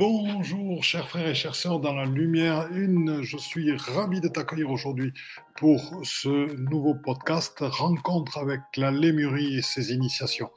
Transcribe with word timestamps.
Bonjour 0.00 0.82
chers 0.82 1.06
frères 1.10 1.28
et 1.28 1.34
chères 1.34 1.54
sœurs 1.54 1.78
dans 1.78 1.92
la 1.92 2.06
lumière 2.06 2.68
une, 2.72 3.20
je 3.20 3.36
suis 3.36 3.70
ravi 3.76 4.22
de 4.22 4.28
t'accueillir 4.28 4.70
aujourd'hui 4.70 5.12
pour 5.58 6.00
ce 6.04 6.56
nouveau 6.56 6.94
podcast 6.94 7.58
Rencontre 7.60 8.38
avec 8.38 8.60
la 8.78 8.90
Lémurie 8.90 9.58
et 9.58 9.60
ses 9.60 9.92
initiations. 9.92 10.48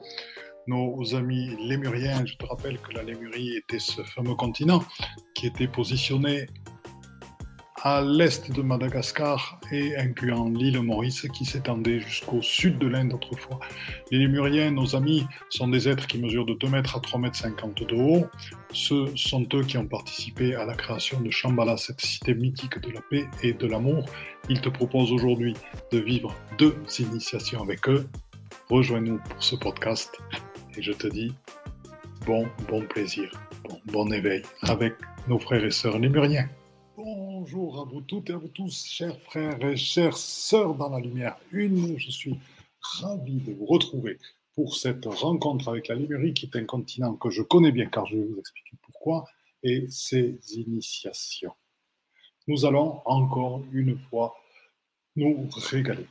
Nos 0.66 1.14
amis 1.14 1.54
lémuriens, 1.60 2.24
je 2.24 2.36
te 2.36 2.46
rappelle 2.46 2.78
que 2.78 2.92
la 2.92 3.02
Lémurie 3.02 3.56
était 3.58 3.80
ce 3.80 4.00
fameux 4.02 4.34
continent 4.34 4.82
qui 5.34 5.48
était 5.48 5.68
positionné 5.68 6.46
à 7.84 8.00
l'est 8.00 8.50
de 8.50 8.62
Madagascar 8.62 9.60
et 9.70 9.94
incluant 9.98 10.48
l'île 10.48 10.80
Maurice 10.80 11.28
qui 11.34 11.44
s'étendait 11.44 12.00
jusqu'au 12.00 12.40
sud 12.40 12.78
de 12.78 12.86
l'Inde 12.86 13.12
autrefois. 13.12 13.60
Les 14.10 14.20
Lémuriens, 14.20 14.70
nos 14.70 14.96
amis, 14.96 15.26
sont 15.50 15.68
des 15.68 15.86
êtres 15.86 16.06
qui 16.06 16.18
mesurent 16.18 16.46
de 16.46 16.54
2 16.54 16.66
mètres 16.66 16.96
à 16.96 17.00
3 17.00 17.20
mètres 17.20 17.36
50 17.36 17.86
de 17.86 17.94
haut. 17.94 18.26
Ce 18.72 19.14
sont 19.16 19.46
eux 19.52 19.62
qui 19.64 19.76
ont 19.76 19.86
participé 19.86 20.54
à 20.54 20.64
la 20.64 20.72
création 20.72 21.20
de 21.20 21.30
Shambhala, 21.30 21.76
cette 21.76 22.00
cité 22.00 22.34
mythique 22.34 22.80
de 22.80 22.90
la 22.90 23.02
paix 23.02 23.26
et 23.42 23.52
de 23.52 23.66
l'amour. 23.66 24.06
Ils 24.48 24.62
te 24.62 24.70
proposent 24.70 25.12
aujourd'hui 25.12 25.54
de 25.92 25.98
vivre 25.98 26.34
deux 26.56 26.74
initiations 26.98 27.62
avec 27.62 27.86
eux. 27.86 28.08
Rejoins-nous 28.70 29.18
pour 29.18 29.42
ce 29.42 29.56
podcast 29.56 30.10
et 30.74 30.80
je 30.80 30.92
te 30.92 31.06
dis 31.06 31.34
bon, 32.24 32.48
bon 32.66 32.80
plaisir, 32.86 33.30
bon, 33.68 33.78
bon 33.84 34.10
éveil 34.10 34.42
avec 34.62 34.94
nos 35.28 35.38
frères 35.38 35.62
et 35.62 35.70
sœurs 35.70 35.98
lémuriens. 35.98 36.48
Bonjour 37.44 37.78
à 37.78 37.84
vous 37.84 38.00
toutes 38.00 38.30
et 38.30 38.32
à 38.32 38.38
vous 38.38 38.48
tous, 38.48 38.86
chers 38.86 39.20
frères 39.20 39.62
et 39.62 39.76
chères 39.76 40.16
sœurs 40.16 40.74
dans 40.76 40.88
la 40.88 40.98
lumière 40.98 41.36
une. 41.52 41.98
Je 41.98 42.10
suis 42.10 42.40
ravi 42.80 43.34
de 43.34 43.52
vous 43.52 43.66
retrouver 43.66 44.18
pour 44.54 44.74
cette 44.74 45.04
rencontre 45.04 45.68
avec 45.68 45.88
la 45.88 45.94
Lémurie, 45.94 46.32
qui 46.32 46.46
est 46.46 46.56
un 46.56 46.64
continent 46.64 47.14
que 47.16 47.28
je 47.28 47.42
connais 47.42 47.70
bien, 47.70 47.84
car 47.84 48.06
je 48.06 48.16
vais 48.16 48.24
vous 48.24 48.38
expliquer 48.38 48.78
pourquoi, 48.80 49.26
et 49.62 49.86
ses 49.90 50.38
initiations. 50.54 51.52
Nous 52.46 52.64
allons 52.64 53.02
encore 53.04 53.62
une 53.74 53.98
fois 54.08 54.34
nous 55.14 55.46
régaler. 55.70 56.06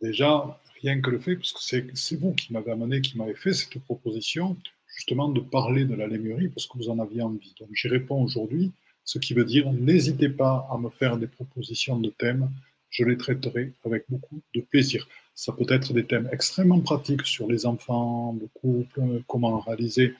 Déjà, 0.00 0.58
rien 0.82 1.00
que 1.00 1.10
le 1.10 1.20
fait, 1.20 1.36
parce 1.36 1.52
que 1.52 1.94
c'est 1.94 2.16
vous 2.16 2.32
qui 2.32 2.52
m'avez 2.52 2.72
amené, 2.72 3.00
qui 3.00 3.16
m'avez 3.16 3.36
fait 3.36 3.54
cette 3.54 3.78
proposition, 3.84 4.56
justement 4.96 5.28
de 5.28 5.38
parler 5.38 5.84
de 5.84 5.94
la 5.94 6.08
Lémurie, 6.08 6.48
parce 6.48 6.66
que 6.66 6.76
vous 6.76 6.88
en 6.88 6.98
aviez 6.98 7.22
envie. 7.22 7.54
Donc 7.60 7.68
j'y 7.72 7.86
réponds 7.86 8.24
aujourd'hui 8.24 8.72
ce 9.04 9.18
qui 9.18 9.34
veut 9.34 9.44
dire, 9.44 9.72
n'hésitez 9.72 10.28
pas 10.28 10.68
à 10.70 10.78
me 10.78 10.90
faire 10.90 11.16
des 11.16 11.26
propositions 11.26 11.98
de 11.98 12.10
thèmes, 12.10 12.50
je 12.90 13.04
les 13.04 13.16
traiterai 13.16 13.72
avec 13.84 14.04
beaucoup 14.08 14.40
de 14.54 14.60
plaisir. 14.60 15.08
Ça 15.34 15.52
peut 15.52 15.66
être 15.68 15.92
des 15.94 16.04
thèmes 16.04 16.28
extrêmement 16.30 16.80
pratiques 16.80 17.26
sur 17.26 17.48
les 17.48 17.64
enfants, 17.64 18.36
le 18.38 18.48
couple, 18.60 19.22
comment 19.26 19.60
réaliser 19.60 20.14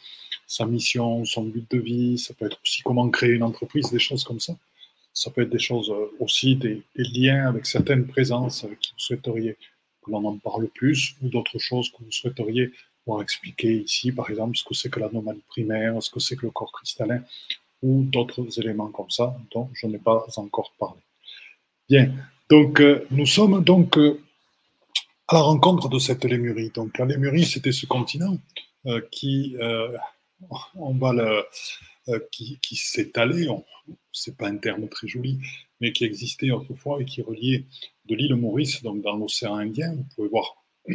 sa 0.47 0.65
mission, 0.67 1.25
son 1.25 1.45
but 1.45 1.71
de 1.71 1.79
vie, 1.79 2.19
ça 2.19 2.35
peut 2.35 2.47
être 2.47 2.59
aussi 2.63 2.83
comment 2.83 3.09
créer 3.11 3.33
une 3.33 3.43
entreprise, 3.43 3.91
des 3.91 3.99
choses 3.99 4.25
comme 4.25 4.41
ça. 4.41 4.57
Ça 5.13 5.31
peut 5.31 5.43
être 5.43 5.51
des 5.51 5.59
choses 5.59 5.91
euh, 5.91 6.17
aussi, 6.19 6.57
des, 6.57 6.83
liens 6.97 7.47
avec 7.47 7.67
certaines 7.67 8.07
présences 8.07 8.65
avec 8.65 8.81
qui 8.81 8.93
vous 8.93 8.99
souhaiteriez 8.99 9.57
que 10.03 10.11
l'on 10.11 10.25
en 10.25 10.39
parle 10.39 10.69
plus, 10.69 11.15
ou 11.23 11.29
d'autres 11.29 11.59
choses 11.59 11.91
que 11.91 12.03
vous 12.03 12.11
souhaiteriez 12.11 12.73
voir 13.07 13.21
expliquer 13.21 13.83
ici, 13.83 14.13
par 14.13 14.31
exemple, 14.31 14.57
ce 14.57 14.65
que 14.65 14.75
c'est 14.75 14.89
que 14.89 15.01
l'anomalie 15.01 15.43
primaire, 15.49 16.03
ce 16.03 16.11
que 16.11 16.21
c'est 16.21 16.37
que 16.37 16.47
le 16.47 16.53
corps 16.53 16.73
cristallin, 16.73 17.23
ou 17.83 18.05
d'autres 18.05 18.59
éléments 18.61 18.89
comme 18.89 19.11
ça 19.11 19.37
dont 19.53 19.69
je 19.75 19.87
n'ai 19.87 19.99
pas 19.99 20.25
encore 20.37 20.73
parlé. 20.79 21.01
Bien, 21.89 22.15
donc 22.49 22.81
euh, 22.81 23.07
nous 23.11 23.27
sommes 23.27 23.63
donc 23.65 23.99
euh, 23.99 24.21
à 25.29 25.35
la 25.35 25.41
rencontre 25.41 25.89
de 25.89 25.99
cette 25.99 26.25
Lémurie. 26.25 26.71
Donc 26.71 26.99
la 26.99 27.07
Lémurie, 27.07 27.45
c'était 27.45 27.73
ce 27.73 27.87
continent 27.87 28.39
euh, 28.87 29.01
qui, 29.11 29.57
on 30.75 30.95
va 30.95 31.13
le, 31.13 31.45
pas 34.39 34.49
un 34.49 34.57
terme 34.57 34.89
très 34.89 35.09
joli, 35.09 35.39
mais 35.81 35.93
qui 35.93 36.05
existait 36.05 36.51
autrefois 36.51 37.01
et 37.01 37.05
qui 37.05 37.23
reliait 37.23 37.65
de 38.07 38.15
l'île 38.15 38.37
Maurice, 38.37 38.83
donc 38.83 39.03
dans 39.03 39.17
l'océan 39.17 39.57
Indien. 39.57 39.95
Vous 39.95 40.07
pouvez 40.15 40.29
voir 40.29 40.65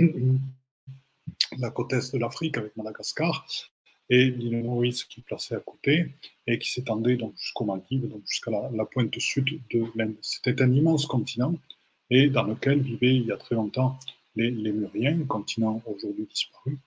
la 1.58 1.70
côte 1.72 1.94
est 1.94 2.14
de 2.14 2.20
l'Afrique 2.20 2.58
avec 2.58 2.76
Madagascar, 2.78 3.46
et 4.10 4.30
l'île 4.30 4.64
Maurice 4.64 5.04
qui 5.04 5.22
placée 5.22 5.56
à 5.56 5.60
côté 5.60 6.10
et 6.46 6.58
qui 6.60 6.72
s'étendait 6.72 7.18
donc 7.18 7.36
jusqu'aux 7.38 7.66
Maldives, 7.66 8.08
donc 8.08 8.22
jusqu'à 8.26 8.52
la, 8.52 8.86
pointe 8.86 9.18
sud 9.20 9.60
de 9.72 9.84
l'Inde. 9.96 10.16
C'était 10.22 10.62
un 10.62 10.72
immense 10.72 11.06
continent 11.06 11.56
et 12.10 12.30
dans 12.30 12.44
lequel 12.44 12.82
vivaient 12.82 13.16
il 13.16 13.26
y 13.26 13.32
a 13.32 13.38
très 13.38 13.56
longtemps 13.56 14.00
les 14.36 14.52
Lémuriens, 14.52 15.26
continent 15.26 15.82
aujourd'hui 15.88 16.28
disparu. 16.30 16.78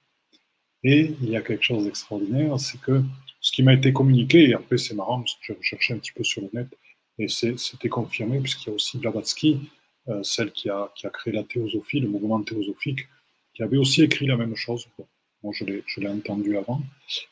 Et 0.84 1.14
il 1.20 1.30
y 1.30 1.36
a 1.36 1.42
quelque 1.42 1.64
chose 1.64 1.84
d'extraordinaire, 1.84 2.58
c'est 2.58 2.80
que 2.80 3.02
ce 3.40 3.52
qui 3.52 3.62
m'a 3.62 3.74
été 3.74 3.92
communiqué, 3.92 4.48
et 4.48 4.54
après 4.54 4.78
c'est 4.78 4.94
marrant 4.94 5.18
parce 5.18 5.34
que 5.34 5.40
j'ai 5.46 5.54
recherché 5.54 5.94
un 5.94 5.98
petit 5.98 6.12
peu 6.12 6.22
sur 6.22 6.42
le 6.42 6.50
net, 6.52 6.68
et 7.18 7.28
c'était 7.28 7.88
confirmé 7.88 8.40
puisqu'il 8.40 8.68
y 8.68 8.72
a 8.72 8.74
aussi 8.76 8.98
Blavatsky, 8.98 9.68
euh, 10.08 10.22
celle 10.22 10.52
qui 10.52 10.70
a 10.70 10.90
créé 11.12 11.34
la 11.34 11.42
théosophie, 11.42 12.00
le 12.00 12.08
mouvement 12.08 12.40
théosophique, 12.42 13.08
qui 13.52 13.62
avait 13.62 13.76
aussi 13.76 14.02
écrit 14.02 14.26
la 14.26 14.36
même 14.36 14.56
chose. 14.56 14.86
Moi, 15.42 15.52
je 15.56 15.64
l'ai 16.00 16.08
entendu 16.08 16.56
avant, 16.56 16.82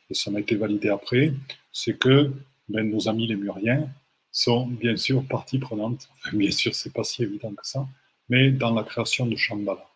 et 0.09 0.15
ça 0.15 0.31
m'a 0.31 0.41
été 0.41 0.57
validé 0.57 0.89
après, 0.89 1.33
c'est 1.73 1.99
que 1.99 2.33
ben, 2.69 2.89
nos 2.89 3.09
amis 3.09 3.27
les 3.27 3.37
Muriens 3.37 3.89
sont 4.33 4.67
bien 4.67 4.97
sûr 4.97 5.25
partie 5.25 5.59
prenante, 5.59 6.09
bien 6.33 6.51
sûr, 6.51 6.75
c'est 6.75 6.93
pas 6.93 7.05
si 7.05 7.23
évident 7.23 7.53
que 7.53 7.67
ça, 7.67 7.87
mais 8.29 8.51
dans 8.51 8.75
la 8.75 8.83
création 8.83 9.27
de 9.27 9.37
Shambhala. 9.37 9.87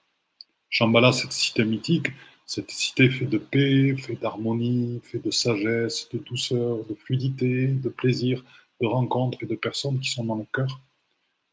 Shambhala, 0.69 1.13
cette 1.13 1.33
cité 1.33 1.65
mythique, 1.65 2.09
cette 2.47 2.71
cité 2.71 3.09
fait 3.09 3.27
de 3.27 3.39
paix, 3.39 3.95
fait 3.97 4.17
d'harmonie, 4.17 5.01
fait 5.05 5.19
de 5.19 5.31
sagesse, 5.31 6.09
de 6.13 6.19
douceur, 6.19 6.85
de 6.85 6.95
fluidité, 6.95 7.69
de 7.69 7.89
plaisir, 7.89 8.45
de 8.81 8.87
rencontres 8.87 9.39
et 9.43 9.47
de 9.47 9.55
personnes 9.55 10.01
qui 10.01 10.11
sont 10.11 10.25
dans 10.25 10.37
le 10.37 10.47
cœur. 10.53 10.81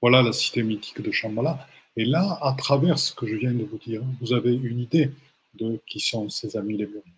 Voilà 0.01 0.21
la 0.21 0.33
cité 0.33 0.63
mythique 0.63 1.01
de 1.01 1.11
Shambhala. 1.11 1.67
Et 1.95 2.05
là, 2.05 2.39
à 2.41 2.53
travers 2.53 2.97
ce 2.97 3.13
que 3.13 3.27
je 3.27 3.35
viens 3.35 3.53
de 3.53 3.63
vous 3.63 3.77
dire, 3.77 4.01
vous 4.21 4.33
avez 4.33 4.53
une 4.53 4.79
idée 4.79 5.11
de 5.55 5.79
qui 5.87 5.99
sont 5.99 6.29
ses 6.29 6.55
amis 6.57 6.77
lémuriens. 6.77 7.13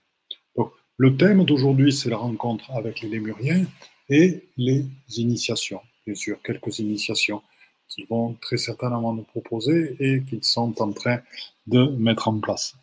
Donc, 0.56 0.72
le 0.98 1.16
thème 1.18 1.44
d'aujourd'hui, 1.46 1.92
c'est 1.92 2.10
la 2.10 2.18
rencontre 2.18 2.72
avec 2.72 3.02
les 3.02 3.10
lémuriens 3.10 3.66
et 4.10 4.48
les 4.58 4.86
initiations. 5.18 5.82
Bien 6.06 6.16
sûr, 6.16 6.42
quelques 6.42 6.80
initiations 6.80 7.42
qu'ils 7.88 8.08
vont 8.08 8.36
très 8.42 8.58
certainement 8.58 9.14
nous 9.14 9.24
proposer 9.24 9.96
et 10.00 10.24
qu'ils 10.24 10.44
sont 10.44 10.74
en 10.82 10.92
train 10.92 11.20
de 11.68 11.88
mettre 11.98 12.28
en 12.28 12.40
place. 12.40 12.76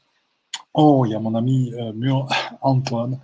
Oh, 0.75 1.05
il 1.07 1.13
y 1.13 1.15
a 1.15 1.19
mon 1.19 1.35
ami 1.35 1.73
euh, 1.75 1.93
Mur 1.93 2.29
Antoine. 2.63 3.19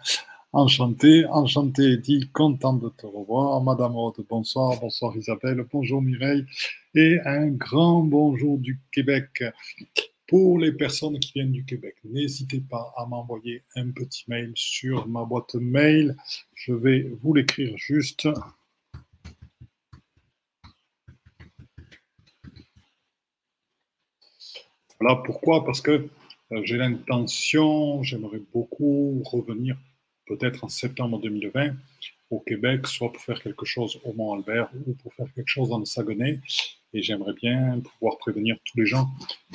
Enchanté, 0.52 1.26
enchanté, 1.26 1.96
dit 1.96 2.30
content 2.32 2.74
de 2.74 2.88
te 2.88 3.06
revoir. 3.06 3.60
Madame 3.62 3.96
Aude, 3.96 4.24
bonsoir, 4.28 4.78
bonsoir 4.80 5.16
Isabelle, 5.16 5.66
bonjour 5.72 6.00
Mireille 6.00 6.46
et 6.94 7.18
un 7.24 7.48
grand 7.48 8.04
bonjour 8.04 8.58
du 8.58 8.80
Québec. 8.92 9.42
Pour 10.26 10.58
les 10.58 10.72
personnes 10.72 11.18
qui 11.18 11.32
viennent 11.32 11.52
du 11.52 11.64
Québec, 11.64 11.96
n'hésitez 12.02 12.60
pas 12.60 12.94
à 12.96 13.04
m'envoyer 13.04 13.62
un 13.76 13.90
petit 13.90 14.24
mail 14.28 14.52
sur 14.54 15.06
ma 15.06 15.24
boîte 15.24 15.54
mail. 15.54 16.16
Je 16.54 16.72
vais 16.72 17.02
vous 17.22 17.34
l'écrire 17.34 17.76
juste. 17.76 18.26
Voilà 24.98 25.16
pourquoi, 25.16 25.64
parce 25.64 25.82
que 25.82 26.08
euh, 26.52 26.60
j'ai 26.64 26.78
l'intention, 26.78 28.02
j'aimerais 28.02 28.40
beaucoup 28.52 29.22
revenir 29.24 29.76
peut-être 30.26 30.64
en 30.64 30.68
septembre 30.68 31.20
2020 31.20 31.74
au 32.30 32.40
Québec, 32.40 32.86
soit 32.86 33.12
pour 33.12 33.22
faire 33.22 33.42
quelque 33.42 33.64
chose 33.64 34.00
au 34.04 34.12
Mont-Albert 34.12 34.70
ou 34.86 34.94
pour 34.94 35.12
faire 35.14 35.26
quelque 35.34 35.48
chose 35.48 35.68
dans 35.68 35.78
le 35.78 35.84
Saguenay 35.84 36.40
et 36.94 37.02
j'aimerais 37.02 37.34
bien 37.34 37.80
pouvoir 37.80 38.18
prévenir 38.18 38.56
tous 38.64 38.78
les 38.78 38.86
gens 38.86 39.08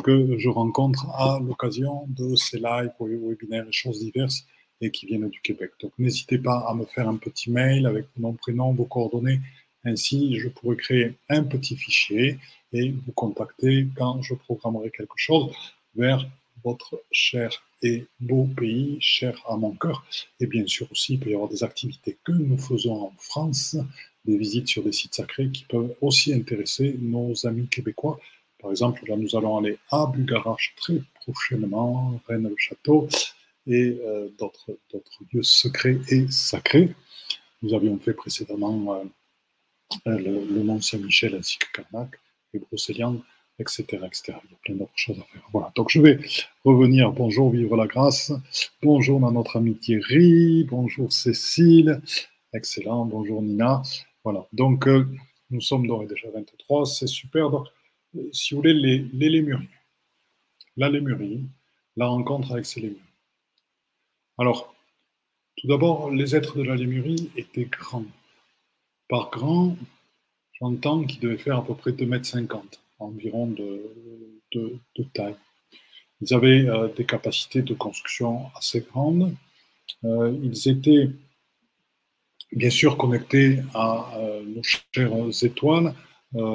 que 0.04 0.38
je 0.38 0.50
rencontre 0.50 1.10
à 1.12 1.40
l'occasion 1.40 2.06
de 2.10 2.36
ces 2.36 2.58
lives, 2.60 2.92
webinaires 3.00 3.68
et 3.68 3.72
choses 3.72 4.00
diverses 4.00 4.46
et 4.82 4.92
qui 4.92 5.06
viennent 5.06 5.30
du 5.30 5.42
Québec. 5.42 5.72
Donc 5.82 5.94
n'hésitez 5.98 6.38
pas 6.38 6.66
à 6.68 6.74
me 6.74 6.86
faire 6.86 7.08
un 7.08 7.18
petit 7.18 7.50
mail 7.50 7.86
avec 7.86 8.06
mon 8.18 8.34
prénom, 8.34 8.74
vos 8.74 8.86
coordonnées. 8.86 9.40
Ainsi, 9.86 10.38
je 10.38 10.50
pourrai 10.50 10.76
créer 10.76 11.14
un 11.30 11.44
petit 11.44 11.76
fichier 11.76 12.38
et 12.74 12.92
vous 12.92 13.12
contacter 13.14 13.88
quand 13.96 14.22
je 14.22 14.34
programmerai 14.36 14.92
quelque 14.92 15.18
chose 15.18 15.54
vers 15.96 16.26
votre 16.64 17.02
cher 17.12 17.64
et 17.82 18.08
beau 18.20 18.48
pays, 18.58 18.98
cher 19.00 19.42
à 19.48 19.56
mon 19.56 19.72
cœur. 19.72 20.06
Et 20.40 20.48
bien 20.48 20.66
sûr 20.68 20.88
aussi, 20.92 21.14
il 21.14 21.20
peut 21.20 21.30
y 21.30 21.34
avoir 21.34 21.50
des 21.50 21.64
activités 21.64 22.18
que 22.24 22.32
nous 22.32 22.58
faisons 22.58 23.02
en 23.04 23.14
France 23.18 23.78
des 24.26 24.38
visites 24.38 24.68
sur 24.68 24.84
des 24.84 24.92
sites 24.92 25.16
sacrés 25.16 25.50
qui 25.50 25.66
peuvent 25.66 25.96
aussi 26.02 26.34
intéresser 26.34 26.96
nos 27.00 27.46
amis 27.46 27.68
québécois. 27.68 28.20
Par 28.62 28.72
exemple, 28.72 29.02
là, 29.08 29.16
nous 29.16 29.36
allons 29.36 29.58
aller 29.58 29.78
à 29.90 30.06
Bugarache 30.06 30.74
très 30.76 31.02
prochainement, 31.16 32.22
Rennes-le-Château 32.28 33.08
et 33.68 33.98
euh, 34.04 34.30
d'autres 34.38 34.78
lieux 35.32 35.44
secrets 35.44 36.00
et 36.10 36.30
sacrés. 36.30 36.94
Nous 37.62 37.74
avions 37.74 37.98
fait 38.00 38.14
précédemment 38.14 38.96
euh, 38.96 40.18
le, 40.18 40.64
Mont 40.64 40.82
Saint-Michel 40.82 41.36
ainsi 41.36 41.58
que 41.58 41.68
Carnac 41.74 42.20
et 42.54 42.60
Brocéliande, 42.60 43.22
etc., 43.60 43.84
etc. 44.06 44.24
Il 44.46 44.52
y 44.52 44.54
a 44.54 44.58
plein 44.64 44.76
d'autres 44.76 44.92
choses 44.96 45.20
à 45.20 45.24
faire. 45.24 45.48
Voilà, 45.52 45.72
donc 45.76 45.90
je 45.90 46.02
vais 46.02 46.20
revenir. 46.64 47.12
Bonjour, 47.12 47.52
vivre 47.52 47.76
la 47.76 47.88
grâce. 47.88 48.32
Bonjour 48.82 49.26
à 49.28 49.32
notre 49.32 49.58
ami 49.58 49.76
Thierry. 49.76 50.64
Bonjour 50.64 51.12
Cécile. 51.12 52.02
Excellent, 52.54 53.06
bonjour 53.06 53.42
Nina. 53.42 53.82
Voilà, 54.24 54.48
donc 54.54 54.88
euh, 54.88 55.06
nous 55.50 55.62
sommes 55.62 55.88
donc 55.88 56.08
déjà 56.08 56.30
23, 56.32 56.86
c'est 56.86 57.08
super. 57.08 57.50
Donc, 57.50 57.68
euh, 58.16 58.30
si 58.32 58.54
vous 58.54 58.62
voulez, 58.62 58.74
les, 58.74 59.00
les 59.14 59.30
lémuriens, 59.30 59.68
la 60.78 60.90
lémurie, 60.90 61.46
la 61.96 62.08
rencontre 62.08 62.54
avec 62.54 62.66
ces 62.66 62.82
lémuriens. 62.82 63.04
Alors, 64.38 64.74
tout 65.58 65.68
d'abord, 65.68 66.10
les 66.10 66.36
êtres 66.36 66.58
de 66.58 66.64
la 66.64 66.76
lémurie 66.76 67.30
étaient 67.36 67.66
grands. 67.66 68.06
Par 69.10 69.30
grand, 69.30 69.76
j'entends 70.60 71.04
qu'ils 71.04 71.20
devaient 71.20 71.38
faire 71.38 71.58
à 71.58 71.66
peu 71.66 71.76
près 71.76 71.92
2,50 71.92 72.38
m 72.40 72.56
environ 73.00 73.48
de, 73.48 74.80
taille. 75.14 75.36
Ils 76.22 76.34
avaient 76.34 76.68
euh, 76.68 76.90
des 76.90 77.06
capacités 77.06 77.62
de 77.62 77.74
construction 77.74 78.52
assez 78.56 78.82
grandes. 78.82 79.34
Euh, 80.04 80.38
ils 80.44 80.68
étaient 80.68 81.10
bien 82.52 82.70
sûr 82.70 82.98
connectés 82.98 83.60
à 83.74 84.18
euh, 84.18 84.44
nos 84.44 84.64
chères 84.64 85.14
étoiles 85.44 85.94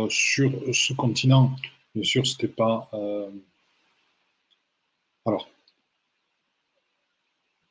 sur 0.09 0.53
ce 0.73 0.93
continent. 0.93 1.57
Bien 1.95 2.05
sûr, 2.05 2.25
c'était 2.25 2.47
pas. 2.47 2.89
alors, 5.27 5.49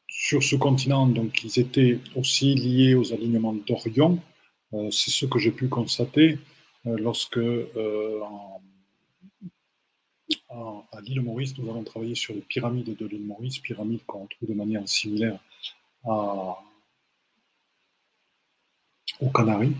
sur 0.09 0.43
ce 0.43 0.57
continent, 0.57 1.07
donc, 1.07 1.43
ils 1.45 1.59
étaient 1.59 1.99
aussi 2.17 2.55
liés 2.55 2.93
aux 2.93 3.13
alignements 3.13 3.53
d'Orion. 3.53 4.19
C'est 4.91 5.11
ce 5.11 5.25
que 5.25 5.39
j'ai 5.39 5.51
pu 5.51 5.69
constater 5.69 6.39
lorsque, 6.85 7.39
à 10.49 11.01
l'île 11.01 11.21
Maurice, 11.21 11.57
nous 11.57 11.69
avons 11.69 11.83
travaillé 11.83 12.15
sur 12.15 12.33
les 12.33 12.41
pyramides 12.41 12.95
de 12.95 13.05
l'île 13.05 13.25
Maurice, 13.25 13.59
pyramides 13.59 14.05
qu'on 14.05 14.27
trouve 14.27 14.49
de 14.49 14.53
manière 14.53 14.87
similaire 14.87 15.39
aux 16.05 16.55
Canaries, 19.33 19.75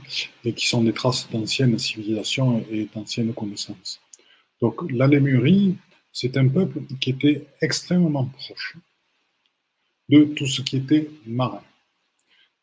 et 0.45 0.53
qui 0.53 0.67
sont 0.67 0.83
des 0.83 0.93
traces 0.93 1.29
d'anciennes 1.29 1.77
civilisations 1.77 2.65
et 2.69 2.87
d'anciennes 2.93 3.33
connaissances. 3.33 3.99
Donc 4.61 4.81
la 4.91 5.07
Lémurie, 5.07 5.75
c'est 6.11 6.37
un 6.37 6.47
peuple 6.47 6.81
qui 7.01 7.09
était 7.09 7.47
extrêmement 7.61 8.25
proche 8.25 8.77
de 10.09 10.23
tout 10.25 10.45
ce 10.45 10.61
qui 10.61 10.77
était 10.77 11.09
marin. 11.25 11.63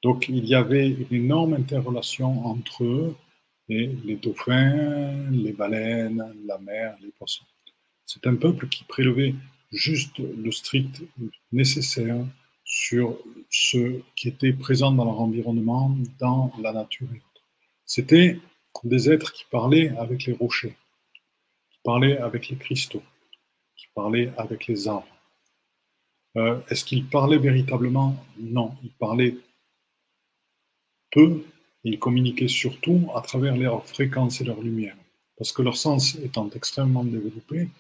Donc 0.03 0.29
il 0.29 0.47
y 0.47 0.55
avait 0.55 0.89
une 0.89 1.13
énorme 1.13 1.55
interrelation 1.55 2.47
entre 2.47 2.85
eux 2.85 3.17
les 3.71 4.17
dauphins, 4.17 5.31
les 5.31 5.53
baleines, 5.53 6.35
la 6.45 6.59
mer, 6.59 6.97
les 7.01 7.11
poissons. 7.13 7.45
C'est 8.05 8.27
un 8.27 8.35
peuple 8.35 8.69
qui 8.69 8.85
prélevait 8.85 9.35
juste 9.71 10.19
le 10.19 10.51
strict 10.51 11.03
nécessaire 11.53 12.25
sur 12.65 13.19
ce 13.49 14.01
qui 14.17 14.29
était 14.29 14.53
présent 14.53 14.93
dans 14.93 15.05
leur 15.05 15.21
environnement, 15.21 15.97
dans 16.19 16.53
la 16.61 16.73
nature. 16.73 17.09
C'était 17.85 18.39
des 18.85 19.11
êtres 19.11 19.33
qui 19.33 19.45
parlaient 19.51 19.91
avec 19.99 20.25
les 20.25 20.33
rochers, 20.33 20.77
qui 21.71 21.79
parlaient 21.85 22.19
avec 22.19 22.49
les 22.49 22.57
cristaux, 22.57 23.03
qui 23.77 23.87
parlaient 23.95 24.33
avec 24.37 24.67
les 24.67 24.89
arbres. 24.89 25.07
Euh, 26.37 26.61
est-ce 26.71 26.85
qu'ils 26.85 27.07
parlaient 27.07 27.39
véritablement? 27.39 28.25
Non, 28.39 28.77
ils 28.85 28.93
parlaient 28.93 29.37
peu 31.11 31.45
ils 31.85 31.99
communiquaient 31.99 32.49
surtout 32.49 33.09
à 33.15 33.21
travers 33.21 33.57
leurs 33.57 33.87
fréquences 33.87 34.41
et 34.41 34.45
leurs 34.45 34.61
lumières 34.61 34.97
parce 35.41 35.53
que 35.53 35.63
leur 35.63 35.79
sens 35.79 36.17
étant 36.17 36.51
extrêmement 36.51 37.03
développé, 37.03 37.71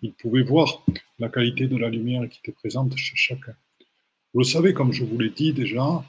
ils 0.00 0.14
pouvaient 0.14 0.42
voir 0.42 0.82
la 1.18 1.28
qualité 1.28 1.68
de 1.68 1.76
la 1.76 1.90
lumière 1.90 2.26
qui 2.30 2.38
était 2.38 2.52
présente 2.52 2.96
chez 2.96 3.16
chacun. 3.16 3.52
Vous 4.32 4.40
le 4.40 4.46
savez, 4.46 4.72
comme 4.72 4.92
je 4.92 5.04
vous 5.04 5.18
l'ai 5.18 5.28
dit 5.28 5.52
déjà, 5.52 6.02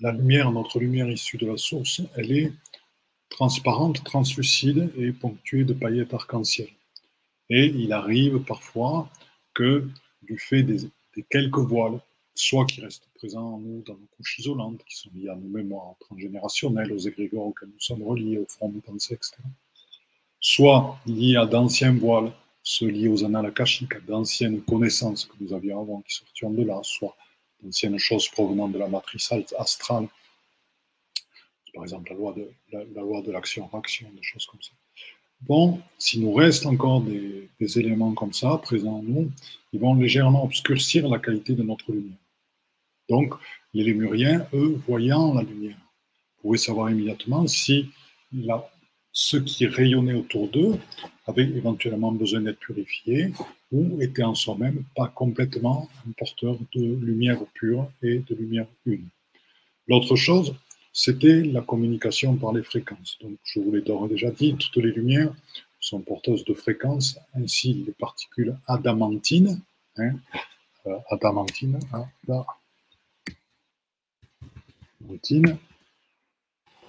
la 0.00 0.10
lumière, 0.10 0.50
notre 0.50 0.80
lumière 0.80 1.08
issue 1.08 1.36
de 1.36 1.46
la 1.46 1.56
source, 1.56 2.02
elle 2.16 2.32
est 2.32 2.52
transparente, 3.28 4.02
translucide 4.02 4.92
et 4.98 5.12
ponctuée 5.12 5.62
de 5.62 5.72
paillettes 5.72 6.14
arc-en-ciel. 6.14 6.70
Et 7.48 7.66
il 7.66 7.92
arrive 7.92 8.40
parfois 8.40 9.08
que, 9.54 9.88
du 10.22 10.36
fait 10.36 10.64
des, 10.64 10.90
quelques 11.30 11.58
voiles, 11.58 12.00
soit 12.34 12.66
qui 12.66 12.80
restent 12.80 13.08
présents 13.22 13.54
en 13.54 13.58
nous 13.58 13.82
dans 13.86 13.94
nos 13.94 14.08
couches 14.16 14.40
isolantes, 14.40 14.82
qui 14.84 14.96
sont 14.96 15.10
liées 15.14 15.28
à 15.28 15.36
nos 15.36 15.48
mémoires 15.48 15.94
transgénérationnelles, 16.00 16.92
aux 16.92 16.98
égrégores 16.98 17.46
auxquels 17.46 17.68
nous 17.68 17.78
sommes 17.78 18.02
reliés, 18.02 18.38
au 18.38 18.46
front 18.48 18.68
de 18.68 18.80
pensée, 18.80 19.14
etc., 19.14 19.36
soit 20.40 20.98
liés 21.06 21.36
à 21.36 21.46
d'anciens 21.46 21.94
voiles, 21.96 22.32
ceux 22.64 22.88
liés 22.88 23.06
aux 23.06 23.24
annales 23.24 23.46
à 23.46 24.00
d'anciennes 24.08 24.60
connaissances 24.62 25.26
que 25.26 25.36
nous 25.38 25.52
avions 25.52 25.82
avant 25.82 26.00
qui 26.00 26.16
sortiront 26.16 26.50
de 26.50 26.64
là, 26.64 26.80
soit 26.82 27.16
d'anciennes 27.62 27.96
choses 27.96 28.28
provenant 28.28 28.66
de 28.66 28.76
la 28.76 28.88
matrice 28.88 29.32
astrale, 29.56 30.08
par 31.72 31.84
exemple 31.84 32.10
la 32.10 32.16
loi 32.16 32.32
de, 32.32 32.50
la, 32.72 33.02
loi 33.02 33.22
de 33.22 33.30
l'action-action, 33.30 34.10
des 34.16 34.22
choses 34.22 34.46
comme 34.46 34.62
ça. 34.62 34.72
Bon, 35.42 35.80
s'il 35.96 36.22
nous 36.22 36.34
reste 36.34 36.66
encore 36.66 37.02
des, 37.02 37.48
éléments 37.78 38.14
comme 38.14 38.32
ça 38.32 38.58
présents 38.58 38.98
en 38.98 39.02
nous, 39.04 39.30
ils 39.72 39.78
vont 39.78 39.94
légèrement 39.94 40.44
obscurcir 40.44 41.08
la 41.08 41.20
qualité 41.20 41.54
de 41.54 41.62
notre 41.62 41.92
lumière. 41.92 42.18
Donc, 43.08 43.34
les 43.74 43.84
lémuriens, 43.84 44.46
eux, 44.52 44.80
voyant 44.86 45.34
la 45.34 45.42
lumière, 45.42 45.78
pouvaient 46.40 46.58
savoir 46.58 46.90
immédiatement 46.90 47.46
si 47.46 47.90
la, 48.32 48.68
ce 49.12 49.36
qui 49.36 49.66
rayonnait 49.66 50.14
autour 50.14 50.48
d'eux 50.48 50.78
avait 51.26 51.44
éventuellement 51.44 52.12
besoin 52.12 52.40
d'être 52.40 52.58
purifié 52.58 53.32
ou 53.70 54.00
était 54.00 54.22
en 54.22 54.34
soi-même 54.34 54.84
pas 54.96 55.08
complètement 55.08 55.88
un 56.06 56.12
porteur 56.12 56.56
de 56.74 56.82
lumière 56.82 57.38
pure 57.54 57.90
et 58.02 58.18
de 58.18 58.34
lumière 58.34 58.66
une. 58.86 59.08
L'autre 59.88 60.16
chose, 60.16 60.54
c'était 60.92 61.42
la 61.42 61.60
communication 61.62 62.36
par 62.36 62.52
les 62.52 62.62
fréquences. 62.62 63.18
Donc, 63.20 63.38
je 63.44 63.60
vous 63.60 63.72
l'ai 63.72 63.82
déjà 64.08 64.30
dit, 64.30 64.56
toutes 64.56 64.76
les 64.76 64.92
lumières 64.92 65.32
sont 65.80 66.00
porteuses 66.00 66.44
de 66.44 66.54
fréquences, 66.54 67.18
ainsi 67.34 67.74
les 67.86 67.92
particules 67.92 68.56
adamantines, 68.66 69.60
hein, 69.96 70.12
euh, 70.86 70.96
adamantines, 71.10 71.78
hein, 71.92 72.06
adamantines, 75.02 75.58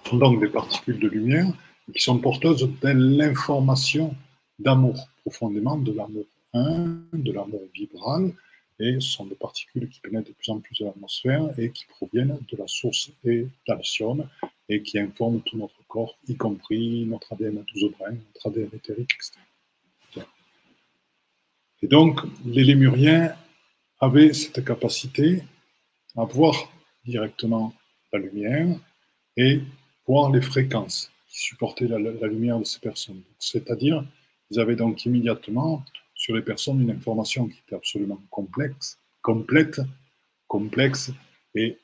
sont 0.05 0.17
donc 0.17 0.39
des 0.39 0.49
particules 0.49 0.99
de 0.99 1.07
lumière 1.07 1.47
qui 1.93 2.01
sont 2.01 2.19
porteuses 2.19 2.69
de 2.81 2.89
l'information 2.89 4.15
d'amour, 4.59 5.09
profondément 5.21 5.77
de 5.77 5.91
l'amour 5.91 6.25
un, 6.53 7.01
de 7.13 7.31
l'amour 7.31 7.61
vibral, 7.73 8.31
et 8.79 8.95
ce 8.95 9.07
sont 9.07 9.25
des 9.25 9.35
particules 9.35 9.89
qui 9.89 9.99
pénètrent 10.01 10.29
de 10.29 10.33
plus 10.33 10.51
en 10.51 10.59
plus 10.59 10.79
dans 10.79 10.87
l'atmosphère 10.87 11.57
et 11.59 11.71
qui 11.71 11.85
proviennent 11.85 12.37
de 12.51 12.57
la 12.57 12.67
source 12.67 13.11
et 13.23 13.47
d'Alcyone 13.67 14.27
et 14.69 14.81
qui 14.81 14.99
informent 14.99 15.41
tout 15.41 15.57
notre 15.57 15.85
corps, 15.87 16.17
y 16.27 16.35
compris 16.35 17.05
notre 17.05 17.33
ADN 17.33 17.59
à 17.59 17.61
12 17.73 17.91
brins, 17.97 18.15
notre 18.33 18.47
ADN 18.47 18.69
éthérique, 18.73 19.11
etc. 19.15 20.25
Et 21.81 21.87
donc, 21.87 22.21
les 22.45 22.63
Lémuriens 22.63 23.35
avaient 23.99 24.33
cette 24.33 24.63
capacité 24.63 25.43
à 26.15 26.23
voir 26.23 26.71
directement 27.05 27.73
la 28.13 28.19
lumière 28.19 28.67
et 29.35 29.61
voir 30.07 30.31
les 30.31 30.41
fréquences 30.41 31.11
supporter 31.33 31.87
la, 31.87 31.97
lumière 32.27 32.59
de 32.59 32.63
ces 32.63 32.79
personnes. 32.79 33.23
C'est-à-dire, 33.39 34.05
ils 34.51 34.59
avaient 34.59 34.75
donc 34.75 35.03
immédiatement 35.05 35.83
sur 36.13 36.35
les 36.35 36.43
personnes 36.43 36.79
une 36.79 36.91
information 36.91 37.47
qui 37.47 37.59
était 37.65 37.75
absolument 37.75 38.21
complexe, 38.29 38.99
complète, 39.21 39.81
complexe, 40.47 41.11
et 41.55 41.77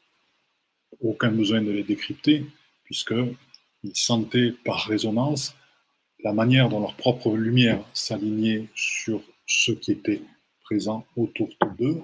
aucun 1.02 1.32
besoin 1.32 1.62
de 1.62 1.72
les 1.72 1.84
décrypter, 1.84 2.46
puisqu'ils 2.84 3.96
sentaient 3.96 4.54
par 4.64 4.86
résonance 4.86 5.56
la 6.24 6.34
manière 6.34 6.70
dont 6.70 6.80
leur 6.80 6.96
propre 6.96 7.36
lumière 7.36 7.84
s'alignait 7.94 8.68
sur 8.76 9.22
ce 9.48 9.72
qui 9.72 9.92
était 9.92 10.22
présent 10.64 11.06
autour 11.16 11.50
d'eux, 11.78 12.02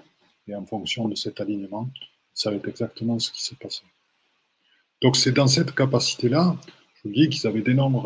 et 0.47 0.55
en 0.55 0.65
fonction 0.65 1.07
de 1.07 1.15
cet 1.15 1.41
alignement, 1.41 1.89
ils 1.95 2.39
savaient 2.39 2.61
exactement 2.67 3.19
ce 3.19 3.31
qui 3.31 3.43
se 3.43 3.53
passait. 3.55 3.83
Donc 5.05 5.17
c'est 5.17 5.33
dans 5.33 5.45
cette 5.45 5.75
capacité-là 5.75 6.57
je 7.03 7.09
dis 7.11 7.29
qu'ils 7.29 7.45
avaient 7.45 7.61
d'énormes 7.61 8.01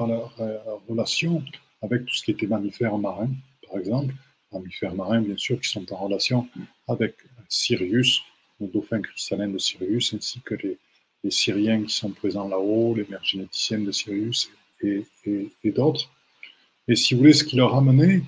relations 0.89 1.41
avec 1.81 2.05
tout 2.05 2.13
ce 2.13 2.23
qui 2.25 2.31
était 2.31 2.45
mammifères 2.45 2.97
marins, 2.97 3.31
par 3.65 3.79
exemple. 3.79 4.13
Mammifères 4.51 4.93
marins, 4.95 5.21
bien 5.21 5.37
sûr, 5.37 5.61
qui 5.61 5.69
sont 5.69 5.89
en 5.93 5.95
relation 5.95 6.49
avec 6.89 7.15
Sirius, 7.47 8.21
le 8.59 8.67
dauphin 8.67 8.99
cristallin 8.99 9.47
de 9.47 9.57
Sirius, 9.57 10.13
ainsi 10.13 10.41
que 10.41 10.55
les, 10.55 10.77
Syriens 11.29 11.83
qui 11.83 11.93
sont 11.93 12.09
présents 12.09 12.49
là-haut, 12.49 12.93
les 12.93 13.05
mères 13.09 13.23
généticiennes 13.23 13.85
de 13.85 13.93
Sirius 13.93 14.51
et, 14.83 15.05
d'autres. 15.63 16.11
Et 16.89 16.97
si 16.97 17.13
vous 17.13 17.21
voulez, 17.21 17.31
ce 17.31 17.45
qui 17.45 17.55
leur 17.55 17.77
amenait 17.77 18.23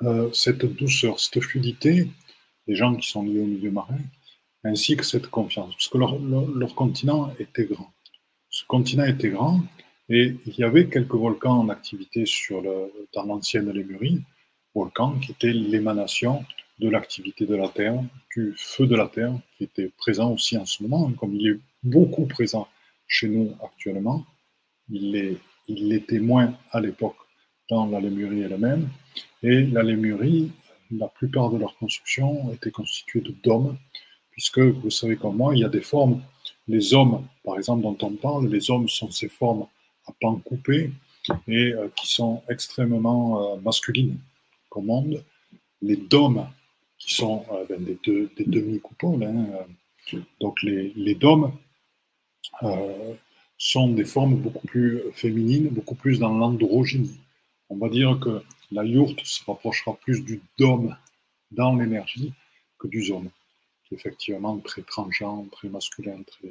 euh, 0.00 0.32
cette 0.32 0.64
douceur, 0.64 1.20
cette 1.20 1.42
fluidité, 1.42 2.08
les 2.66 2.76
gens 2.76 2.96
qui 2.96 3.10
sont 3.10 3.24
liés 3.24 3.40
au 3.40 3.46
milieu 3.46 3.70
marin, 3.70 3.98
ainsi 4.68 4.96
que 4.96 5.04
cette 5.04 5.28
confiance, 5.28 5.74
parce 5.74 5.88
que 5.88 5.98
leur 5.98 6.74
continent 6.74 7.32
était 7.38 7.64
grand 7.64 7.90
ce 8.50 8.64
continent 8.66 9.04
était 9.04 9.30
grand 9.30 9.60
et 10.08 10.34
il 10.46 10.58
y 10.58 10.64
avait 10.64 10.88
quelques 10.88 11.14
volcans 11.14 11.58
en 11.60 11.68
activité 11.68 12.24
sur 12.26 12.62
dans 13.12 13.24
l'ancienne 13.24 13.70
Lémurie, 13.70 14.22
volcans 14.74 15.18
qui 15.18 15.32
étaient 15.32 15.52
l'émanation 15.52 16.44
de 16.78 16.88
l'activité 16.88 17.44
de 17.46 17.54
la 17.54 17.68
Terre, 17.68 18.02
du 18.34 18.54
feu 18.56 18.86
de 18.86 18.96
la 18.96 19.08
Terre, 19.08 19.34
qui 19.56 19.64
était 19.64 19.90
présent 19.98 20.32
aussi 20.32 20.56
en 20.56 20.64
ce 20.64 20.82
moment, 20.82 21.10
comme 21.12 21.34
il 21.34 21.48
est 21.48 21.60
beaucoup 21.82 22.26
présent 22.26 22.68
chez 23.06 23.28
nous 23.28 23.54
actuellement. 23.62 24.24
Il 24.88 25.38
l'était 25.68 26.20
moins 26.20 26.54
à 26.70 26.80
l'époque 26.80 27.16
dans 27.68 27.86
la 27.86 28.00
Lémurie 28.00 28.42
elle-même. 28.42 28.88
Et 29.42 29.66
la 29.66 29.82
Lémurie, 29.82 30.50
la 30.90 31.08
plupart 31.08 31.50
de 31.50 31.58
leurs 31.58 31.76
constructions 31.76 32.50
étaient 32.52 32.70
constituées 32.70 33.20
de 33.20 33.34
dômes, 33.44 33.76
puisque 34.38 34.60
vous 34.60 34.90
savez 34.90 35.16
comme 35.16 35.36
moi, 35.36 35.52
il 35.56 35.62
y 35.62 35.64
a 35.64 35.68
des 35.68 35.80
formes. 35.80 36.22
Les 36.68 36.94
hommes, 36.94 37.26
par 37.44 37.56
exemple, 37.56 37.82
dont 37.82 37.98
on 38.02 38.12
parle, 38.12 38.46
les 38.46 38.70
hommes 38.70 38.88
sont 38.88 39.10
ces 39.10 39.28
formes 39.28 39.66
à 40.06 40.12
pans 40.20 40.36
coupés 40.36 40.92
et 41.48 41.72
euh, 41.72 41.88
qui 41.96 42.06
sont 42.06 42.40
extrêmement 42.48 43.24
euh, 43.42 43.56
masculines 43.60 44.16
comme 44.70 44.86
monde. 44.86 45.24
Les 45.82 45.96
dômes, 45.96 46.46
qui 46.98 47.14
sont 47.14 47.44
euh, 47.50 47.64
ben, 47.68 47.84
des, 47.84 48.46
demi-coupoles, 48.46 49.24
hein, 49.24 49.46
donc 50.40 50.62
les, 50.62 50.92
les 50.94 51.16
dômes 51.16 51.50
sont 53.56 53.88
des 53.88 54.04
formes 54.04 54.36
beaucoup 54.36 54.68
plus 54.68 55.02
féminines, 55.14 55.68
beaucoup 55.68 55.96
plus 55.96 56.20
dans 56.20 56.38
l'androgynie. 56.38 57.18
On 57.70 57.76
va 57.76 57.88
dire 57.88 58.20
que 58.20 58.40
la 58.70 58.84
yourte 58.84 59.20
se 59.24 59.44
rapprochera 59.44 59.94
plus 59.94 60.24
du 60.24 60.40
dôme 60.58 60.96
dans 61.50 61.74
l'énergie 61.74 62.32
que 62.78 62.86
du 62.86 63.02
zone, 63.02 63.30
effectivement 63.92 64.58
très 64.58 64.82
tranchant, 64.82 65.46
très 65.52 65.68
masculin, 65.68 66.22
très, 66.26 66.48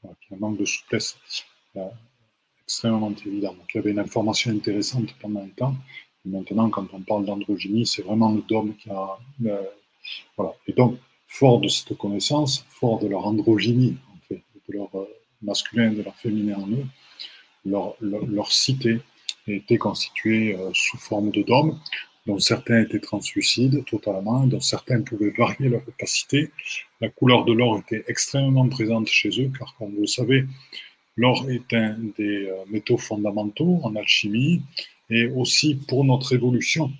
qui 0.00 0.32
a 0.32 0.36
un 0.36 0.38
manque 0.38 0.58
de 0.58 0.64
souplesse 0.64 1.16
euh, 1.76 1.88
extrêmement 2.64 3.12
évident. 3.26 3.56
Il 3.74 3.76
y 3.76 3.78
avait 3.78 3.90
une 3.90 3.98
information 3.98 4.52
intéressante 4.52 5.14
pendant 5.20 5.42
un 5.42 5.48
temps. 5.48 5.74
Et 6.24 6.28
maintenant, 6.28 6.70
quand 6.70 6.86
on 6.92 7.00
parle 7.00 7.24
d'androgynie, 7.24 7.86
c'est 7.86 8.02
vraiment 8.02 8.32
le 8.32 8.42
dôme 8.42 8.76
qui 8.76 8.90
a. 8.90 9.18
Euh, 9.46 9.62
voilà. 10.36 10.52
Et 10.66 10.72
donc, 10.72 10.98
fort 11.26 11.60
de 11.60 11.68
cette 11.68 11.96
connaissance, 11.96 12.64
fort 12.68 12.98
de 12.98 13.08
leur 13.08 13.26
androgynie, 13.26 13.96
en 14.14 14.18
fait, 14.28 14.42
de 14.68 14.72
leur 14.74 14.88
euh, 14.94 15.08
masculin 15.42 15.92
de 15.92 16.02
leur 16.02 16.14
féminin 16.16 16.56
en 16.58 16.68
eux, 16.68 16.86
leur, 17.64 18.52
cité 18.52 19.00
étaient 19.46 19.78
constitués 19.78 20.54
euh, 20.54 20.70
sous 20.74 20.98
forme 20.98 21.30
de 21.30 21.42
dômes, 21.42 21.78
dont 22.30 22.38
certains 22.38 22.82
étaient 22.82 23.00
translucides 23.00 23.84
totalement, 23.84 24.46
dont 24.46 24.60
certains 24.60 25.02
pouvaient 25.02 25.34
varier 25.36 25.68
leur 25.68 25.82
opacité. 25.88 26.50
La 27.00 27.08
couleur 27.08 27.44
de 27.44 27.52
l'or 27.52 27.80
était 27.80 28.04
extrêmement 28.06 28.68
présente 28.68 29.08
chez 29.08 29.30
eux, 29.40 29.50
car 29.58 29.74
comme 29.76 29.92
vous 29.94 30.02
le 30.02 30.06
savez, 30.06 30.44
l'or 31.16 31.50
est 31.50 31.74
un 31.74 31.96
des 32.16 32.48
euh, 32.48 32.54
métaux 32.68 32.98
fondamentaux 32.98 33.80
en 33.82 33.96
alchimie 33.96 34.62
et 35.10 35.26
aussi 35.26 35.74
pour 35.88 36.04
notre 36.04 36.32
évolution. 36.32 36.92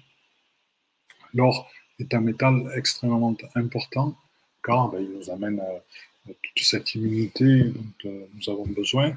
L'or 1.33 1.71
est 2.01 2.13
un 2.13 2.21
métal 2.21 2.55
extrêmement 2.75 3.37
important 3.55 4.17
car 4.65 4.91
ben, 4.91 5.01
il 5.01 5.17
nous 5.17 5.31
amène 5.31 5.61
euh, 5.61 6.33
toute 6.43 6.65
cette 6.65 6.95
immunité 6.97 7.73
dont 8.05 8.29
nous 8.35 8.53
avons 8.53 8.67
besoin. 8.67 9.17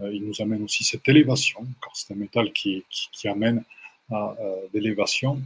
Euh, 0.00 0.14
il 0.14 0.24
nous 0.24 0.40
amène 0.40 0.62
aussi 0.62 0.84
cette 0.84 1.08
élévation, 1.08 1.66
car 1.82 1.94
c'est 1.96 2.14
un 2.14 2.16
métal 2.16 2.52
qui, 2.52 2.84
amène 3.24 3.64
à 4.10 4.36
euh, 4.40 4.56
l'élévation. 4.72 5.40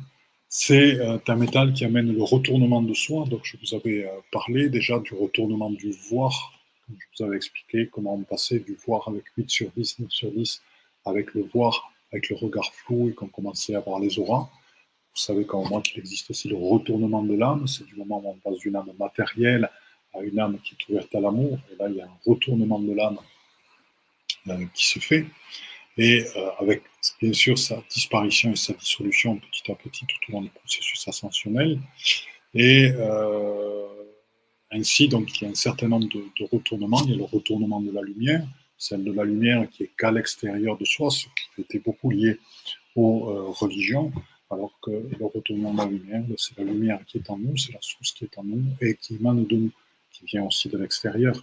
C'est 0.49 0.99
euh, 1.01 1.19
un 1.27 1.37
métal 1.37 1.73
qui 1.73 1.85
amène 1.85 2.13
le 2.13 2.23
retournement 2.23 2.83
de 2.83 2.95
soi. 2.95 3.25
Donc, 3.27 3.41
je 3.45 3.57
vous 3.57 3.75
avais 3.75 4.11
parlé 4.31 4.69
déjà 4.69 4.99
du 4.99 5.15
retournement 5.15 5.71
du 5.71 5.91
voir. 6.11 6.53
je 6.89 6.95
vous 7.17 7.25
avais 7.25 7.37
expliqué 7.37 7.89
comment 7.91 8.15
on 8.15 8.23
passait 8.23 8.59
du 8.59 8.75
voir 8.87 9.09
avec 9.09 9.25
8 9.37 9.51
sur 9.51 9.71
10, 9.77 10.01
9 10.01 10.11
sur 10.11 10.31
10, 10.31 10.63
avec 11.07 11.35
le 11.35 11.43
voir, 11.43 11.93
avec 12.13 12.29
le 12.29 12.37
regard 12.37 12.73
flou 12.75 13.09
et 13.09 13.15
qu'on 13.15 13.29
commençait 13.29 13.75
à 13.75 13.81
voir 13.81 13.99
les 14.01 14.19
auras. 14.19 14.49
Vous 15.15 15.21
savez 15.21 15.45
comme 15.45 15.69
moi 15.69 15.83
qu'il 15.83 15.99
existe 15.99 16.31
aussi 16.31 16.49
le 16.49 16.57
retournement 16.57 17.23
de 17.23 17.35
l'âme. 17.35 17.67
C'est 17.67 17.85
du 17.85 17.95
moment 17.97 18.23
où 18.25 18.31
on 18.31 18.35
passe 18.51 18.59
d'une 18.61 18.77
âme 18.77 18.91
matérielle 18.99 19.69
à 20.15 20.23
une 20.23 20.39
âme 20.39 20.59
qui 20.65 20.75
est 20.75 20.93
ouverte 20.93 21.15
à 21.15 21.21
l'amour. 21.21 21.59
Et 21.71 21.77
là, 21.77 21.89
il 21.89 21.97
y 21.97 22.01
a 22.01 22.07
un 22.07 22.19
retournement 22.27 22.79
de 22.79 22.93
l'âme 22.93 23.19
euh, 24.49 24.65
qui 24.75 24.87
se 24.87 24.99
fait, 24.99 25.27
et 25.99 26.25
euh, 26.37 26.51
avec 26.59 26.83
bien 27.21 27.33
sûr 27.33 27.59
sa 27.59 27.83
disparition 27.91 28.53
et 28.53 28.57
sa 28.57 28.73
dissolution 28.73 29.37
petit 29.37 29.71
à 29.71 29.75
petit 29.75 30.07
tout 30.07 30.17
au 30.29 30.33
long 30.33 30.43
du 30.43 30.51
processus 30.51 31.07
ascensionnel. 31.07 31.79
Et 32.55 32.93
euh, 32.95 33.87
ainsi, 34.71 35.09
donc, 35.09 35.41
il 35.41 35.45
y 35.45 35.47
a 35.47 35.51
un 35.51 35.55
certain 35.55 35.89
nombre 35.89 36.09
de, 36.09 36.45
retournements. 36.51 37.03
Il 37.05 37.11
y 37.11 37.15
a 37.15 37.17
le 37.17 37.25
retournement 37.25 37.81
de 37.81 37.91
la 37.91 38.03
lumière, 38.03 38.47
celle 38.79 39.05
de 39.05 39.13
la 39.13 39.25
lumière 39.25 39.69
qui 39.71 39.85
est 39.85 39.91
qu'à 39.99 40.11
l'extérieur 40.11 40.77
de 40.79 40.85
soi, 40.85 41.11
ce 41.11 41.27
qui 41.55 41.61
était 41.61 41.79
beaucoup 41.79 42.11
lié 42.11 42.39
aux 42.95 43.53
religions, 43.53 44.13
alors 44.51 44.79
que 44.83 44.91
le 44.91 45.27
retournement 45.27 45.73
de 45.73 45.79
la 45.79 45.87
lumière, 45.87 46.25
c'est 46.37 46.59
la 46.59 46.65
lumière 46.65 47.01
qui 47.07 47.19
est 47.19 47.31
en 47.31 47.39
nous, 47.39 47.57
c'est 47.57 47.73
la 47.73 47.81
source 47.81 48.13
qui 48.13 48.25
est 48.25 48.39
en 48.39 48.45
nous 48.45 48.63
et 48.81 48.97
qui 48.97 49.15
émane 49.15 49.47
de 49.47 49.57
nous, 49.57 49.73
qui 50.11 50.27
vient 50.27 50.45
aussi 50.45 50.69
de 50.69 50.77
l'extérieur, 50.77 51.35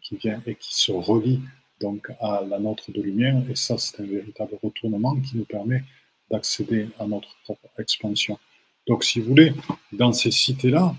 qui 0.00 0.16
vient 0.16 0.40
et 0.46 0.54
qui 0.54 0.74
se 0.74 0.92
relie 0.92 1.40
donc 1.82 2.08
à 2.20 2.42
la 2.48 2.58
nôtre 2.58 2.90
de 2.90 3.02
lumière. 3.02 3.42
Et 3.50 3.56
ça, 3.56 3.76
c'est 3.78 4.00
un 4.00 4.06
véritable 4.06 4.58
retournement 4.62 5.14
qui 5.16 5.36
nous 5.36 5.44
permet 5.44 5.84
d'accéder 6.30 6.88
à 6.98 7.06
notre 7.06 7.36
propre 7.44 7.68
expansion. 7.78 8.38
Donc, 8.86 9.04
si 9.04 9.20
vous 9.20 9.28
voulez, 9.28 9.52
dans 9.92 10.12
ces 10.12 10.30
cités-là, 10.30 10.94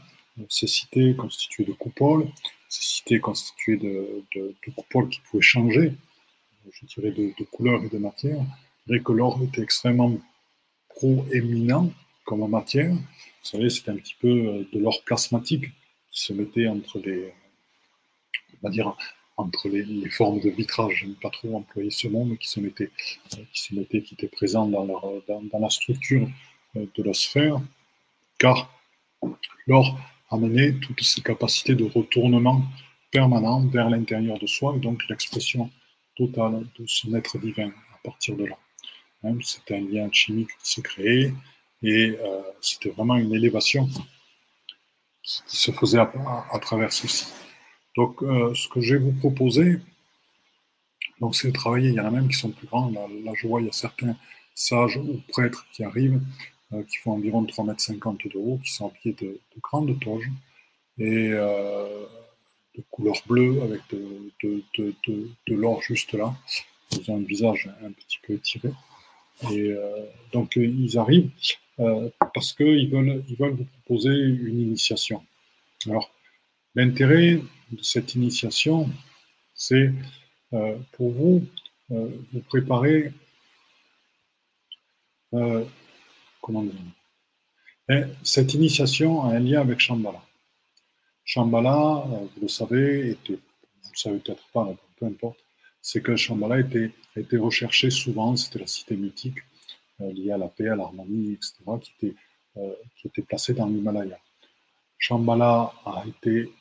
ces 0.50 0.68
cités 0.68 1.16
constituées 1.16 1.66
de 1.66 1.74
coupoles, 1.74 2.28
ces 2.70 2.82
cités 2.82 3.20
constituées 3.20 3.78
de, 3.78 4.24
de, 4.36 4.72
coupoles 4.75 5.10
qui 5.10 5.20
pouvaient 5.22 5.42
changer, 5.42 5.94
je 6.72 6.86
dirais 6.86 7.12
de, 7.12 7.34
de 7.38 7.46
couleur 7.46 7.84
et 7.84 7.90
de 7.90 7.98
matière, 7.98 8.42
je 8.88 8.98
que 8.98 9.12
l'or 9.12 9.40
était 9.44 9.62
extrêmement 9.62 10.18
proéminent 10.90 11.92
comme 12.25 12.48
matière. 12.50 12.92
Vous 12.92 13.50
savez, 13.50 13.70
c'est 13.70 13.90
un 13.90 13.96
petit 13.96 14.16
peu 14.20 14.28
euh, 14.28 14.68
de 14.72 14.80
l'or 14.80 15.04
plasmatique 15.04 15.66
qui 16.12 16.22
se 16.22 16.34
mettait 16.34 16.68
entre 16.68 17.00
les, 17.00 17.34
on 18.54 18.68
va 18.68 18.70
dire, 18.70 18.96
entre 19.43 19.67
les, 19.69 20.09
formes 20.09 20.39
de 20.39 20.50
vitrage, 20.50 21.00
je 21.00 21.05
n'aime 21.05 21.15
pas 21.15 21.29
trop 21.29 21.57
employer 21.57 21.91
ce 21.91 22.07
mot, 22.07 22.23
mais 22.23 22.38
qui 22.38 22.47
se 22.47 22.59
mettaient, 22.59 22.91
qui 23.53 23.62
se 23.62 23.75
mettaient, 23.75 24.01
qui 24.01 24.13
étaient 24.15 24.27
présents 24.27 24.67
dans, 24.67 25.59
la 25.59 25.69
structure 25.69 26.27
euh, 26.77 26.85
de 26.95 27.03
la 27.03 27.13
sphère, 27.13 27.62
car 28.39 28.73
l'or 29.67 30.00
amenait 30.31 30.73
toutes 30.73 31.03
ces 31.03 31.21
capacités 31.21 31.75
de 31.75 31.85
retournement 31.85 32.63
permanent 33.12 33.62
vers 33.67 33.89
l'intérieur 33.89 34.39
de 34.39 34.47
soi, 34.47 34.75
et 34.75 34.79
donc 34.79 35.07
l'expression 35.09 35.69
totale 36.15 36.65
de 36.79 36.85
son 36.88 37.13
être 37.13 37.38
divin 37.38 37.69
à 37.69 37.97
partir 38.03 38.35
de 38.35 38.45
là. 38.45 38.57
Hein, 39.23 39.38
c'était 39.41 39.75
un 39.75 39.81
lien 39.81 40.09
chimique 40.12 40.50
qui 40.63 40.71
se 40.71 40.81
créait, 40.81 41.33
et 41.81 42.17
euh, 42.21 42.41
c'était 42.62 42.89
vraiment 42.89 43.17
une 43.17 43.33
élévation 43.33 43.88
qui, 45.21 45.41
se 45.47 45.71
faisait 45.71 46.00
à 46.00 46.59
travers 46.59 46.91
ceci. 46.91 47.25
Donc, 47.95 48.23
euh, 48.23 48.53
ce 48.55 48.67
que 48.67 48.81
je 48.81 48.95
vais 48.95 49.01
vous 49.01 49.12
proposer, 49.12 49.79
donc 51.19 51.35
c'est 51.35 51.50
de 51.50 51.53
travailler. 51.53 51.89
Il 51.89 51.95
y 51.95 52.00
en 52.00 52.05
a 52.05 52.12
même 52.12 52.27
qui 52.27 52.38
sont 52.38 52.50
plus 52.50 52.67
grands. 52.67 52.89
Là, 52.89 53.33
je 53.35 53.47
vois, 53.47 53.62
il 53.62 53.67
y 53.67 53.69
a 53.69 53.73
certains 53.73 54.15
sages 54.55 54.97
ou 54.97 55.21
prêtres 55.29 55.65
qui 55.71 55.83
arrivent, 55.83 56.21
euh, 56.73 56.83
qui 56.83 56.97
font 56.97 57.13
environ 57.13 57.43
3,50 57.43 57.91
m 57.93 58.31
de 58.31 58.38
haut, 58.38 58.59
qui 58.63 58.71
sont 58.71 58.88
habillés 58.88 59.15
de, 59.19 59.27
de 59.27 59.62
grandes 59.62 60.00
toges 60.00 60.29
et 60.97 61.29
euh, 61.31 62.05
de 62.75 62.83
couleur 62.89 63.15
bleue 63.27 63.62
avec 63.62 63.81
de, 63.91 64.63
de 65.47 65.55
l'or 65.55 65.81
juste 65.81 66.13
là. 66.13 66.33
Ils 66.91 67.09
ont 67.12 67.17
un 67.17 67.23
visage 67.23 67.69
un 67.83 67.91
petit 67.91 68.19
peu 68.25 68.33
étiré. 68.33 68.69
Et 69.51 69.75
donc, 70.31 70.55
ils 70.55 70.97
arrivent 70.97 71.31
parce 71.77 72.53
qu'ils 72.53 72.89
veulent, 72.89 73.23
ils 73.27 73.35
veulent 73.35 73.55
vous 73.55 73.65
proposer 73.65 74.12
une 74.12 74.62
initiation. 74.62 75.23
Alors, 75.88 76.12
l'intérêt 76.75 77.41
de 77.75 77.84
cette 77.84 78.15
initiation, 78.15 78.89
c'est 79.53 79.92
euh, 80.53 80.77
pour 80.94 81.12
vous, 81.12 81.46
euh, 81.92 82.10
vous 82.32 82.42
préparer, 82.42 83.12
euh, 85.34 85.65
comment 86.42 86.63
dire, 86.63 86.74
eh, 87.89 88.03
cette 88.24 88.53
initiation 88.53 89.24
a 89.24 89.34
un 89.36 89.39
lien 89.39 89.62
avec 89.62 89.80
Shambhala. 89.80 90.22
Shambhala, 91.25 92.06
vous 92.36 92.42
le 92.42 92.48
savez, 92.48 93.12
était, 93.12 93.34
vous 93.34 93.92
le 93.92 93.98
savez 93.98 94.20
peut-être 94.20 94.48
pas, 94.53 94.74
peu 94.98 95.06
importe, 95.06 95.39
c'est 95.82 96.01
que 96.01 96.15
Shambhala 96.15 96.60
était, 96.60 96.92
été 97.15 97.38
recherché 97.38 97.89
souvent, 97.89 98.36
c'était 98.36 98.60
la 98.60 98.68
cité 98.68 98.96
mythique 98.96 99.39
liée 100.00 100.32
à 100.32 100.38
la 100.38 100.48
paix, 100.48 100.68
à 100.70 100.75
l'harmonie, 100.75 101.34
etc., 101.34 101.56
était, 101.98 102.15
qui 102.98 103.08
était 103.08 103.22
placée 103.22 103.53
dans 103.53 103.68
l'Himalaya. 103.68 104.20
Shambhala 104.98 105.74
a 105.86 106.03
été 106.08 106.51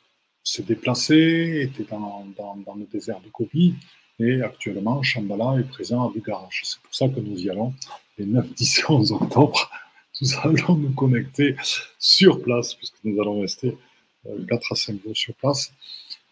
s'est 0.43 0.63
déplacé, 0.63 1.61
était 1.61 1.89
dans, 1.89 2.25
dans, 2.37 2.75
le 2.75 2.85
désert 2.85 3.19
de 3.21 3.29
Gobi, 3.29 3.75
et 4.19 4.41
actuellement, 4.41 5.01
Shambhala 5.01 5.59
est 5.59 5.67
présent 5.67 6.07
à 6.07 6.11
Bugarach. 6.11 6.61
C'est 6.63 6.81
pour 6.81 6.93
ça 6.93 7.07
que 7.07 7.19
nous 7.19 7.39
y 7.39 7.49
allons 7.49 7.73
les 8.17 8.25
9, 8.25 8.53
10 8.53 8.79
et 8.79 8.83
11 8.89 9.11
octobre. 9.13 9.71
Nous 10.21 10.29
allons 10.43 10.75
nous 10.75 10.93
connecter 10.93 11.55
sur 11.97 12.39
place, 12.43 12.75
puisque 12.75 13.03
nous 13.03 13.19
allons 13.19 13.41
rester 13.41 13.75
4 14.23 14.27
euh, 14.27 14.57
à 14.69 14.75
5 14.75 15.03
jours 15.03 15.17
sur 15.17 15.33
place, 15.33 15.73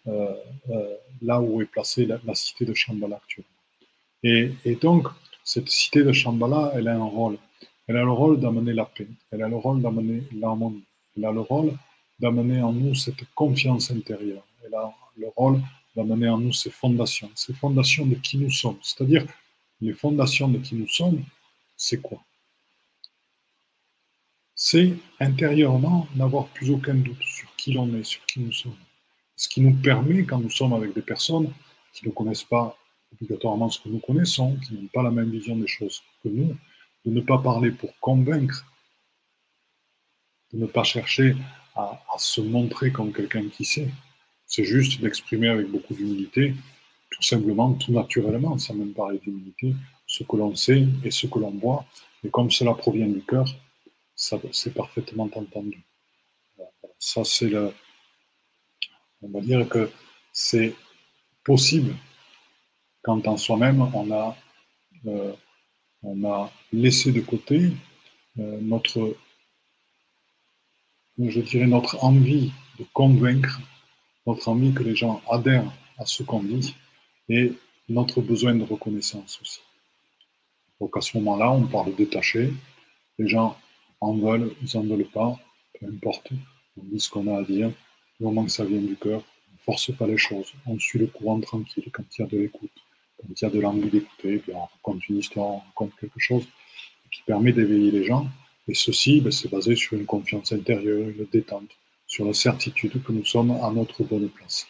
euh, 0.06 0.36
euh, 0.70 0.96
là 1.24 1.42
où 1.42 1.64
est 1.64 1.66
placée 1.66 2.06
la, 2.06 2.36
cité 2.36 2.64
de 2.64 2.76
Shambhala 2.76 3.16
actuellement. 3.16 3.50
Et, 4.22 4.52
et, 4.66 4.76
donc, 4.76 5.08
cette 5.44 5.68
cité 5.68 6.04
de 6.04 6.14
Shambhala, 6.14 6.74
elle 6.76 6.90
a 6.90 6.96
un 6.96 7.04
rôle. 7.04 7.40
Elle 7.88 7.98
a 7.98 8.04
le 8.04 8.12
rôle 8.12 8.40
d'amener 8.40 8.74
la 8.74 8.86
paix, 8.86 9.08
elle 9.32 9.42
a 9.42 9.50
le 9.50 9.56
rôle 9.56 9.82
d'amener 9.82 10.24
l'harmonie, 10.40 10.84
elle 11.18 11.26
a 11.26 11.32
le 11.32 11.42
rôle 11.42 11.74
d'amener 12.22 12.62
en 12.62 12.72
nous 12.72 12.96
cette 12.96 13.26
confiance 13.34 13.92
intérieure. 13.92 14.46
Elle 14.64 14.76
a 14.76 14.94
le 15.18 15.28
rôle 15.36 15.60
d'amener 15.96 16.30
en 16.30 16.38
nous 16.38 16.54
ces 16.54 16.70
fondations, 16.70 17.32
ces 17.36 17.54
fondations 17.54 18.06
de 18.06 18.16
qui 18.16 18.38
nous 18.38 18.52
sommes. 18.52 18.78
C'est-à-dire, 18.82 19.26
les 19.82 19.94
fondations 19.94 20.48
de 20.48 20.60
qui 20.60 20.76
nous 20.76 20.88
sommes, 20.88 21.24
c'est 21.76 22.00
quoi? 22.02 22.22
C'est 24.54 24.94
intérieurement 25.20 26.08
n'avoir 26.16 26.46
plus 26.50 26.70
aucun 26.70 26.94
doute 26.94 27.24
sur 27.24 27.50
qui 27.56 27.74
l'on 27.74 27.92
est, 27.96 28.04
sur 28.04 28.24
qui 28.28 28.40
nous 28.40 28.54
sommes. 28.54 28.78
Ce 29.36 29.50
qui 29.50 29.60
nous 29.60 29.74
permet, 29.74 30.24
quand 30.24 30.40
nous 30.40 30.52
sommes 30.52 30.74
avec 30.74 30.94
des 30.94 31.02
personnes 31.02 31.52
qui 31.94 32.08
ne 32.08 32.12
connaissent 32.12 32.44
pas 32.44 32.78
obligatoirement 33.14 33.70
ce 33.70 33.80
que 33.80 33.90
nous 33.90 34.00
connaissons, 34.00 34.56
qui 34.58 34.76
n'ont 34.76 34.88
pas 34.94 35.02
la 35.02 35.10
même 35.10 35.32
vision 35.32 35.58
des 35.58 35.68
choses 35.68 36.04
que 36.24 36.30
nous, 36.30 36.56
de 37.06 37.12
ne 37.12 37.22
pas 37.22 37.40
parler 37.40 37.72
pour 37.72 38.00
convaincre, 38.00 38.64
de 40.54 40.60
ne 40.60 40.68
pas 40.68 40.84
chercher 40.84 41.36
à, 41.76 42.00
se 42.18 42.42
montrer 42.42 42.92
comme 42.92 43.14
quelqu'un 43.14 43.48
qui 43.50 43.66
sait. 43.66 43.90
C'est 44.46 44.66
juste 44.66 45.02
d'exprimer 45.02 45.48
avec 45.50 45.68
beaucoup 45.68 45.94
d'humilité, 45.94 46.54
tout 47.10 47.24
simplement, 47.24 47.74
tout 47.74 47.92
naturellement, 47.92 48.58
sans 48.58 48.74
même 48.74 48.94
parler 48.94 49.20
d'humilité, 49.20 49.76
ce 50.06 50.24
que 50.24 50.36
l'on 50.36 50.56
sait 50.56 50.86
et 51.04 51.12
ce 51.12 51.28
que 51.28 51.40
l'on 51.40 51.52
voit. 51.52 51.86
Et 52.24 52.30
comme 52.30 52.52
cela 52.52 52.74
provient 52.74 53.08
du 53.08 53.22
cœur, 53.22 53.46
c'est 54.16 54.74
parfaitement 54.74 55.30
entendu. 55.34 55.82
Ça, 57.00 57.24
c'est 57.24 57.50
le. 57.50 57.74
On 59.24 59.30
va 59.30 59.42
dire 59.42 59.68
que 59.70 59.90
c'est 60.32 60.76
possible 61.44 61.96
quand 63.02 63.28
en 63.28 63.38
soi-même 63.38 63.82
on 63.94 64.12
a, 64.12 64.36
euh, 65.08 65.34
on 66.04 66.24
a 66.32 66.52
laissé 66.72 67.12
de 67.12 67.22
côté 67.22 67.72
euh, 68.40 68.60
notre, 68.62 69.16
je 71.20 71.42
dirais, 71.42 71.68
notre 71.68 72.04
envie 72.04 72.52
de 72.80 72.86
convaincre, 72.94 73.60
notre 74.26 74.48
envie 74.50 74.74
que 74.74 74.84
les 74.84 74.96
gens 74.96 75.22
adhèrent 75.30 75.72
à 75.98 76.06
ce 76.06 76.24
qu'on 76.24 76.44
dit 76.44 76.76
et 77.30 77.54
notre 77.90 78.22
besoin 78.22 78.56
de 78.56 78.64
reconnaissance 78.64 79.40
aussi. 79.42 79.62
Donc 80.80 80.96
à 80.98 81.02
ce 81.02 81.18
moment-là, 81.18 81.52
on 81.52 81.68
parle 81.68 81.96
détaché, 81.96 82.52
les 83.20 83.28
gens 83.28 83.58
en 84.00 84.16
veulent, 84.16 84.52
ils 84.62 84.78
n'en 84.78 84.84
veulent 84.84 85.06
pas, 85.06 85.38
peu 85.80 85.86
importe, 85.86 86.32
on 86.78 86.84
dit 86.84 87.00
ce 87.00 87.10
qu'on 87.10 87.28
a 87.34 87.40
à 87.40 87.44
dire, 87.44 87.70
du 87.70 88.26
moment 88.26 88.46
que 88.46 88.52
ça 88.52 88.66
vient 88.66 88.82
du 88.82 88.96
cœur, 88.96 89.22
on 89.50 89.54
ne 89.54 89.60
force 89.60 89.96
pas 89.96 90.08
les 90.08 90.18
choses, 90.18 90.54
on 90.66 90.80
suit 90.80 91.00
le 91.00 91.08
courant 91.08 91.40
tranquille 91.40 91.90
quand 91.92 92.04
il 92.18 92.22
y 92.22 92.26
a 92.26 92.28
de 92.28 92.38
l'écoute 92.38 92.72
quand 93.22 93.34
il 93.42 93.44
y 93.44 93.48
a 93.48 93.50
de 93.50 93.60
l'envie 93.60 93.90
d'écouter, 93.90 94.42
on 94.54 94.62
raconte 94.66 95.08
une 95.10 95.18
histoire, 95.18 95.48
on 95.48 95.60
raconte 95.60 95.92
quelque 96.00 96.20
chose 96.20 96.48
qui 97.12 97.22
permet 97.24 97.52
d'éveiller 97.52 97.92
les 97.92 98.06
gens. 98.06 98.28
Et 98.72 98.74
ceci, 98.74 99.20
ben, 99.20 99.32
c'est 99.32 99.52
basé 99.52 99.76
sur 99.76 99.98
une 99.98 100.06
confiance 100.06 100.54
intérieure, 100.54 101.10
une 101.10 101.28
détente, 101.30 101.72
sur 102.08 102.24
la 102.24 102.34
certitude 102.34 103.04
que 103.04 103.12
nous 103.12 103.26
sommes 103.26 103.52
à 103.52 103.70
notre 103.70 104.02
bonne 104.06 104.30
place. 104.30 104.66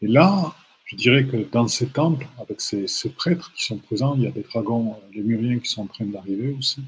Et 0.00 0.06
là, 0.06 0.56
je 0.86 0.96
dirais 0.96 1.26
que 1.26 1.36
dans 1.36 1.68
ces 1.68 1.88
temples, 1.88 2.26
avec 2.40 2.62
ces, 2.62 2.86
prêtres 3.10 3.52
qui 3.54 3.62
sont 3.62 3.76
présents, 3.76 4.14
il 4.16 4.22
y 4.22 4.26
a 4.26 4.30
des 4.30 4.42
dragons, 4.42 4.96
les 5.12 5.20
muriens 5.20 5.58
qui 5.58 5.68
sont 5.68 5.82
en 5.82 5.86
train 5.86 6.06
d'arriver 6.06 6.56
aussi, 6.58 6.80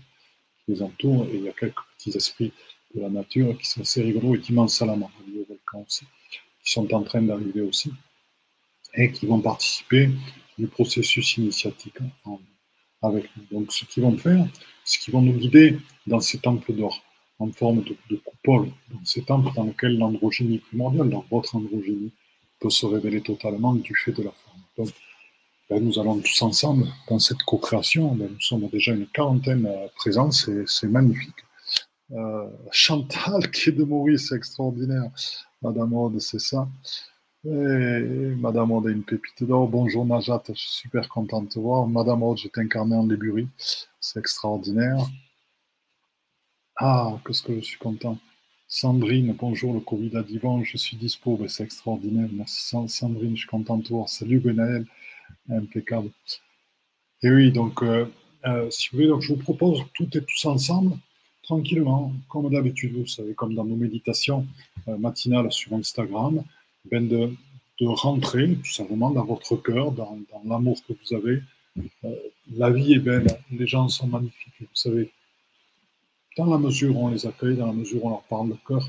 qui 0.64 0.73
les 0.73 0.80
entourent, 0.80 1.26
et 1.26 1.37
il 1.37 1.42
y 1.42 1.50
a 1.50 1.52
quelques 1.52 1.85
petits 1.99 2.16
esprits 2.16 2.52
de 2.94 3.02
la 3.02 3.11
nature 3.11 3.54
qui 3.58 3.66
sont 3.66 3.82
assez 3.82 4.02
rigolos 4.02 4.37
et 4.37 4.38
d'immenses 4.38 4.78
salamandres, 4.78 5.12
aussi, 5.75 6.06
qui 6.64 6.73
sont 6.73 6.94
en 6.94 7.02
train 7.02 7.20
d'arriver 7.20 7.61
aussi, 7.61 7.92
et 8.94 9.12
qui 9.12 9.26
vont 9.26 9.42
participer 9.42 10.08
du 10.58 10.66
processus 10.66 11.37
initiatique 11.37 11.99
Donc, 13.02 13.72
ce 13.72 13.84
qu'ils 13.84 14.02
vont 14.02 14.16
faire, 14.16 14.46
c'est 14.84 15.00
qu'ils 15.00 15.12
vont 15.12 15.22
nous 15.22 15.32
guider 15.32 15.78
dans 16.06 16.20
ces 16.20 16.38
temples 16.38 16.72
d'or, 16.72 17.02
en 17.38 17.50
forme 17.52 17.82
de, 17.82 18.16
coupole, 18.16 18.68
dans 18.90 19.04
ces 19.04 19.22
temples 19.22 19.50
dans 19.54 19.64
lesquels 19.64 19.98
l'androgynie 19.98 20.58
primordiale, 20.58 21.10
dans 21.10 21.24
votre 21.30 21.56
androgynie, 21.56 22.12
peut 22.60 22.70
se 22.70 22.86
révéler 22.86 23.20
totalement 23.20 23.74
du 23.74 23.94
fait 23.94 24.12
de 24.12 24.22
la 24.22 24.32
forme. 24.32 24.90
Ben, 25.68 25.82
nous 25.82 25.98
allons 25.98 26.20
tous 26.20 26.42
ensemble 26.42 26.86
dans 27.08 27.18
cette 27.18 27.42
co-création. 27.42 28.14
Ben, 28.14 28.28
nous 28.32 28.40
sommes 28.40 28.68
déjà 28.68 28.92
une 28.92 29.06
quarantaine 29.06 29.68
présents, 29.96 30.30
c'est 30.30 30.88
magnifique. 30.88 31.35
Euh, 32.12 32.48
Chantal 32.70 33.50
qui 33.50 33.70
est 33.70 33.72
de 33.72 33.82
Maurice, 33.82 34.30
extraordinaire. 34.30 35.11
Madame 35.61 35.92
Aude, 35.92 36.20
c'est 36.20 36.38
ça. 36.38 36.68
Madame 37.48 38.72
Aude 38.72 38.87
une 38.87 39.04
pépite 39.04 39.44
d'or. 39.44 39.68
Bonjour 39.68 40.04
Najat, 40.04 40.42
je 40.48 40.54
suis 40.54 40.72
super 40.72 41.09
content 41.09 41.42
de 41.42 41.48
te 41.48 41.61
voir. 41.61 41.87
Madame 41.87 42.24
Aude, 42.24 42.38
je 42.38 42.48
incarné 42.56 42.96
en 42.96 43.06
Léburie. 43.06 43.46
C'est 44.00 44.18
extraordinaire. 44.18 44.96
Ah, 46.76 47.16
qu'est-ce 47.24 47.42
que 47.42 47.54
je 47.54 47.61
suis 47.61 47.78
content. 47.78 48.18
Sandrine, 48.66 49.32
bonjour, 49.38 49.74
le 49.74 49.78
Covid 49.78 50.11
dit 50.26 50.40
bon, 50.40 50.64
je 50.64 50.76
suis 50.76 50.96
dispo, 50.96 51.37
ben, 51.37 51.48
c'est 51.48 51.62
extraordinaire. 51.62 52.28
Merci 52.32 52.76
Sandrine, 52.88 53.37
je 53.37 53.42
suis 53.42 53.48
content 53.48 53.76
de 53.76 53.85
te 53.85 53.88
voir. 53.90 54.09
Salut 54.09 54.40
Gwenaël, 54.40 54.85
impeccable. 55.48 56.11
Et 57.22 57.30
oui, 57.30 57.52
donc, 57.52 57.80
euh, 57.85 58.06
euh, 58.44 58.68
si 58.70 58.88
vous 58.90 58.96
voulez, 58.96 59.09
donc, 59.09 59.22
je 59.22 59.32
vous 59.32 59.38
propose 59.38 59.85
toutes 59.94 60.16
et 60.16 60.24
tous 60.24 60.46
ensemble, 60.46 60.96
tranquillement, 61.44 62.12
comme 62.28 62.50
d'habitude, 62.50 62.96
vous 62.96 63.06
savez, 63.06 63.35
comme 63.35 63.54
dans 63.54 63.64
nos 63.64 63.76
méditations 63.76 64.48
euh, 64.88 64.96
matinales 64.98 65.52
sur 65.52 65.72
Instagram, 65.74 66.42
ben 66.90 67.09
de, 67.09 67.31
de, 67.81 67.87
rentrer 67.87 68.57
tout 68.57 68.72
simplement 68.72 69.11
dans 69.11 69.25
votre 69.25 69.57
cœur, 69.57 69.92
dans, 69.92 70.18
dans 70.33 70.42
l'amour 70.49 70.79
que 70.87 70.92
vous 70.92 71.14
avez. 71.14 71.42
Euh, 72.05 72.14
la 72.55 72.70
vie 72.70 72.94
est 72.94 72.99
belle, 72.99 73.27
les 73.51 73.66
gens 73.66 73.88
sont 73.88 74.07
magnifiques. 74.07 74.55
Vous 74.61 74.66
savez, 74.72 75.11
dans 76.37 76.46
la 76.46 76.59
mesure 76.59 76.96
où 76.96 77.07
on 77.07 77.11
les 77.11 77.27
accueille, 77.27 77.57
dans 77.57 77.66
la 77.66 77.72
mesure 77.72 78.05
où 78.05 78.09
on 78.09 78.11
leur 78.11 78.22
parle 78.22 78.49
le 78.49 78.57
cœur, 78.66 78.88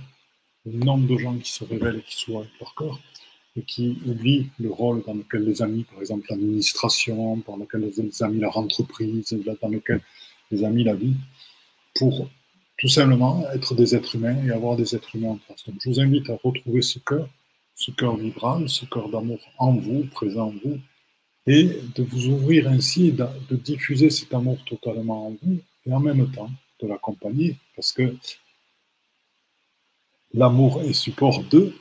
le 0.65 0.79
nombre 0.79 1.07
de 1.07 1.17
gens 1.17 1.35
qui 1.37 1.51
se 1.51 1.63
révèlent 1.63 1.97
et 1.97 2.01
qui 2.01 2.19
sont 2.19 2.39
avec 2.39 2.51
leur 2.59 2.75
cœur 2.75 2.99
et 3.55 3.63
qui 3.63 3.97
oublient 4.05 4.49
le 4.59 4.69
rôle 4.69 5.01
dans 5.05 5.13
lequel 5.13 5.43
les 5.43 5.61
amis, 5.61 5.83
par 5.83 5.99
exemple 5.99 6.27
l'administration, 6.29 7.37
dans 7.47 7.57
lequel 7.57 7.81
les 7.81 8.23
amis 8.23 8.39
leur 8.39 8.57
entreprise, 8.57 9.35
dans 9.61 9.69
lequel 9.69 10.01
les 10.51 10.63
amis 10.63 10.83
la 10.83 10.93
vie, 10.93 11.15
pour 11.95 12.29
tout 12.77 12.87
simplement 12.87 13.43
être 13.51 13.73
des 13.73 13.95
êtres 13.95 14.15
humains 14.15 14.37
et 14.45 14.51
avoir 14.51 14.75
des 14.75 14.95
êtres 14.95 15.15
humains 15.15 15.29
en 15.29 15.39
face. 15.47 15.65
Donc 15.65 15.77
je 15.83 15.89
vous 15.89 15.99
invite 15.99 16.29
à 16.29 16.37
retrouver 16.43 16.81
ce 16.81 16.99
cœur 16.99 17.27
ce 17.77 17.91
cœur 17.91 18.17
vibral, 18.17 18.67
ce 18.67 18.85
cœur 18.85 19.07
d'amour 19.07 19.39
en 19.59 19.73
vous, 19.73 20.03
présent 20.05 20.47
en 20.47 20.53
vous, 20.63 20.79
et 21.45 21.79
de 21.95 22.03
vous 22.03 22.27
ouvrir 22.27 22.67
ainsi, 22.67 23.11
de, 23.11 23.25
de 23.49 23.55
diffuser 23.55 24.09
cet 24.09 24.33
amour 24.33 24.57
totalement 24.65 25.27
en 25.27 25.37
vous, 25.41 25.59
et 25.85 25.93
en 25.93 25.99
même 25.99 26.29
temps 26.31 26.49
de 26.81 26.87
l'accompagner, 26.87 27.55
parce 27.75 27.93
que 27.93 28.15
l'amour 30.33 30.81
est 30.81 30.93
support 30.93 31.43
de, 31.43 31.71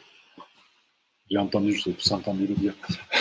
j'ai 1.30 1.38
entendu, 1.38 1.72
je 1.72 1.84
vous 1.84 1.90
ai 1.90 1.94
tous 1.94 2.12
entendu 2.12 2.46
le 2.46 2.54
dire, 2.54 2.74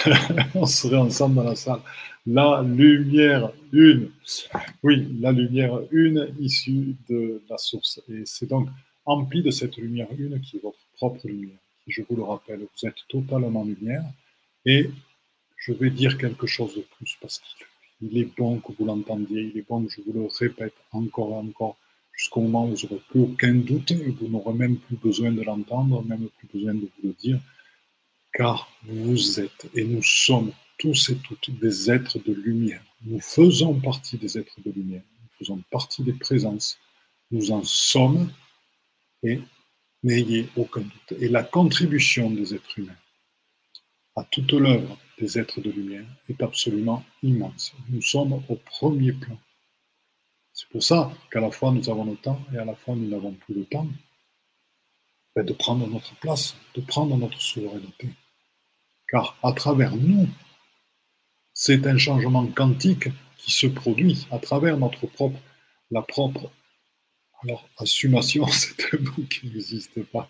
on 0.54 0.66
serait 0.66 0.98
ensemble 0.98 1.36
dans 1.36 1.44
la 1.44 1.56
salle, 1.56 1.80
la 2.28 2.62
lumière 2.62 3.54
une, 3.72 4.12
oui, 4.84 5.18
la 5.22 5.32
lumière 5.32 5.80
une 5.92 6.36
issue 6.42 6.98
de 7.10 7.42
la 7.50 7.58
source, 7.58 8.02
et 8.10 8.24
c'est 8.26 8.50
donc 8.50 8.68
empli 9.06 9.42
de 9.42 9.50
cette 9.50 9.78
lumière 9.78 10.10
une 10.18 10.42
qui 10.42 10.58
est 10.58 10.62
votre 10.62 10.86
propre 10.98 11.26
lumière 11.26 11.65
je 11.88 12.02
vous 12.08 12.16
le 12.16 12.24
rappelle, 12.24 12.60
vous 12.60 12.88
êtes 12.88 13.08
totalement 13.08 13.64
lumière. 13.64 14.04
Et 14.66 14.90
je 15.58 15.74
vais 15.74 15.90
dire 15.90 16.18
quelque 16.18 16.48
chose 16.48 16.76
de 16.76 16.82
plus 16.82 17.18
parce 17.22 17.40
qu'il 17.40 18.18
est 18.18 18.30
bon 18.38 18.60
que 18.60 18.72
vous 18.78 18.86
l'entendiez, 18.86 19.52
il 19.54 19.58
est 19.58 19.68
bon 19.68 19.86
que 19.86 19.92
je 19.92 20.02
vous 20.02 20.14
le 20.14 20.28
répète 20.40 20.74
encore 20.92 21.32
et 21.32 21.48
encore 21.48 21.78
jusqu'au 22.14 22.42
moment 22.42 22.66
où 22.66 22.76
vous 22.76 22.88
n'aurez 22.88 23.02
plus 23.10 23.22
aucun 23.22 23.54
doute 23.54 23.92
et 23.92 24.10
vous 24.12 24.28
n'aurez 24.28 24.54
même 24.54 24.78
plus 24.78 24.96
besoin 24.96 25.32
de 25.32 25.42
l'entendre, 25.42 26.04
même 26.04 26.28
plus 26.38 26.48
besoin 26.54 26.74
de 26.74 26.82
vous 26.82 27.08
le 27.10 27.14
dire, 27.14 27.40
car 28.34 28.70
vous 28.84 29.40
êtes 29.40 29.70
et 29.76 29.84
nous 29.84 30.04
sommes 30.04 30.52
tous 30.78 31.10
et 31.10 31.18
toutes 31.18 31.52
des 31.60 31.92
êtres 31.92 32.20
de 32.20 32.34
lumière. 32.34 32.84
Nous 33.04 33.20
faisons 33.20 33.74
partie 33.80 34.18
des 34.18 34.38
êtres 34.38 34.60
de 34.66 34.72
lumière, 34.72 35.04
nous 35.22 35.30
faisons 35.40 35.62
partie 35.72 36.04
des 36.04 36.14
présences, 36.14 36.78
nous 37.32 37.52
en 37.52 37.64
sommes 37.64 38.32
et 39.24 39.40
n'ayez 40.06 40.48
aucun 40.56 40.82
doute. 40.82 41.20
Et 41.20 41.28
la 41.28 41.44
contribution 41.44 42.30
des 42.30 42.54
êtres 42.54 42.80
humains 42.80 42.96
à 44.16 44.24
toute 44.24 44.54
l'œuvre 44.54 44.98
des 45.20 45.38
êtres 45.38 45.60
de 45.60 45.70
lumière 45.70 46.06
est 46.30 46.42
absolument 46.42 47.04
immense. 47.22 47.74
Nous 47.90 48.02
sommes 48.02 48.42
au 48.48 48.56
premier 48.56 49.12
plan. 49.12 49.38
C'est 50.54 50.70
pour 50.70 50.84
ça 50.84 51.12
qu'à 51.32 51.42
la 51.42 51.52
fois 51.52 51.72
nous 51.72 51.90
avons 51.90 52.06
le 52.06 52.16
temps 52.16 52.40
et 52.54 52.58
à 52.58 52.64
la 52.64 52.76
fois 52.76 52.96
nous 52.96 53.10
n'avons 53.10 53.34
plus 53.34 53.56
le 53.56 53.66
temps 53.66 53.88
de 55.36 55.54
prendre 55.54 55.86
notre 55.88 56.16
place, 56.20 56.56
de 56.76 56.82
prendre 56.82 57.18
notre 57.18 57.42
souveraineté. 57.42 58.10
Car 59.10 59.38
à 59.44 59.52
travers 59.52 59.94
nous, 59.96 60.30
c'est 61.54 61.86
un 61.88 61.98
changement 61.98 62.48
quantique 62.48 63.10
qui 63.38 63.52
se 63.52 63.68
produit 63.68 64.28
à 64.32 64.40
travers 64.40 64.78
notre 64.78 65.08
propre, 65.08 65.40
la 65.92 66.02
propre 66.02 66.52
alors, 67.46 67.68
assumation, 67.78 68.48
c'est 68.48 68.94
un 68.94 69.00
mot 69.00 69.24
qui 69.30 69.48
n'existe 69.48 70.04
pas. 70.06 70.30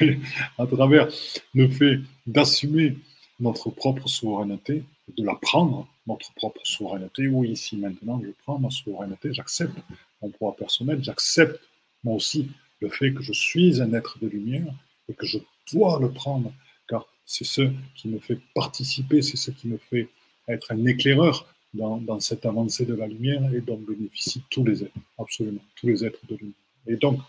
Mais 0.00 0.18
à 0.58 0.66
travers 0.66 1.08
le 1.54 1.68
fait 1.68 2.00
d'assumer 2.26 2.96
notre 3.40 3.70
propre 3.70 4.08
souveraineté, 4.08 4.84
de 5.16 5.24
la 5.24 5.34
prendre, 5.34 5.86
notre 6.06 6.32
propre 6.34 6.60
souveraineté, 6.64 7.28
oui, 7.28 7.50
ici 7.50 7.76
maintenant, 7.76 8.20
je 8.24 8.30
prends 8.42 8.58
ma 8.58 8.70
souveraineté, 8.70 9.32
j'accepte 9.32 9.76
mon 10.22 10.30
pouvoir 10.30 10.56
personnel, 10.56 11.02
j'accepte 11.02 11.60
moi 12.02 12.14
aussi 12.14 12.50
le 12.80 12.88
fait 12.88 13.12
que 13.12 13.22
je 13.22 13.32
suis 13.32 13.80
un 13.80 13.92
être 13.92 14.18
de 14.20 14.28
lumière 14.28 14.72
et 15.08 15.14
que 15.14 15.26
je 15.26 15.38
dois 15.72 15.98
le 16.00 16.10
prendre, 16.10 16.52
car 16.88 17.06
c'est 17.24 17.44
ce 17.44 17.62
qui 17.94 18.08
me 18.08 18.18
fait 18.18 18.38
participer, 18.54 19.22
c'est 19.22 19.36
ce 19.36 19.50
qui 19.50 19.68
me 19.68 19.78
fait 19.78 20.08
être 20.48 20.72
un 20.72 20.84
éclaireur 20.84 21.53
dans, 21.74 22.20
cette 22.20 22.46
avancée 22.46 22.86
de 22.86 22.94
la 22.94 23.06
lumière 23.06 23.42
et 23.54 23.60
dont 23.60 23.76
bénéficient 23.76 24.42
tous 24.50 24.64
les 24.64 24.84
êtres, 24.84 24.94
absolument, 25.18 25.60
tous 25.76 25.86
les 25.88 26.04
êtres 26.04 26.20
de 26.28 26.36
lumière. 26.36 26.54
Et 26.86 26.96
donc, 26.96 27.20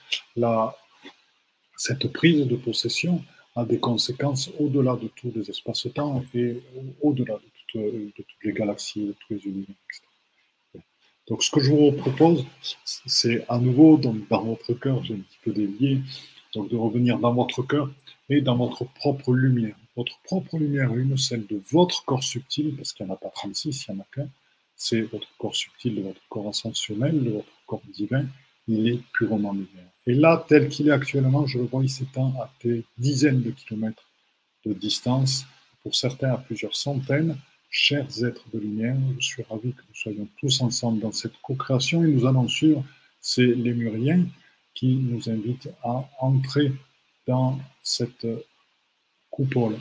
cette 1.78 2.12
prise 2.14 2.46
de 2.48 2.56
possession 2.56 3.24
a 3.56 3.66
des 3.66 3.80
conséquences 3.80 4.52
au-delà 4.60 4.96
de 4.96 5.08
tous 5.16 5.32
les 5.36 5.50
espaces-temps 5.50 6.24
et 6.34 6.62
au-delà 7.02 7.36
de, 7.36 8.12
toutes 8.16 8.26
les 8.44 8.54
galaxies, 8.54 9.08
de 9.08 9.16
tous 9.20 9.34
les 9.34 9.46
univers, 9.46 9.76
etc. 9.90 10.84
Donc, 11.28 11.42
ce 11.42 11.50
que 11.50 11.60
je 11.60 11.72
vous 11.72 11.92
propose, 11.94 12.46
c'est 12.84 13.46
à 13.50 13.58
nouveau, 13.58 13.98
donc, 13.98 14.28
dans 14.30 14.44
votre 14.44 14.74
cœur, 14.74 15.04
j'ai 15.04 15.16
un 15.16 15.20
petit 15.20 15.40
peu 15.44 15.52
dévié, 15.52 16.02
donc 16.54 16.70
de 16.70 16.76
revenir 16.76 17.18
dans 17.18 17.34
votre 17.34 17.64
cœur 17.64 17.90
et 18.30 18.42
dans 18.42 18.56
votre 18.56 18.86
propre 18.94 19.34
lumière. 19.34 19.76
Votre 19.96 20.20
propre 20.24 20.58
lumière, 20.58 20.94
une, 20.96 21.18
celle 21.18 21.46
de 21.48 21.62
votre 21.72 22.04
corps 22.06 22.24
subtil, 22.24 22.76
parce 22.76 22.94
qu'il 22.94 23.06
n'y 23.06 23.12
en 23.12 23.16
a 23.16 23.18
pas 23.18 23.30
36, 23.30 23.86
il 23.88 23.94
n'y 23.94 24.00
en 24.00 24.04
a 24.04 24.08
qu'un, 24.14 24.30
c'est 24.76 25.02
votre 25.02 25.28
corps 25.38 25.56
subtil, 25.56 25.96
de 25.96 26.02
votre 26.02 26.22
corps 26.30 26.50
ascensionnel, 26.50 27.24
de 27.24 27.30
votre 27.32 27.52
corps 27.66 27.82
divin, 27.94 28.26
il 28.68 28.88
est 28.90 29.00
purement 29.14 29.54
lumière. 29.54 29.90
Et 30.08 30.14
là, 30.14 30.44
tel 30.48 30.70
qu'il 30.70 30.90
est 30.90 30.92
actuellement, 30.92 31.46
je 31.46 31.60
le 31.60 31.66
vois, 31.66 31.84
il 31.84 31.90
s'étend 31.90 32.34
à 32.40 32.52
des 32.64 32.84
dizaines 32.98 33.42
de 33.42 33.52
kilomètres 33.52 34.04
de 34.66 34.74
distance, 34.74 35.46
pour 35.86 35.96
certains 35.96 36.34
à 36.34 36.38
plusieurs 36.38 36.76
centaines. 36.76 37.38
Chers 37.70 38.24
êtres 38.24 38.46
de 38.52 38.60
lumière, 38.60 38.98
je 39.20 39.26
suis 39.26 39.44
ravi 39.44 39.72
que 39.72 39.82
nous 39.88 39.96
soyons 39.96 40.28
tous 40.40 40.62
ensemble 40.62 41.00
dans 41.00 41.12
cette 41.12 41.38
co-création 41.44 42.04
et 42.04 42.08
nous 42.08 42.26
allons 42.26 42.48
suivre 42.48 42.84
ces 43.22 43.46
lémuriens 43.46 44.26
qui 44.74 44.96
nous 44.96 45.30
invitent 45.30 45.70
à 45.84 46.10
entrer 46.20 46.72
dans 47.28 47.60
cette 47.84 48.26
d'or. 49.44 49.72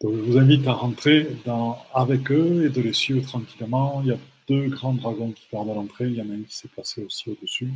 Donc, 0.00 0.16
je 0.16 0.22
vous 0.22 0.38
invite 0.38 0.66
à 0.66 0.72
rentrer 0.72 1.36
dans, 1.44 1.84
avec 1.94 2.30
eux 2.30 2.64
et 2.64 2.70
de 2.70 2.80
les 2.80 2.92
suivre 2.92 3.26
tranquillement. 3.26 4.00
Il 4.02 4.08
y 4.08 4.12
a 4.12 4.18
deux 4.48 4.68
grands 4.68 4.94
dragons 4.94 5.32
qui 5.32 5.46
gardent 5.52 5.70
à 5.70 5.74
l'entrée. 5.74 6.06
Il 6.06 6.14
y 6.14 6.22
en 6.22 6.30
a 6.30 6.34
un 6.34 6.42
qui 6.42 6.56
s'est 6.56 6.68
placé 6.68 7.04
aussi 7.04 7.30
au-dessus. 7.30 7.70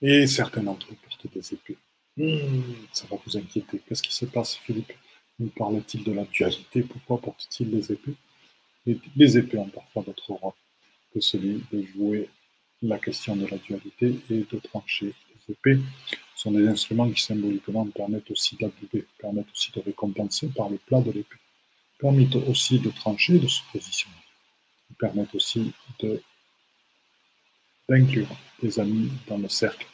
Et 0.00 0.26
certains 0.26 0.62
d'entre 0.62 0.86
eux 0.92 0.96
portent 1.02 1.32
des 1.32 1.54
épées. 1.54 1.76
Hmm, 2.16 2.62
ça 2.92 3.06
va 3.10 3.16
vous 3.24 3.36
inquiéter. 3.36 3.80
Qu'est-ce 3.86 4.02
qui 4.02 4.14
se 4.14 4.24
passe, 4.24 4.56
Philippe? 4.56 4.92
Nous 5.38 5.48
parle-t-il 5.48 6.04
de 6.04 6.12
la 6.12 6.24
dualité? 6.24 6.82
Pourquoi 6.82 7.20
porte-t-il 7.20 7.70
des 7.70 7.92
épées? 7.92 8.14
Les, 9.16 9.38
épées 9.38 9.58
ont 9.58 9.68
parfois 9.68 10.02
d'autres 10.02 10.32
rôle 10.32 10.52
que 11.12 11.20
celui 11.20 11.62
de 11.72 11.82
jouer 11.94 12.28
la 12.82 12.98
question 12.98 13.36
de 13.36 13.46
la 13.46 13.58
dualité 13.58 14.16
et 14.30 14.44
de 14.50 14.58
trancher. 14.58 15.14
Les 15.48 15.54
épées 15.54 15.80
sont 16.34 16.50
des 16.50 16.66
instruments 16.66 17.08
qui 17.10 17.20
symboliquement 17.22 17.86
permettent 17.86 18.30
aussi 18.30 18.56
d'adouber, 18.56 19.06
permettent 19.18 19.50
aussi 19.52 19.70
de 19.72 19.80
récompenser 19.80 20.48
par 20.48 20.68
le 20.68 20.78
plat 20.78 21.00
de 21.00 21.12
l'épée, 21.12 21.36
permettent 21.98 22.36
aussi 22.36 22.78
de 22.78 22.90
trancher, 22.90 23.38
de 23.38 23.46
se 23.46 23.60
positionner, 23.72 24.16
permettent 24.98 25.34
aussi 25.34 25.72
d'inclure 27.88 28.28
des 28.60 28.80
amis 28.80 29.10
dans 29.28 29.38
le 29.38 29.48
cercle 29.48 29.86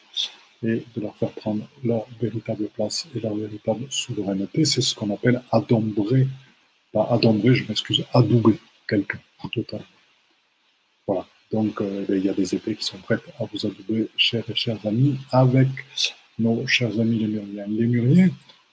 et 0.62 0.82
de 0.94 1.00
leur 1.00 1.14
faire 1.16 1.30
prendre 1.32 1.68
leur 1.84 2.06
véritable 2.20 2.68
place 2.68 3.06
et 3.14 3.20
leur 3.20 3.34
véritable 3.34 3.86
souveraineté. 3.90 4.64
C'est 4.64 4.80
ce 4.80 4.94
qu'on 4.94 5.12
appelle 5.14 5.42
adombrer, 5.52 6.26
pas 6.92 7.06
adombrer, 7.10 7.54
je 7.54 7.66
m'excuse, 7.68 8.04
adouber 8.12 8.58
quelqu'un 8.88 9.20
total. 9.52 9.82
Donc, 11.52 11.80
euh, 11.80 12.04
il 12.10 12.24
y 12.24 12.28
a 12.28 12.34
des 12.34 12.54
épées 12.54 12.76
qui 12.76 12.84
sont 12.84 12.98
prêtes 12.98 13.22
à 13.38 13.44
vous 13.44 13.66
adouber, 13.66 14.08
chers 14.16 14.48
et 14.50 14.54
chers 14.54 14.84
amis, 14.86 15.16
avec 15.30 15.68
nos 16.38 16.66
chers 16.66 17.00
amis 17.00 17.18
lémuriens. 17.18 17.66
Lémuriens, 17.66 18.30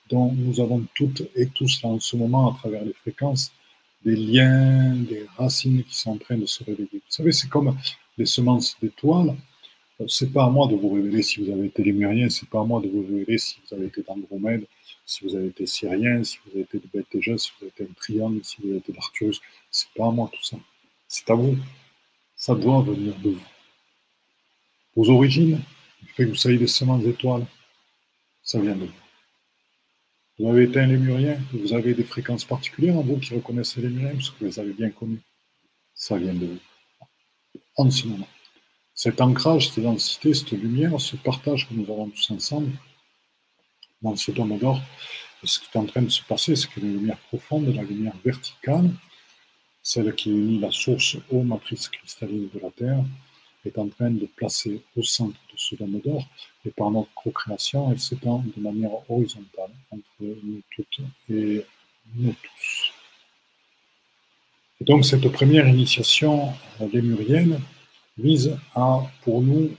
dont 0.10 0.32
nous 0.34 0.60
avons 0.60 0.84
toutes 0.94 1.24
et 1.36 1.48
tous 1.48 1.82
là 1.84 1.90
en 1.90 2.00
ce 2.00 2.16
moment, 2.16 2.52
à 2.52 2.58
travers 2.58 2.84
les 2.84 2.94
fréquences, 2.94 3.52
des 4.04 4.16
liens, 4.16 4.96
des 4.96 5.26
racines 5.38 5.84
qui 5.84 5.96
sont 5.96 6.12
en 6.12 6.18
train 6.18 6.38
de 6.38 6.46
se 6.46 6.64
révéler. 6.64 6.90
Vous 6.94 7.00
savez, 7.10 7.32
c'est 7.32 7.50
comme 7.50 7.76
les 8.18 8.26
semences 8.26 8.78
d'étoiles. 8.82 9.36
C'est 10.08 10.32
pas 10.32 10.44
à 10.44 10.50
moi 10.50 10.68
de 10.68 10.76
vous 10.76 10.90
révéler 10.90 11.22
si 11.22 11.42
vous 11.42 11.52
avez 11.52 11.68
été 11.68 11.82
lémurien, 11.82 12.30
c'est 12.30 12.50
pas 12.50 12.60
à 12.60 12.66
moi 12.66 12.82
de 12.82 12.90
vous 12.90 13.02
révéler 13.02 13.38
si 13.38 13.62
vous 13.66 13.76
avez 13.76 13.86
été 13.86 14.04
d'Andromède, 14.04 14.66
si 15.06 15.24
vous 15.24 15.34
avez 15.34 15.48
été 15.48 15.66
syrien, 15.66 16.22
si 16.24 16.38
vous 16.46 16.52
avez 16.52 16.62
été 16.62 16.80
de 16.80 16.88
Beth 16.94 17.08
si 17.12 17.18
vous 17.18 17.66
avez 17.66 17.68
été 17.68 17.84
un 17.84 17.94
triangle, 17.96 18.42
si 18.44 18.58
vous 18.62 18.70
avez 18.70 18.80
été 18.80 18.92
d'Arcturus. 18.92 19.40
C'est 19.72 19.88
pas 19.96 20.08
à 20.08 20.12
moi 20.12 20.30
tout 20.32 20.44
ça. 20.44 20.58
C'est 21.08 21.30
à 21.32 21.34
vous. 21.34 21.56
Ça 22.36 22.54
doit 22.54 22.82
venir 22.82 23.16
de 23.20 23.32
vous. 23.32 23.48
Vos 24.96 25.10
origines, 25.10 25.62
le 26.02 26.08
fait 26.08 26.26
que 26.26 26.30
vous 26.30 26.36
soyez 26.36 26.58
des 26.58 26.68
semences 26.68 27.04
d'étoiles, 27.04 27.46
ça 28.44 28.60
vient 28.60 28.76
de 28.76 28.86
vous. 28.86 28.92
Vous 30.38 30.50
avez 30.50 30.64
été 30.64 30.80
un 30.80 30.88
lémurien, 30.88 31.40
vous 31.54 31.74
avez 31.74 31.94
des 31.94 32.04
fréquences 32.04 32.44
particulières 32.44 32.98
en 32.98 33.02
vous 33.02 33.18
qui 33.18 33.34
reconnaissent 33.34 33.78
les 33.78 33.84
lémuriens, 33.84 34.14
parce 34.14 34.30
que 34.32 34.40
vous 34.40 34.46
les 34.46 34.60
avez 34.60 34.74
bien 34.74 34.90
connus. 34.90 35.22
Ça 35.94 36.18
vient 36.18 36.34
de 36.34 36.46
vous. 36.46 36.60
En 37.78 37.90
ce 37.90 38.06
moment. 38.08 38.28
Cet 38.94 39.22
ancrage, 39.22 39.70
cette 39.70 39.84
densité, 39.84 40.34
cette 40.34 40.52
lumière, 40.52 41.00
ce 41.00 41.16
partage 41.16 41.68
que 41.68 41.74
nous 41.74 41.84
avons 41.84 42.10
tous 42.10 42.32
ensemble, 42.32 42.72
dans 44.02 44.16
ce 44.16 44.32
dôme 44.32 44.58
d'or, 44.58 44.82
ce 45.44 45.60
qui 45.60 45.66
est 45.74 45.78
en 45.78 45.86
train 45.86 46.02
de 46.02 46.10
se 46.10 46.24
passer, 46.24 46.56
c'est 46.56 46.70
que 46.70 46.80
la 46.80 46.88
lumière 46.88 47.18
profonde, 47.28 47.74
la 47.74 47.84
lumière 47.84 48.16
verticale, 48.24 48.90
celle 49.86 50.16
qui 50.16 50.32
unit 50.32 50.60
la 50.60 50.72
source 50.72 51.16
aux 51.32 51.44
matrices 51.44 51.90
cristallines 51.90 52.50
de 52.52 52.60
la 52.60 52.72
Terre, 52.72 53.04
est 53.66 53.78
en 53.78 53.88
train 53.88 54.10
de 54.10 54.26
placer 54.26 54.82
au 54.98 55.04
centre 55.04 55.40
de 55.52 55.58
ce 55.58 55.76
dôme 55.76 56.00
d'or, 56.04 56.24
et 56.66 56.72
par 56.72 56.90
notre 56.90 57.14
co-création, 57.14 57.92
elle 57.92 58.00
s'étend 58.00 58.44
de 58.56 58.62
manière 58.62 58.92
horizontale 59.08 59.70
entre 59.92 60.22
nous 60.22 60.62
toutes 60.76 61.02
et 61.30 61.64
nous 62.16 62.34
tous. 62.34 62.92
Et 64.82 64.86
donc 64.86 65.06
cette 65.06 65.28
première 65.32 65.68
initiation 65.68 66.52
lémurienne 66.92 67.62
vise 68.18 68.58
à, 68.74 69.04
pour 69.22 69.42
nous, 69.42 69.70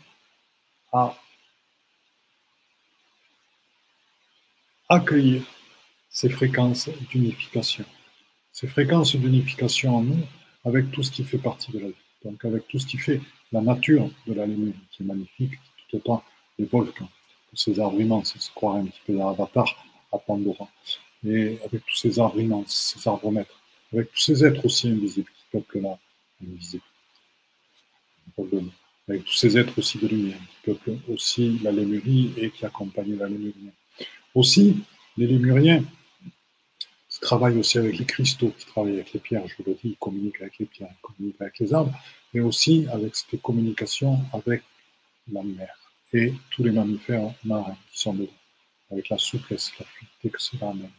à 0.92 1.16
accueillir 4.88 5.42
ces 6.09 6.29
fréquences 6.29 6.88
d'unification. 7.11 7.85
Ces 8.59 8.69
fréquences 8.69 9.14
d'unification 9.14 9.97
en 9.97 10.03
nous 10.03 10.19
avec 10.64 10.90
tout 10.90 11.03
ce 11.03 11.11
qui 11.11 11.25
fait 11.25 11.37
partie 11.37 11.71
de 11.73 11.79
la 11.79 11.88
vie. 11.88 12.05
Donc 12.25 12.42
avec 12.42 12.66
tout 12.69 12.79
ce 12.79 12.87
qui 12.87 12.97
fait 12.97 13.21
la 13.53 13.61
nature 13.61 14.09
de 14.27 14.33
la 14.33 14.47
lumière, 14.47 14.73
qui 14.90 15.03
est 15.03 15.05
magnifique, 15.05 15.53
tout 15.90 15.99
autant 15.99 16.25
les 16.59 16.64
volcans, 16.64 17.11
tous 17.51 17.57
ces 17.57 17.79
arbres 17.79 18.01
immenses, 18.01 18.35
se 18.38 18.51
croirait 18.53 18.81
un 18.81 18.87
petit 18.87 19.03
peu 19.07 19.12
dans 19.12 19.29
Avatar 19.29 19.66
à 20.11 20.16
Pandora, 20.16 20.71
et 21.23 21.59
avec 21.66 21.85
tous 21.85 21.97
ces 21.97 22.19
arbres 22.19 22.40
immenses, 22.40 22.95
ces 22.97 23.07
arbres 23.07 23.31
maîtres, 23.31 23.61
avec 23.92 24.11
tous 24.11 24.21
ces 24.21 24.42
êtres 24.42 24.64
aussi 24.64 24.88
invisibles 24.88 25.31
qui 25.37 25.45
peuplent 25.53 25.83
là, 25.83 25.99
invisibles, 26.42 26.83
avec 29.07 29.25
tous 29.27 29.35
ces 29.35 29.59
êtres 29.59 29.79
aussi 29.79 29.99
de 29.99 30.09
lumière 30.09 30.38
qui 30.38 30.71
peuplent 30.71 30.99
aussi 31.12 31.59
la 31.62 31.73
lémurie 31.73 32.33
et 32.38 32.51
qui 32.51 32.64
accompagnent 32.64 33.19
la 33.19 33.29
lémurie. 33.29 33.71
Aussi, 34.35 34.79
les 35.19 35.27
lémuriens 35.27 35.85
qui 37.16 37.20
travaillent 37.22 37.57
aussi 37.57 37.79
avec 37.79 37.96
les 37.98 38.05
cristaux, 38.05 38.52
qui 38.59 38.66
travaillent 38.66 38.94
avec 38.94 39.14
les 39.14 39.20
pierres, 39.20 39.48
je 39.48 39.55
vous 39.57 39.64
le 39.66 39.74
dis, 39.74 39.90
ils 39.90 39.96
communiquent 39.96 40.42
avec 40.42 40.59
les 40.59 40.66
pierres, 40.66 40.90
ils 40.92 41.00
communiquent 41.00 41.40
avec 41.40 41.59
les 41.59 41.72
arbres, 41.72 41.98
mais 42.35 42.40
aussi 42.40 42.87
avec 42.92 43.16
cette 43.16 43.40
communication 43.40 44.20
avec 44.35 44.62
la 45.33 45.42
mer 45.42 45.74
et 46.12 46.35
tous 46.50 46.62
les 46.62 46.70
mammifères 46.70 47.33
marins 47.42 47.76
qui 47.90 48.00
sont 48.00 48.12
dedans, 48.12 48.31
avec 48.90 49.09
la 49.09 49.16
souplesse, 49.16 49.72
la 49.81 49.87
fluidité 49.87 50.29
que 50.29 50.40
cela 50.40 50.70
amène. 50.70 50.90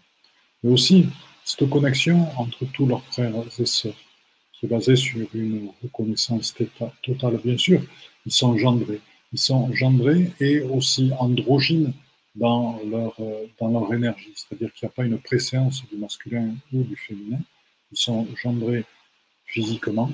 Mais 0.63 0.71
aussi 0.71 1.05
cette 1.45 1.69
connexion 1.69 2.27
entre 2.37 2.65
tous 2.73 2.87
leurs 2.87 3.05
frères 3.05 3.33
et 3.59 3.65
sœurs, 3.65 3.93
qui 4.53 4.65
est 4.65 4.69
basée 4.69 4.95
sur 4.95 5.27
une 5.35 5.69
reconnaissance 5.83 6.53
totale, 7.03 7.39
bien 7.43 7.57
sûr. 7.57 7.81
Ils 8.25 8.31
sont 8.31 8.57
gendrés. 8.57 9.01
Ils 9.31 9.39
sont 9.39 9.71
gendrés 9.71 10.31
et 10.39 10.61
aussi 10.61 11.11
androgynes 11.19 11.93
dans 12.37 12.79
leur, 12.85 13.15
euh, 13.19 13.47
dans 13.59 13.69
leur 13.69 13.93
énergie. 13.93 14.33
C'est-à-dire 14.35 14.71
qu'il 14.73 14.87
n'y 14.87 14.91
a 14.91 14.95
pas 14.95 15.05
une 15.05 15.19
préséance 15.19 15.83
du 15.87 15.97
masculin 15.97 16.55
ou 16.71 16.83
du 16.83 16.95
féminin. 16.95 17.39
Ils 17.91 17.97
sont 17.97 18.27
gendrés 18.35 18.85
physiquement. 19.45 20.11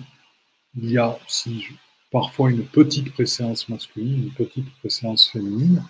Il 0.75 0.91
y 0.91 0.97
a 0.97 1.17
aussi 1.25 1.67
parfois 2.11 2.49
une 2.49 2.65
petite 2.65 3.11
préséance 3.11 3.67
masculine, 3.69 4.23
une 4.25 4.31
petite 4.31 4.71
préséance 4.79 5.29
féminine, 5.31 5.83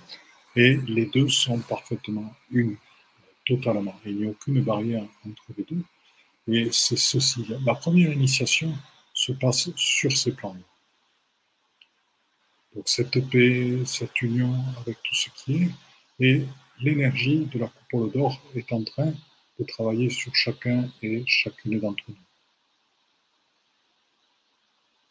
et 0.55 0.77
les 0.87 1.05
deux 1.07 1.29
sont 1.29 1.59
parfaitement 1.59 2.33
unis, 2.51 2.77
totalement. 3.45 3.95
Il 4.05 4.17
n'y 4.17 4.25
a 4.25 4.29
aucune 4.29 4.61
barrière 4.61 5.05
entre 5.25 5.43
les 5.57 5.63
deux. 5.63 5.83
Et 6.47 6.69
c'est 6.71 6.97
ceci. 6.97 7.45
La 7.65 7.75
première 7.75 8.11
initiation 8.11 8.73
se 9.13 9.31
passe 9.33 9.69
sur 9.75 10.11
ces 10.11 10.31
plans. 10.31 10.57
Donc 12.75 12.89
cette 12.89 13.29
paix, 13.29 13.79
cette 13.85 14.21
union 14.21 14.53
avec 14.81 14.97
tout 15.03 15.15
ce 15.15 15.29
qui 15.29 15.63
est, 15.63 15.69
et 16.19 16.43
l'énergie 16.79 17.45
de 17.45 17.59
la 17.59 17.67
coupole 17.67 18.11
d'or 18.11 18.41
est 18.55 18.71
en 18.71 18.83
train 18.83 19.13
de 19.59 19.65
travailler 19.65 20.09
sur 20.09 20.35
chacun 20.35 20.89
et 21.01 21.23
chacune 21.27 21.79
d'entre 21.79 22.03
nous. 22.07 22.15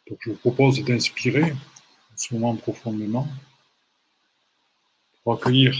Donc 0.07 0.19
je 0.21 0.31
vous 0.31 0.37
propose 0.37 0.83
d'inspirer 0.83 1.51
en 1.51 2.17
ce 2.17 2.33
moment 2.33 2.55
profondément 2.55 3.27
pour 5.23 5.33
accueillir 5.33 5.73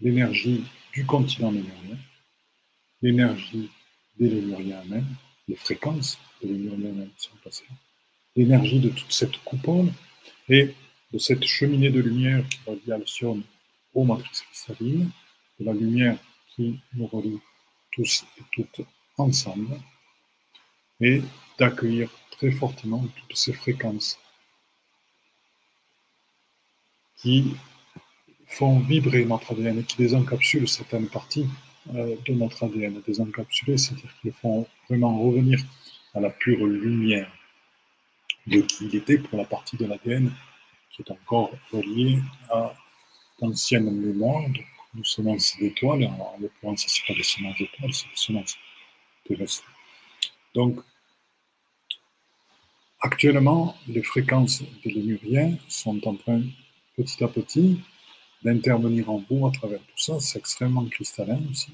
l'énergie 0.00 0.64
du 0.92 1.06
continent 1.06 1.50
lémurien, 1.50 1.98
l'énergie 3.00 3.70
des 4.18 4.28
lémuriens 4.28 4.82
eux-mêmes, 4.84 5.16
les 5.48 5.56
fréquences 5.56 6.18
des 6.42 6.48
lémuriens 6.48 6.90
eux-mêmes 6.90 7.12
sont 7.16 7.36
passées 7.42 7.64
l'énergie 8.36 8.78
de 8.78 8.90
toute 8.90 9.12
cette 9.12 9.36
coupole 9.38 9.88
et 10.48 10.74
de 11.12 11.18
cette 11.18 11.44
cheminée 11.44 11.90
de 11.90 12.00
lumière 12.00 12.44
qui 12.48 12.58
relie 12.66 12.92
aux 13.94 14.04
matrices 14.04 14.42
cristallines, 14.42 15.10
de 15.58 15.64
la 15.64 15.72
lumière 15.72 16.18
qui 16.54 16.80
nous 16.94 17.06
relie 17.06 17.40
tous 17.92 18.24
et 18.38 18.42
toutes 18.52 18.86
ensemble, 19.18 19.78
et 21.00 21.22
d'accueillir 21.58 22.10
très 22.30 22.50
fortement 22.50 23.04
toutes 23.16 23.36
ces 23.36 23.52
fréquences 23.52 24.18
qui 27.16 27.54
font 28.46 28.80
vibrer 28.80 29.24
notre 29.24 29.52
ADN 29.52 29.78
et 29.78 29.84
qui 29.84 29.96
désencapsulent 29.96 30.68
certaines 30.68 31.08
parties 31.08 31.46
euh, 31.94 32.16
de 32.26 32.32
notre 32.32 32.64
ADN. 32.64 33.00
Désencapsuler, 33.06 33.78
c'est-à-dire 33.78 34.14
qu'ils 34.20 34.32
font 34.32 34.66
vraiment 34.88 35.18
revenir 35.22 35.60
à 36.14 36.20
la 36.20 36.30
pure 36.30 36.66
lumière 36.66 37.30
de 38.46 38.60
qui 38.60 38.86
il 38.86 38.96
était 38.96 39.18
pour 39.18 39.38
la 39.38 39.44
partie 39.44 39.76
de 39.76 39.86
l'ADN 39.86 40.32
qui 40.90 41.02
est 41.02 41.10
encore 41.10 41.50
reliée 41.72 42.18
à 42.50 42.74
d'anciennes 43.40 43.90
mémoires, 43.90 44.48
donc 44.48 44.66
nous 44.94 45.04
semences 45.04 45.56
d'étoiles, 45.58 46.04
en 46.04 46.36
l'occurrence, 46.40 46.86
ce 46.86 47.00
n'est 47.00 47.06
pas 47.08 47.14
des 47.14 47.22
semences 47.22 47.58
d'étoiles, 47.58 47.94
c'est 47.94 48.08
des 48.08 48.16
semences 48.16 48.56
terrestres. 49.26 49.64
Donc, 50.54 50.80
actuellement, 53.00 53.76
les 53.86 54.02
fréquences 54.02 54.62
des 54.84 54.90
lémuriens 54.90 55.56
sont 55.68 56.06
en 56.06 56.16
train, 56.16 56.42
petit 56.96 57.22
à 57.22 57.28
petit, 57.28 57.80
d'intervenir 58.42 59.10
en 59.10 59.24
vous 59.28 59.46
à 59.46 59.52
travers 59.52 59.80
tout 59.80 59.98
ça. 59.98 60.18
C'est 60.18 60.38
extrêmement 60.38 60.84
cristallin 60.86 61.40
aussi. 61.50 61.70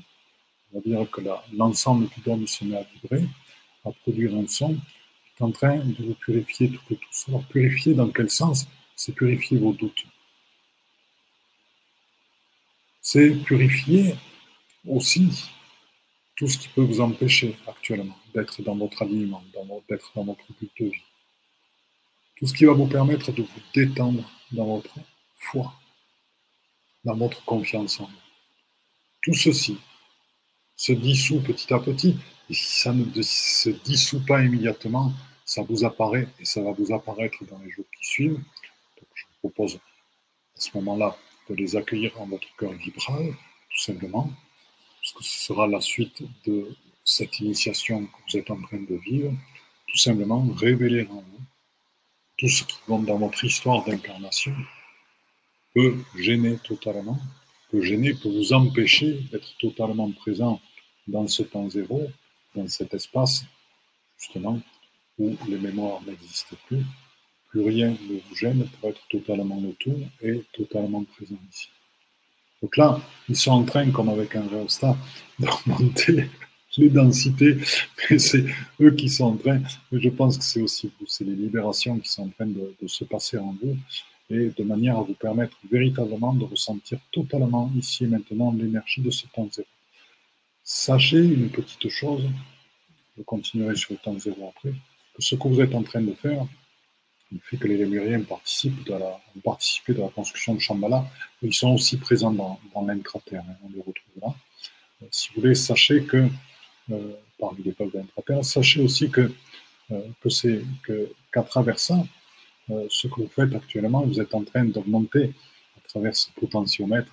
On 0.73 0.79
va 0.79 0.83
dire 0.85 1.11
que 1.11 1.23
l'ensemble 1.55 2.09
du 2.09 2.21
dôme 2.21 2.47
se 2.47 2.65
met 2.65 2.77
à 2.77 2.83
vibrer, 2.83 3.25
à 3.85 3.93
produire 3.93 4.35
un 4.35 4.47
son 4.47 4.77
en 5.39 5.51
train 5.51 5.77
de 5.77 6.05
vous 6.05 6.15
purifier 6.15 6.71
tout 6.71 6.81
et 6.91 6.97
tout. 6.97 7.09
Alors, 7.29 7.45
purifier 7.45 7.95
dans 7.95 8.09
quel 8.09 8.31
sens? 8.31 8.67
C'est 8.95 9.13
purifier 9.15 9.59
vos 9.59 9.73
doutes. 9.73 10.05
C'est 13.09 13.31
purifier 13.45 14.17
aussi 14.85 15.49
tout 16.35 16.49
ce 16.49 16.59
qui 16.59 16.67
peut 16.67 16.83
vous 16.83 17.01
empêcher 17.01 17.57
actuellement 17.69 18.19
d'être 18.35 18.61
dans 18.63 18.75
votre 18.75 19.01
alignement, 19.01 19.45
d'être 19.89 20.11
dans 20.17 20.25
votre 20.25 20.45
but 20.61 20.73
de 20.81 20.87
vie. 20.87 21.05
Tout 22.35 22.49
ce 22.49 22.53
qui 22.53 22.65
va 22.65 22.73
vous 22.73 22.89
permettre 22.89 23.31
de 23.31 23.43
vous 23.43 23.61
détendre 23.73 24.29
dans 24.51 24.67
votre 24.67 24.93
foi, 25.37 25.73
dans 27.05 27.15
votre 27.15 27.45
confiance 27.45 28.01
en 28.01 28.07
vous. 28.07 28.23
Tout 29.23 29.35
ceci 29.35 29.79
se 30.75 30.91
dissout 30.91 31.41
petit 31.43 31.73
à 31.73 31.79
petit. 31.79 32.17
Et 32.51 32.55
si 32.55 32.81
ça 32.81 32.93
ne 32.93 33.23
se 33.23 33.71
dissout 33.71 34.25
pas 34.27 34.43
immédiatement, 34.43 35.13
ça 35.45 35.63
vous 35.63 35.85
apparaît 35.85 36.27
et 36.41 36.45
ça 36.45 36.61
va 36.61 36.73
vous 36.73 36.93
apparaître 36.93 37.45
dans 37.45 37.61
les 37.61 37.71
jours 37.71 37.87
qui 37.97 38.05
suivent. 38.05 38.41
Je 39.15 39.25
vous 39.27 39.49
propose 39.49 39.77
à 39.77 40.61
ce 40.61 40.71
moment-là 40.75 41.17
de 41.49 41.55
les 41.55 41.77
accueillir 41.77 42.21
en 42.21 42.27
votre 42.27 42.55
cœur 42.57 42.73
vibral, 42.73 43.35
tout 43.71 43.81
simplement, 43.81 44.31
parce 45.01 45.13
que 45.13 45.25
ce 45.25 45.47
sera 45.47 45.67
la 45.67 45.81
suite 45.81 46.23
de 46.47 46.75
cette 47.05 47.39
initiation 47.39 48.07
que 48.07 48.17
vous 48.29 48.39
êtes 48.39 48.51
en 48.51 48.61
train 48.63 48.81
de 48.81 48.97
vivre. 48.97 49.33
Tout 49.87 49.99
simplement, 49.99 50.47
révéler 50.57 51.07
en 51.11 51.21
vous 51.21 51.41
tout 52.39 52.49
ce 52.49 52.65
qui 52.65 52.77
dans 52.89 53.19
votre 53.19 53.45
histoire 53.45 53.85
d'incarnation 53.85 54.55
peut 55.75 55.97
gêner 56.17 56.59
totalement, 56.59 57.19
peut 57.71 57.81
gêner, 57.83 58.13
peut 58.15 58.29
vous 58.29 58.53
empêcher 58.53 59.21
d'être 59.31 59.57
totalement 59.59 60.11
présent 60.13 60.61
dans 61.07 61.27
ce 61.29 61.43
temps 61.43 61.69
zéro, 61.71 62.07
dans 62.55 62.69
cet 62.69 62.93
espace, 62.95 63.45
justement, 64.19 64.61
où 65.19 65.37
les 65.49 65.59
mémoires 65.59 66.03
n'existent 66.03 66.57
plus, 66.67 66.85
plus 67.57 67.65
rien 67.65 67.91
ne 67.91 68.21
vous 68.29 68.35
gêne 68.35 68.67
pour 68.69 68.91
être 68.91 69.01
totalement 69.09 69.59
autour 69.59 69.99
et 70.21 70.43
totalement 70.53 71.05
présent 71.05 71.39
ici. 71.51 71.69
Donc 72.61 72.77
là, 72.77 73.01
ils 73.29 73.37
sont 73.37 73.53
en 73.53 73.65
train, 73.65 73.91
comme 73.91 74.11
avec 74.11 74.37
un 74.37 74.47
rhéostat, 74.47 74.97
d'augmenter 75.39 76.29
les 76.77 76.91
densités, 76.91 77.57
mais 78.11 78.19
c'est 78.19 78.45
eux 78.81 78.91
qui 78.91 79.09
sont 79.09 79.25
en 79.25 79.37
train, 79.37 79.63
mais 79.91 80.01
je 80.01 80.11
pense 80.11 80.37
que 80.37 80.45
c'est 80.45 80.61
aussi 80.61 80.93
vous, 81.01 81.07
c'est 81.07 81.25
les 81.25 81.35
libérations 81.35 81.99
qui 81.99 82.11
sont 82.11 82.25
en 82.25 82.29
train 82.29 82.47
de, 82.47 82.75
de, 82.81 82.87
se 82.87 83.05
passer 83.05 83.39
en 83.39 83.57
vous, 83.63 83.77
et 84.29 84.51
de 84.51 84.63
manière 84.63 84.99
à 84.99 85.03
vous 85.03 85.15
permettre 85.15 85.57
véritablement 85.71 86.35
de 86.35 86.45
ressentir 86.45 86.99
totalement 87.11 87.73
ici 87.79 88.05
et 88.05 88.09
maintenant 88.09 88.53
l'énergie 88.53 89.01
de 89.01 89.11
ce 89.11 89.27
temps 89.29 89.49
zéro. 89.51 89.69
Sachez 90.63 91.25
une 91.25 91.49
petite 91.49 91.89
chose, 91.89 92.29
je 93.17 93.23
continuerai 93.23 93.77
sur 93.77 93.95
le 93.95 93.99
temps 93.99 94.19
zéro 94.19 94.53
après, 94.55 94.75
que 95.15 95.23
ce 95.23 95.35
que 95.35 95.49
vous 95.49 95.63
êtes 95.63 95.75
en 95.75 95.83
train 95.83 96.03
de 96.03 96.13
faire, 96.13 96.47
le 97.33 97.39
fait 97.43 97.57
que 97.57 97.67
les 97.67 97.77
Lémuriens 97.77 98.23
participent 98.23 98.85
de 98.87 98.93
la, 98.93 99.21
ont 99.37 99.41
participé 99.43 99.95
de 99.95 100.01
la 100.01 100.09
construction 100.09 100.55
de 100.55 100.61
Shambhala, 100.61 101.05
ils 101.43 101.55
sont 101.55 101.71
aussi 101.71 101.97
présents 101.97 102.31
dans, 102.31 102.59
dans 102.75 102.83
l'intraterre, 102.83 103.45
hein, 103.49 103.57
on 103.65 103.69
les 103.71 103.81
retrouve 103.81 104.23
là. 104.23 104.35
Euh, 105.03 105.07
si 105.11 105.29
vous 105.31 105.41
voulez, 105.41 105.55
sachez 105.55 106.05
que, 106.05 106.29
euh, 106.91 107.13
parmi 107.39 107.63
les 107.63 107.73
peuples 107.73 107.97
d'intraterre, 107.97 108.45
sachez 108.45 108.81
aussi 108.81 109.11
euh, 109.19 110.01
que 110.23 111.09
qu'à 111.33 111.43
travers 111.43 111.79
ça, 111.79 112.03
ce 112.89 113.07
que 113.07 113.21
vous 113.21 113.29
faites 113.29 113.55
actuellement, 113.55 114.01
vous 114.01 114.21
êtes 114.21 114.35
en 114.35 114.43
train 114.43 114.65
d'augmenter 114.65 115.33
à 115.77 115.89
travers 115.89 116.17
ce 116.17 116.29
potentiomètre 116.33 117.13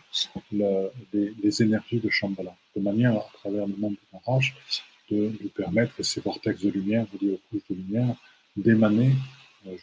le, 0.52 0.90
les, 1.14 1.62
énergies 1.62 2.00
de 2.00 2.10
Shambhala, 2.10 2.56
de 2.76 2.82
manière 2.82 3.16
à 3.16 3.30
travers 3.36 3.68
le 3.68 3.76
monde 3.76 3.94
de 3.94 4.20
rage, 4.26 4.56
de 5.12 5.32
lui 5.40 5.50
permettre, 5.50 6.02
ces 6.02 6.22
vortex 6.22 6.60
de 6.62 6.72
lumière, 6.72 7.06
reliés 7.14 7.34
aux 7.34 7.42
couches 7.52 7.68
de 7.70 7.76
lumière, 7.76 8.16
d'émaner 8.58 9.12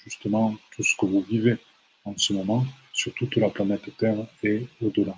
justement 0.04 0.56
tout 0.74 0.82
ce 0.82 0.96
que 0.96 1.06
vous 1.06 1.22
vivez 1.22 1.56
en 2.04 2.16
ce 2.16 2.32
moment 2.32 2.64
sur 2.92 3.12
toute 3.14 3.36
la 3.36 3.50
planète 3.50 3.96
Terre 3.98 4.26
et 4.42 4.66
au-delà. 4.82 5.16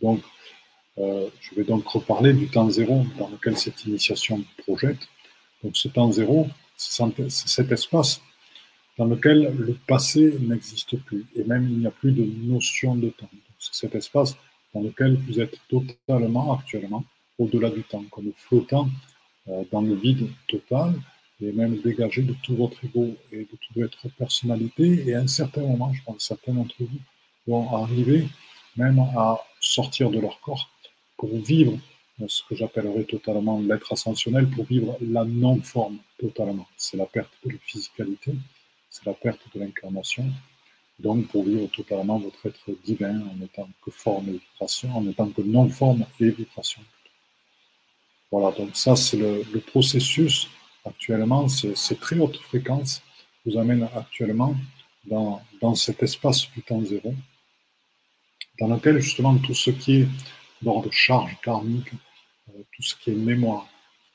Donc, 0.00 0.20
euh, 0.98 1.28
je 1.40 1.54
vais 1.54 1.64
donc 1.64 1.86
reparler 1.86 2.32
du 2.32 2.48
temps 2.48 2.68
zéro 2.70 3.04
dans 3.18 3.28
lequel 3.28 3.56
cette 3.56 3.84
initiation 3.84 4.42
projette. 4.58 5.08
Donc, 5.62 5.76
ce 5.76 5.88
temps 5.88 6.10
zéro, 6.12 6.48
c'est 6.76 7.02
cet 7.30 7.72
espace 7.72 8.20
dans 8.98 9.06
lequel 9.06 9.54
le 9.58 9.74
passé 9.86 10.36
n'existe 10.40 10.98
plus 11.00 11.24
et 11.34 11.44
même 11.44 11.68
il 11.70 11.78
n'y 11.78 11.86
a 11.86 11.90
plus 11.90 12.12
de 12.12 12.24
notion 12.46 12.94
de 12.94 13.10
temps. 13.10 13.28
C'est 13.58 13.74
cet 13.74 13.94
espace 13.94 14.36
dans 14.74 14.80
lequel 14.80 15.18
vous 15.26 15.40
êtes 15.40 15.58
totalement 15.68 16.54
actuellement 16.54 17.04
au-delà 17.38 17.70
du 17.70 17.82
temps, 17.82 18.04
comme 18.10 18.32
flottant 18.36 18.88
euh, 19.48 19.64
dans 19.70 19.82
le 19.82 19.94
vide 19.94 20.28
total 20.48 20.94
et 21.40 21.52
même 21.52 21.76
dégagé 21.82 22.22
de 22.22 22.34
tout 22.42 22.56
votre 22.56 22.84
ego 22.84 23.14
et 23.32 23.38
de 23.38 23.44
toute 23.44 23.76
votre 23.76 24.08
personnalité. 24.16 25.04
Et 25.06 25.14
à 25.14 25.20
un 25.20 25.26
certain 25.26 25.62
moment, 25.62 25.92
je 25.92 26.02
pense 26.04 26.16
que 26.16 26.22
certains 26.22 26.52
d'entre 26.52 26.74
vous 26.80 26.98
vont 27.46 27.72
arriver 27.74 28.26
même 28.76 28.98
à 29.16 29.38
sortir 29.60 30.10
de 30.10 30.20
leur 30.20 30.40
corps 30.40 30.70
pour 31.16 31.34
vivre 31.38 31.78
ce 32.26 32.42
que 32.48 32.54
j'appellerais 32.54 33.04
totalement 33.04 33.60
l'être 33.60 33.92
ascensionnel, 33.92 34.48
pour 34.48 34.64
vivre 34.64 34.96
la 35.00 35.24
non-forme 35.24 35.98
totalement. 36.18 36.66
C'est 36.76 36.96
la 36.96 37.06
perte 37.06 37.30
de 37.44 37.52
la 37.52 37.58
physicalité, 37.58 38.34
c'est 38.88 39.04
la 39.04 39.12
perte 39.12 39.40
de 39.54 39.60
l'incarnation. 39.60 40.24
Donc, 40.98 41.26
pour 41.28 41.44
vivre 41.44 41.66
totalement 41.66 42.18
votre 42.18 42.46
être 42.46 42.70
divin 42.84 43.20
en 43.20 43.44
étant 43.44 43.68
que 43.84 43.90
forme 43.90 44.28
et 44.30 44.86
en 44.88 45.06
étant 45.06 45.28
que 45.28 45.42
non-forme 45.42 46.06
et 46.20 46.30
vibration. 46.30 46.80
Voilà, 48.30 48.56
donc 48.56 48.74
ça, 48.74 48.96
c'est 48.96 49.18
le, 49.18 49.60
processus 49.60 50.48
actuellement, 50.86 51.48
ces 51.48 51.96
très 51.96 52.18
hautes 52.18 52.38
fréquences 52.38 53.02
vous 53.44 53.56
amènent 53.58 53.88
actuellement 53.94 54.54
dans, 55.04 55.40
cet 55.74 56.02
espace 56.02 56.50
du 56.52 56.62
temps 56.62 56.82
zéro, 56.84 57.14
dans 58.58 58.68
lequel 58.68 58.98
justement 58.98 59.36
tout 59.38 59.54
ce 59.54 59.70
qui 59.70 60.00
est 60.00 60.08
d'ordre 60.62 60.90
charge 60.90 61.36
karmique, 61.42 61.92
euh, 62.48 62.62
tout 62.74 62.82
ce 62.82 62.94
qui 62.96 63.10
est 63.10 63.14
mémoire, 63.14 63.66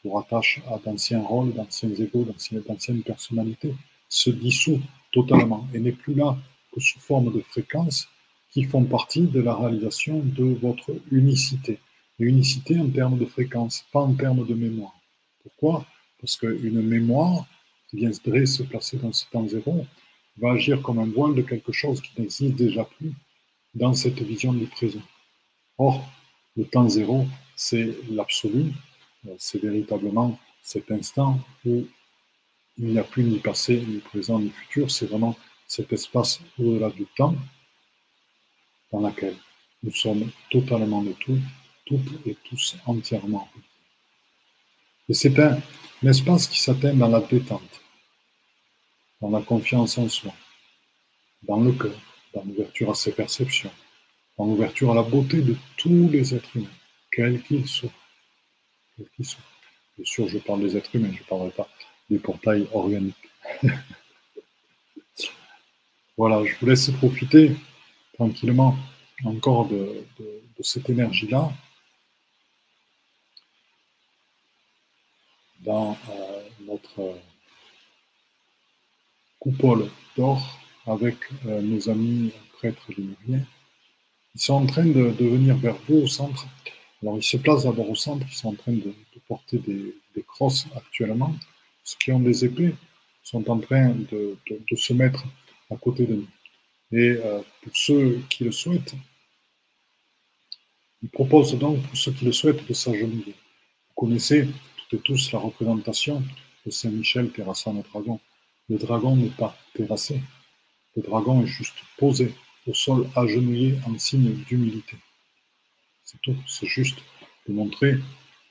vous 0.03 0.11
rattache 0.11 0.61
à 0.67 0.77
d'anciens 0.79 1.21
rôles, 1.21 1.53
d'anciens 1.53 1.93
égaux, 1.93 2.25
d'anciennes 2.25 3.03
personnalités, 3.03 3.75
se 4.09 4.31
dissout 4.31 4.81
totalement 5.11 5.67
et 5.73 5.79
n'est 5.79 5.91
plus 5.91 6.15
là 6.15 6.37
que 6.73 6.79
sous 6.81 6.99
forme 6.99 7.31
de 7.31 7.41
fréquences 7.41 8.07
qui 8.51 8.63
font 8.63 8.83
partie 8.83 9.27
de 9.27 9.39
la 9.39 9.55
réalisation 9.55 10.19
de 10.19 10.57
votre 10.61 10.91
unicité 11.11 11.79
unicité 12.25 12.79
en 12.79 12.89
termes 12.89 13.17
de 13.17 13.25
fréquence, 13.25 13.85
pas 13.91 14.01
en 14.01 14.13
termes 14.13 14.45
de 14.45 14.53
mémoire. 14.53 14.93
Pourquoi? 15.43 15.85
Parce 16.21 16.37
qu'une 16.37 16.81
mémoire 16.81 17.45
qui 17.89 17.97
vient 17.97 18.13
se 18.13 18.63
placer 18.63 18.97
dans 18.97 19.11
ce 19.11 19.25
temps 19.29 19.47
zéro 19.47 19.85
va 20.37 20.51
agir 20.51 20.81
comme 20.81 20.99
un 20.99 21.07
voile 21.07 21.35
de 21.35 21.41
quelque 21.41 21.71
chose 21.71 22.01
qui 22.01 22.11
n'existe 22.19 22.55
déjà 22.55 22.85
plus 22.85 23.11
dans 23.73 23.93
cette 23.93 24.21
vision 24.21 24.53
du 24.53 24.65
présent. 24.65 25.01
Or, 25.77 26.07
le 26.55 26.65
temps 26.65 26.87
zéro, 26.87 27.25
c'est 27.55 27.95
l'absolu, 28.09 28.71
c'est 29.37 29.61
véritablement 29.61 30.39
cet 30.61 30.91
instant 30.91 31.39
où 31.65 31.85
il 32.77 32.85
n'y 32.85 32.99
a 32.99 33.03
plus 33.03 33.23
ni 33.23 33.39
passé, 33.39 33.83
ni 33.87 33.97
présent, 33.99 34.39
ni 34.39 34.49
futur, 34.49 34.89
c'est 34.89 35.05
vraiment 35.07 35.35
cet 35.67 35.91
espace 35.93 36.41
au-delà 36.59 36.89
du 36.89 37.05
temps 37.17 37.35
dans 38.91 39.07
lequel 39.07 39.35
nous 39.83 39.91
sommes 39.91 40.29
totalement 40.49 41.01
de 41.01 41.13
tout, 41.13 41.39
toutes 41.85 42.27
et 42.27 42.35
tous 42.43 42.77
entièrement. 42.85 43.49
Et 45.09 45.13
c'est 45.13 45.37
un, 45.39 45.59
un 46.03 46.07
espace 46.07 46.47
qui 46.47 46.59
s'atteint 46.59 46.93
dans 46.93 47.09
la 47.09 47.21
détente, 47.21 47.81
dans 49.21 49.29
la 49.29 49.41
confiance 49.41 49.97
en 49.97 50.09
soi, 50.09 50.33
dans 51.43 51.59
le 51.59 51.71
cœur, 51.71 51.99
dans 52.33 52.43
l'ouverture 52.43 52.89
à 52.89 52.95
ses 52.95 53.11
perceptions, 53.11 53.71
dans 54.37 54.45
l'ouverture 54.45 54.91
à 54.91 54.95
la 54.95 55.03
beauté 55.03 55.41
de 55.41 55.55
tous 55.77 56.09
les 56.09 56.33
êtres 56.33 56.55
humains, 56.55 56.67
quels 57.11 57.41
qu'ils 57.43 57.67
soient. 57.67 57.89
Quels 58.95 59.09
qu'ils 59.15 59.25
soient. 59.25 59.43
Bien 59.97 60.05
sûr, 60.05 60.27
je 60.27 60.39
parle 60.39 60.61
des 60.61 60.75
êtres 60.77 60.95
humains, 60.95 61.11
je 61.13 61.19
ne 61.19 61.27
parlerai 61.27 61.51
pas 61.51 61.69
des 62.09 62.17
portails 62.19 62.67
organiques. 62.73 63.29
voilà, 66.17 66.43
je 66.45 66.55
vous 66.59 66.65
laisse 66.65 66.89
profiter 66.91 67.55
tranquillement 68.13 68.75
encore 69.25 69.67
de, 69.67 70.03
cette 70.61 70.89
énergie-là 70.89 71.51
dans 75.63 75.97
euh, 76.09 76.41
notre 76.65 77.15
coupole 79.39 79.89
d'or 80.17 80.59
avec 80.85 81.17
euh, 81.45 81.61
nos 81.61 81.89
amis 81.89 82.31
prêtres 82.53 82.91
lémuriens. 82.97 83.45
Ils 84.35 84.41
sont 84.41 84.53
en 84.53 84.65
train 84.65 84.85
de, 84.85 85.01
venir 85.01 85.57
vers 85.57 85.75
vous 85.87 86.03
au 86.03 86.07
centre. 86.07 86.47
Alors, 87.01 87.17
ils 87.17 87.23
se 87.23 87.37
placent 87.37 87.63
d'abord 87.63 87.89
au 87.89 87.95
centre, 87.95 88.25
ils 88.29 88.35
sont 88.35 88.49
en 88.49 88.55
train 88.55 88.73
de, 88.73 88.93
porter 89.27 89.57
des, 89.57 90.23
crosses 90.23 90.67
actuellement. 90.75 91.35
Ceux 91.83 91.97
qui 91.97 92.11
ont 92.11 92.19
des 92.19 92.45
épées 92.45 92.75
sont 93.23 93.49
en 93.49 93.59
train 93.59 93.89
de, 93.89 94.37
se 94.75 94.93
mettre 94.93 95.25
à 95.69 95.75
côté 95.75 96.05
de 96.05 96.15
nous. 96.15 96.27
Et 96.91 97.17
euh, 97.17 97.41
pour 97.61 97.75
ceux 97.75 98.21
qui 98.29 98.43
le 98.43 98.51
souhaitent, 98.51 98.95
ils 101.01 101.09
proposent 101.09 101.57
donc, 101.57 101.81
pour 101.81 101.97
ceux 101.97 102.11
qui 102.11 102.25
le 102.25 102.31
souhaitent, 102.31 102.65
de 102.67 102.73
s'agenouiller. 102.73 103.33
Vous 103.87 103.93
connaissez 103.95 104.47
tous 104.97 105.31
la 105.31 105.39
représentation 105.39 106.23
de 106.65 106.71
Saint-Michel 106.71 107.31
terrassant 107.31 107.73
le 107.73 107.81
dragon. 107.81 108.19
Le 108.69 108.77
dragon 108.77 109.15
n'est 109.15 109.29
pas 109.29 109.57
terrassé, 109.73 110.21
le 110.95 111.01
dragon 111.01 111.43
est 111.43 111.47
juste 111.47 111.77
posé 111.97 112.33
au 112.67 112.73
sol 112.73 113.07
agenouillé 113.15 113.77
en 113.87 113.97
signe 113.97 114.33
d'humilité. 114.45 114.97
C'est 116.03 116.21
tout, 116.21 116.35
c'est 116.47 116.67
juste 116.67 116.99
de 117.47 117.53
montrer 117.53 117.97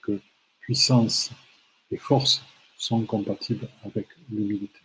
que 0.03 0.21
puissance 0.61 1.31
et 1.91 1.97
force 1.97 2.43
sont 2.77 3.03
compatibles 3.03 3.69
avec 3.85 4.07
l'humilité. 4.31 4.81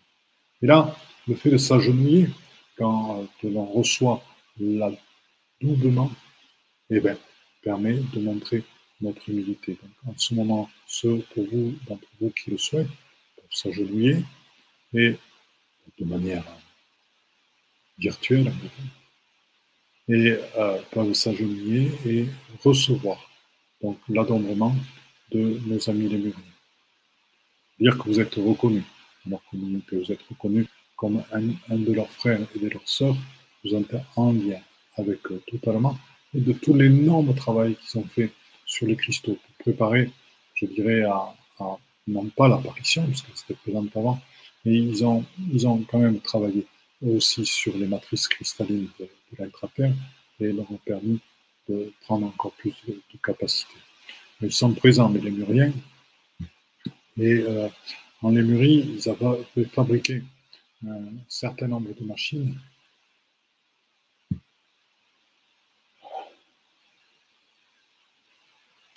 Et 0.61 0.67
là, 0.67 0.95
le 1.27 1.35
fait 1.35 1.49
de 1.49 1.57
s'agenouiller, 1.57 2.29
quand 2.77 3.21
euh, 3.21 3.49
l'on 3.49 3.65
reçoit 3.65 4.21
l'adoubement, 4.59 6.11
eh 6.89 6.99
bien, 6.99 7.17
permet 7.63 7.95
de 8.13 8.19
montrer 8.19 8.63
notre 9.01 9.29
humilité. 9.29 9.77
En 10.05 10.13
ce 10.17 10.33
moment, 10.33 10.69
ceux 10.87 11.19
pour 11.33 11.45
vous, 11.45 11.73
d'entre 11.87 12.07
vous 12.19 12.31
qui 12.31 12.51
le 12.51 12.57
souhaitent, 12.57 12.87
peuvent 13.35 13.45
s'agenouiller 13.51 14.23
et 14.93 15.15
de 15.99 16.05
manière 16.05 16.45
virtuelle 17.97 18.51
et 20.07 20.37
euh, 20.57 20.81
peuvent 20.91 21.13
s'agenouiller 21.13 21.91
et 22.05 22.25
recevoir 22.63 23.29
l'adombrement 24.09 24.75
de 25.31 25.59
nos 25.65 25.89
amis 25.89 26.07
les 26.07 26.17
muriers. 26.17 26.53
Dire 27.79 27.97
que 27.97 28.03
vous 28.03 28.19
êtes 28.19 28.35
reconnu, 28.35 28.83
alors 29.25 29.41
que 29.49 29.95
vous 29.95 30.11
êtes 30.11 30.21
reconnu 30.29 30.65
comme 30.95 31.23
un, 31.31 31.77
de 31.77 31.93
leurs 31.93 32.09
frères 32.09 32.39
et 32.55 32.59
de 32.59 32.69
leurs 32.69 32.87
sœurs, 32.87 33.17
vous 33.63 33.75
êtes 33.75 33.95
en 34.15 34.31
lien 34.31 34.59
avec 34.97 35.19
eux 35.31 35.41
totalement, 35.47 35.97
et 36.33 36.39
de 36.39 36.53
tout 36.53 36.73
l'énorme 36.73 37.35
travail 37.35 37.75
qu'ils 37.75 37.99
ont 37.99 38.05
fait 38.05 38.31
sur 38.65 38.87
les 38.87 38.95
cristaux 38.95 39.35
pour 39.35 39.55
préparer, 39.59 40.09
je 40.55 40.65
dirais, 40.65 41.03
à, 41.03 41.33
non 42.07 42.29
pas 42.29 42.47
l'apparition, 42.47 43.05
parce 43.05 43.21
que 43.21 43.31
c'était 43.35 43.55
présent 43.55 43.85
avant, 43.95 44.19
mais 44.63 44.75
ils 44.75 45.05
ont, 45.05 45.23
ils 45.51 45.67
ont 45.67 45.83
quand 45.83 45.99
même 45.99 46.19
travaillé 46.19 46.65
aussi 47.05 47.45
sur 47.45 47.75
les 47.77 47.87
matrices 47.87 48.27
cristallines 48.27 48.89
de, 48.99 49.07
l'intraterre 49.37 49.93
et 50.39 50.51
leur 50.51 50.71
ont 50.71 50.79
permis 50.85 51.19
de 51.67 51.91
prendre 52.01 52.27
encore 52.27 52.53
plus 52.53 52.73
de, 52.87 53.01
capacité. 53.23 53.73
Ils 54.41 54.51
sont 54.51 54.73
présents, 54.73 55.09
les 55.09 55.19
lémuriens, 55.19 55.73
et 57.17 57.33
euh, 57.33 57.67
en 58.21 58.29
Lémurie, 58.29 58.97
ils 58.97 59.09
avaient 59.09 59.65
fabriqué 59.71 60.21
un 60.87 61.05
certain 61.27 61.67
nombre 61.67 61.89
de 61.99 62.05
machines 62.05 62.55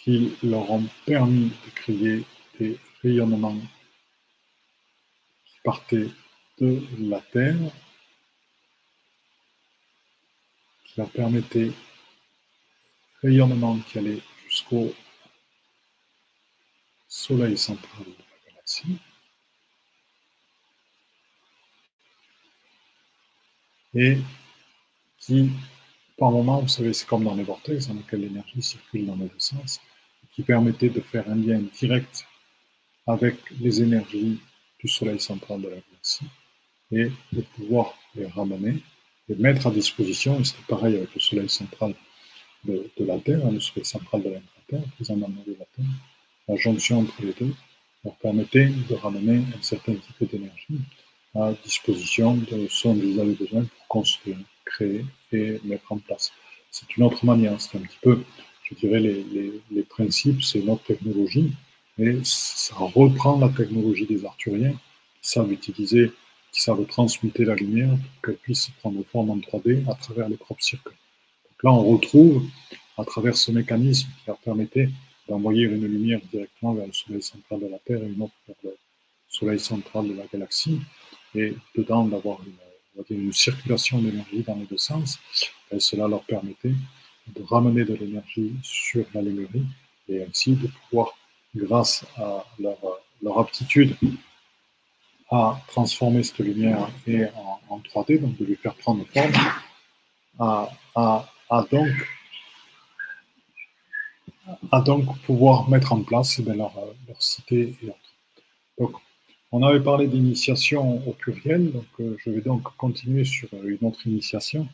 qui 0.09 0.33
leur 0.43 0.71
ont 0.71 0.89
permis 1.05 1.51
de 1.51 1.71
créer 1.75 2.25
des 2.59 2.79
rayonnements 3.03 3.61
qui 5.45 5.57
partaient 5.63 6.09
de 6.59 6.83
la 6.99 7.21
Terre 7.21 7.59
leur 10.97 11.11
permettait 11.11 11.73
rayonnement 13.23 13.79
qui 13.81 13.99
allait 13.99 14.23
jusqu'au 14.49 14.95
soleil 17.07 17.59
central 17.59 18.05
de 18.07 18.11
la 18.11 18.51
galaxie. 18.51 18.99
Et 23.95 24.17
qui, 25.19 25.51
par 26.17 26.31
moment, 26.31 26.63
vous 26.63 26.69
savez, 26.69 26.95
c'est 26.95 27.07
comme 27.07 27.25
dans 27.25 27.35
les 27.35 27.45
vortex 27.45 27.89
dans 27.89 27.95
lesquels 27.95 28.23
l'énergie 28.23 28.63
circule 28.63 29.05
dans 29.05 29.17
les 29.17 29.29
deux 29.29 29.39
sens, 29.39 29.83
qui 30.39 30.45
permettait 30.45 30.89
de 30.89 31.01
faire 31.01 31.29
un 31.29 31.35
lien 31.35 31.61
direct 31.81 32.25
avec 33.09 33.35
les 33.61 33.83
énergies 33.83 34.39
du 34.79 34.87
soleil 34.87 35.19
central 35.19 35.61
de 35.61 35.69
la 35.69 35.79
galaxie 35.79 36.27
et 36.93 37.11
de 37.33 37.41
pouvoir 37.57 37.99
les 38.15 38.27
ramener 38.27 38.77
et 39.29 39.35
mettre 39.35 39.67
à 39.67 39.73
disposition, 39.73 40.39
et 40.39 40.45
c'était 40.45 40.63
pareil 40.69 40.95
avec 40.97 41.13
le 41.13 41.21
soleil 41.21 41.49
central 41.49 41.93
de, 42.65 42.89
la 43.01 43.19
Terre, 43.19 43.45
hein, 43.45 43.51
le 43.51 43.59
soleil 43.59 43.85
central 43.85 44.23
de 44.23 44.29
l'intra-Terre, 44.29 44.85
présent 44.95 45.17
dans 45.17 45.27
de 45.27 45.57
la 45.59 45.65
Terre, 45.75 45.93
la 46.47 46.55
jonction 46.55 47.01
entre 47.01 47.21
les 47.21 47.33
deux 47.33 47.53
leur 48.05 48.15
permettait 48.19 48.67
de 48.89 48.95
ramener 48.95 49.39
un 49.59 49.63
certain 49.63 49.95
type 49.95 50.31
d'énergie 50.31 50.79
à 51.35 51.53
disposition 51.65 52.37
de 52.37 52.69
ce 52.69 52.87
dont 52.87 52.95
ils 52.95 53.19
avaient 53.19 53.35
besoin 53.35 53.65
pour 53.65 53.89
construire, 53.89 54.39
créer 54.65 55.05
et 55.33 55.61
mettre 55.65 55.91
en 55.91 55.99
place. 55.99 56.33
C'est 56.71 56.97
une 56.97 57.03
autre 57.03 57.25
manière, 57.25 57.61
c'est 57.61 57.77
un 57.77 57.81
petit 57.81 57.99
peu, 58.01 58.23
je 58.71 58.75
dirais, 58.75 59.01
les, 59.01 59.83
principes, 59.83 60.43
c'est 60.43 60.61
notre 60.61 60.85
technologie, 60.85 61.53
mais 61.97 62.19
ça 62.23 62.75
reprend 62.77 63.39
la 63.39 63.49
technologie 63.49 64.07
des 64.07 64.25
Arthuriens 64.25 64.73
qui 65.23 65.31
savent 65.31 65.53
utiliser 65.53 66.13
qui 66.53 66.63
savent 66.63 66.85
transmuter 66.87 67.45
la 67.45 67.55
lumière 67.55 67.91
pour 67.91 68.23
qu'elle 68.23 68.37
puisse 68.37 68.71
prendre 68.81 69.03
forme 69.05 69.31
en 69.31 69.37
3D 69.37 69.89
à 69.89 69.95
travers 69.95 70.29
les 70.29 70.37
propres 70.37 70.63
circuits. 70.63 70.97
Donc 71.51 71.63
là, 71.63 71.73
on 71.73 71.85
retrouve, 71.93 72.43
à 72.97 73.05
travers 73.05 73.37
ce 73.37 73.53
mécanisme 73.53 74.09
qui 74.09 74.27
leur 74.27 74.39
permettait 74.39 74.89
d'envoyer 75.29 75.65
une 75.65 75.87
lumière 75.87 76.21
directement 76.33 76.73
vers 76.75 76.87
le 76.87 76.93
soleil 76.93 77.23
central 77.23 77.61
de 77.61 77.67
la 77.67 77.79
Terre 77.79 78.03
et 78.03 78.07
une 78.07 78.23
autre 78.23 78.33
vers 78.47 78.57
le 78.65 78.77
soleil 79.29 79.61
central 79.61 80.09
de 80.09 80.15
la 80.15 80.25
galaxie, 80.27 80.81
et 81.35 81.55
dedans 81.77 82.07
d'avoir 82.07 82.41
une, 83.11 83.17
une, 83.17 83.33
circulation 83.33 84.01
d'énergie 84.01 84.43
dans 84.43 84.57
les 84.57 84.65
deux 84.65 84.79
sens, 84.79 85.19
et 85.71 85.81
cela 85.81 86.09
leur 86.09 86.23
permettait 86.23 86.73
de 87.35 87.43
ramener 87.43 87.85
de 87.85 87.95
l'énergie 87.95 88.53
sur 88.63 89.05
la 89.15 89.23
lumière 89.23 89.49
et 90.09 90.25
ainsi 90.25 90.53
de 90.53 90.69
pouvoir, 90.69 91.15
grâce 91.55 92.05
à 92.17 92.45
leur, 92.59 93.39
aptitude 93.39 93.97
à 95.31 95.61
transformer 95.69 96.23
cette 96.23 96.39
lumière 96.39 96.89
et 97.07 97.25
en, 97.69 97.81
3D, 97.81 98.21
donc 98.21 98.37
de 98.39 98.45
lui 98.45 98.57
faire 98.57 98.75
prendre 98.75 99.05
forme, 99.07 99.33
à, 100.39 101.67
donc, 101.71 101.89
à 104.73 104.81
donc 104.81 105.19
pouvoir 105.23 105.69
mettre 105.69 105.93
en 105.93 106.03
place 106.03 106.39
eh 106.39 106.43
leur, 106.43 106.73
leur, 107.07 107.23
cité 107.23 107.77
et 107.83 107.89
autres. 107.89 107.99
Donc, 108.79 108.93
on 109.51 109.63
avait 109.63 109.81
parlé 109.81 110.07
d'initiation 110.07 111.07
au 111.09 111.13
pluriel, 111.13 111.73
donc 111.73 111.87
euh, 112.01 112.17
je 112.19 112.31
vais 112.31 112.43
donc 112.43 112.63
continuer 112.77 113.25
sur 113.25 113.49
une 113.65 113.79
autre 113.83 114.07
initiation. 114.07 114.69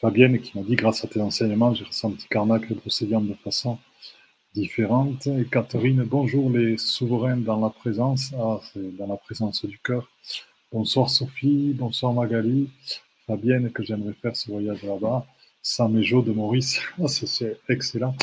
Fabienne 0.00 0.40
qui 0.40 0.58
m'a 0.58 0.64
dit, 0.64 0.74
grâce 0.74 1.04
à 1.04 1.08
tes 1.08 1.20
enseignements, 1.20 1.72
j'ai 1.72 1.84
ressenti 1.84 2.26
Karnak 2.28 2.68
et 2.70 2.74
procédant 2.74 3.20
de 3.20 3.34
façon 3.34 3.78
différentes. 4.52 5.26
Et 5.28 5.44
Catherine, 5.44 6.02
bonjour 6.02 6.50
les 6.50 6.76
souverains 6.78 7.36
dans 7.36 7.60
la 7.60 7.70
présence. 7.70 8.32
Ah, 8.36 8.60
c'est 8.72 8.96
dans 8.96 9.06
la 9.06 9.16
présence 9.16 9.64
du 9.64 9.78
cœur. 9.78 10.08
Bonsoir 10.72 11.08
Sophie, 11.08 11.72
bonsoir 11.74 12.12
Magali, 12.12 12.70
Fabienne, 13.26 13.70
que 13.70 13.84
j'aimerais 13.84 14.14
faire 14.14 14.34
ce 14.34 14.50
voyage 14.50 14.82
là-bas. 14.82 15.26
Saméjo 15.62 16.22
de 16.22 16.32
Maurice, 16.32 16.80
ah, 17.02 17.06
c'est 17.06 17.60
excellent. 17.68 18.16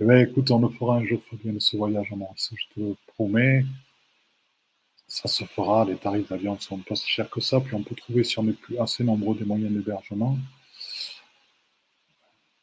Eh 0.00 0.04
bien, 0.04 0.20
écoute, 0.20 0.50
on 0.50 0.60
le 0.60 0.70
fera 0.70 0.96
un 0.96 1.04
jour, 1.04 1.20
Fabienne, 1.30 1.60
ce 1.60 1.76
voyage 1.76 2.10
à 2.10 2.16
Maurice, 2.16 2.52
je 2.56 2.74
te 2.74 2.80
le 2.80 2.96
promets. 3.06 3.66
ça 5.06 5.28
se 5.28 5.44
fera. 5.44 5.84
Les 5.84 5.96
tarifs 5.96 6.28
d'avion 6.30 6.58
sont 6.58 6.78
pas 6.78 6.94
si 6.94 7.06
chers 7.06 7.28
que 7.28 7.40
ça. 7.42 7.60
Puis 7.60 7.74
on 7.74 7.82
peut 7.82 7.94
trouver, 7.94 8.24
si 8.24 8.38
on 8.38 8.44
plus 8.44 8.78
assez 8.78 9.04
nombreux, 9.04 9.36
des 9.36 9.44
moyens 9.44 9.72
d'hébergement. 9.72 10.38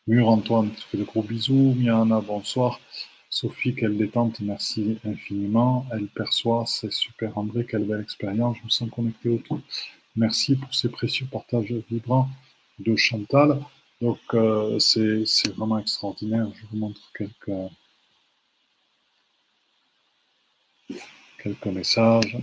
Mur 0.08 0.30
Antoine, 0.30 0.72
tu 0.72 0.84
fais 0.84 0.97
de 0.99 1.03
gros 1.03 1.24
bisous. 1.24 1.74
Miana, 1.76 2.22
bonsoir. 2.22 2.80
Sophie, 3.28 3.74
quelle 3.74 3.97
détente, 3.97 4.39
merci 4.39 4.99
infiniment. 5.03 5.86
Elle 5.91 6.08
perçoit, 6.08 6.64
c'est 6.68 6.91
super 6.91 7.36
André, 7.38 7.66
quelle 7.66 7.86
belle 7.86 8.01
expérience. 8.01 8.58
Je 8.60 8.66
me 8.66 8.70
sens 8.70 8.89
connecté 8.91 9.30
au 9.30 9.38
tout. 9.39 9.62
Merci 10.16 10.56
pour 10.58 10.74
ces 10.76 10.89
précieux 10.89 11.26
partages 11.26 11.74
vibrants 11.89 12.30
de 12.78 12.95
Chantal. 12.95 13.60
Donc, 13.99 14.20
euh, 14.36 14.78
c'est 14.78 15.26
vraiment 15.56 15.80
extraordinaire. 15.80 16.47
Je 16.53 16.68
vous 16.68 16.78
montre 16.78 17.01
quelques, 17.18 17.72
quelques 21.41 21.66
messages. 21.66 22.38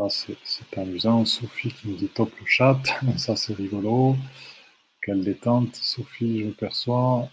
Ah, 0.00 0.06
c'est 0.10 0.78
amusant. 0.78 1.24
Sophie 1.24 1.72
qui 1.72 1.88
me 1.88 1.96
dit 1.96 2.06
top 2.08 2.30
le 2.38 2.46
chat. 2.46 2.80
Ça, 3.16 3.34
c'est 3.34 3.54
rigolo. 3.54 4.16
Quelle 5.02 5.24
détente. 5.24 5.74
Sophie, 5.74 6.44
je 6.44 6.50
perçois. 6.50 7.28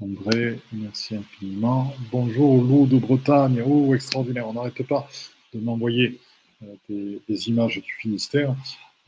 André, 0.00 0.60
merci 0.70 1.16
infiniment. 1.16 1.94
Bonjour, 2.12 2.62
loup 2.62 2.86
de 2.86 2.98
Bretagne. 2.98 3.62
Oh, 3.66 3.94
extraordinaire. 3.94 4.48
On 4.48 4.52
n'arrête 4.52 4.86
pas 4.86 5.08
de 5.54 5.60
m'envoyer 5.60 6.20
euh, 6.62 7.18
des, 7.26 7.48
images 7.48 7.80
du 7.80 7.92
Finistère. 8.00 8.54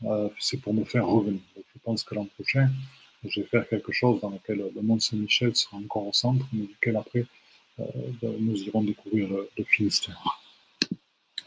Euh, 0.05 0.27
c'est 0.39 0.57
pour 0.57 0.73
me 0.73 0.83
faire 0.83 1.05
revenir. 1.05 1.39
je 1.55 1.79
pense 1.83 2.03
que 2.03 2.15
l'an 2.15 2.25
prochain, 2.25 2.71
je 3.23 3.41
vais 3.41 3.47
faire 3.47 3.69
quelque 3.69 3.91
chose 3.91 4.19
dans 4.21 4.31
lequel 4.31 4.65
le 4.73 4.81
Mont 4.81 4.99
Saint-Michel 4.99 5.55
sera 5.55 5.77
encore 5.77 6.07
au 6.07 6.13
centre, 6.13 6.47
mais 6.51 6.65
duquel 6.65 6.95
après, 6.95 7.25
euh, 7.79 7.83
nous 8.39 8.57
irons 8.63 8.81
découvrir 8.81 9.29
le, 9.29 9.63
Finistère. 9.65 10.40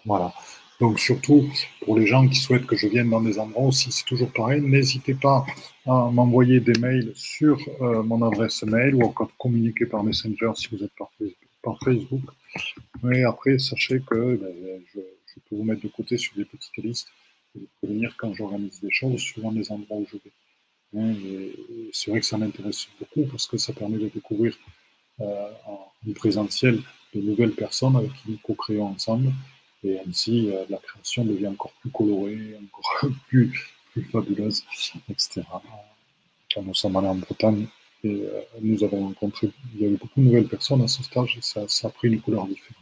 Voilà. 0.04 0.32
Donc 0.80 0.98
surtout 0.98 1.48
pour 1.84 1.96
les 1.96 2.06
gens 2.06 2.26
qui 2.26 2.34
souhaitent 2.34 2.66
que 2.66 2.76
je 2.76 2.88
vienne 2.88 3.10
dans 3.10 3.20
des 3.20 3.38
endroits 3.38 3.68
aussi, 3.68 3.92
c'est 3.92 4.04
toujours 4.04 4.32
pareil. 4.32 4.60
N'hésitez 4.60 5.14
pas 5.14 5.44
à 5.86 6.10
m'envoyer 6.10 6.60
des 6.60 6.78
mails 6.80 7.12
sur 7.14 7.58
mon 7.80 8.20
adresse 8.26 8.64
mail 8.64 8.94
ou 8.96 9.02
encore 9.02 9.30
communiquer 9.38 9.86
par 9.86 10.02
Messenger 10.02 10.50
si 10.56 10.68
vous 10.72 10.82
êtes 10.82 10.92
par, 11.62 11.78
Facebook. 11.82 12.22
Mais 13.02 13.22
après, 13.24 13.58
sachez 13.58 14.00
que 14.00 14.36
ben, 14.36 14.82
je, 14.92 15.00
je, 15.00 15.40
peux 15.48 15.56
vous 15.56 15.64
mettre 15.64 15.82
de 15.82 15.88
côté 15.88 16.18
sur 16.18 16.34
des 16.36 16.44
petites 16.44 16.76
listes 16.76 17.08
et 17.54 17.60
vous 17.60 17.68
prévenir 17.80 18.14
quand 18.18 18.34
j'organise 18.34 18.80
des 18.80 18.90
choses 18.90 19.20
suivant 19.20 19.52
les 19.52 19.70
endroits 19.70 19.98
où 19.98 20.06
je 20.10 20.16
vais. 20.16 20.32
Hein, 20.96 21.14
c'est 21.92 22.10
vrai 22.10 22.20
que 22.20 22.26
ça 22.26 22.38
m'intéresse 22.38 22.86
beaucoup 22.98 23.28
parce 23.28 23.46
que 23.46 23.56
ça 23.56 23.72
permet 23.72 23.98
de 23.98 24.08
découvrir 24.08 24.56
euh, 25.20 25.50
en, 25.66 25.90
présentiel 26.14 26.80
de 27.14 27.20
nouvelles 27.20 27.52
personnes 27.52 27.96
avec 27.96 28.12
qui 28.12 28.30
nous 28.30 28.38
co-créons 28.42 28.86
ensemble. 28.88 29.32
Et 29.84 29.98
ainsi, 30.00 30.50
euh, 30.50 30.64
la 30.70 30.78
création 30.78 31.24
devient 31.24 31.48
encore 31.48 31.72
plus 31.80 31.90
colorée, 31.90 32.56
encore 32.64 33.10
plus, 33.28 33.52
fabuleuse, 34.10 34.64
etc. 35.08 35.42
Quand 36.52 36.62
nous 36.62 36.74
sommes 36.74 36.96
allés 36.96 37.08
en 37.08 37.16
Bretagne, 37.16 37.66
et 38.02 38.08
euh, 38.08 38.40
nous 38.60 38.82
avons 38.82 39.04
rencontré, 39.04 39.50
il 39.74 39.82
y 39.82 39.86
avait 39.86 39.96
beaucoup 39.96 40.20
de 40.20 40.26
nouvelles 40.26 40.48
personnes 40.48 40.82
à 40.82 40.88
ce 40.88 41.02
stage 41.02 41.38
et 41.38 41.42
ça, 41.42 41.86
a 41.86 41.90
pris 41.90 42.08
une 42.08 42.20
couleur 42.20 42.46
différente. 42.46 42.80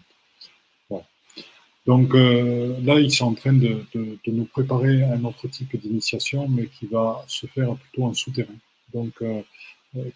Donc 1.84 2.14
euh, 2.14 2.80
là, 2.82 3.00
ils 3.00 3.10
sont 3.10 3.26
en 3.26 3.34
train 3.34 3.52
de, 3.52 3.84
nous 4.28 4.44
préparer 4.44 5.02
un 5.02 5.24
autre 5.24 5.48
type 5.48 5.76
d'initiation, 5.76 6.48
mais 6.48 6.66
qui 6.66 6.86
va 6.86 7.24
se 7.26 7.46
faire 7.46 7.74
plutôt 7.74 8.04
en 8.04 8.14
souterrain. 8.14 8.54
Donc, 8.94 9.22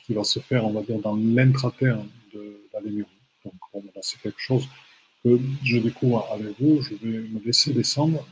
qui 0.05 0.15
va 0.15 0.23
se 0.23 0.39
faire, 0.39 0.65
on 0.65 0.73
va 0.73 0.83
dire, 0.83 1.01
dans 1.01 1.17
l'intraterre 1.17 1.99
de 2.33 2.61
la 2.73 2.81
Lémurie. 2.81 3.09
Donc, 3.45 3.55
c'est 4.01 4.21
quelque 4.21 4.41
chose 4.41 4.69
je 5.65 5.79
découvre 5.79 6.29
avec 6.33 6.61
vous. 6.61 6.83
Je 6.83 6.95
vais 6.95 7.19
me 7.19 7.41
laisser 7.45 7.73
descendre. 7.73 8.25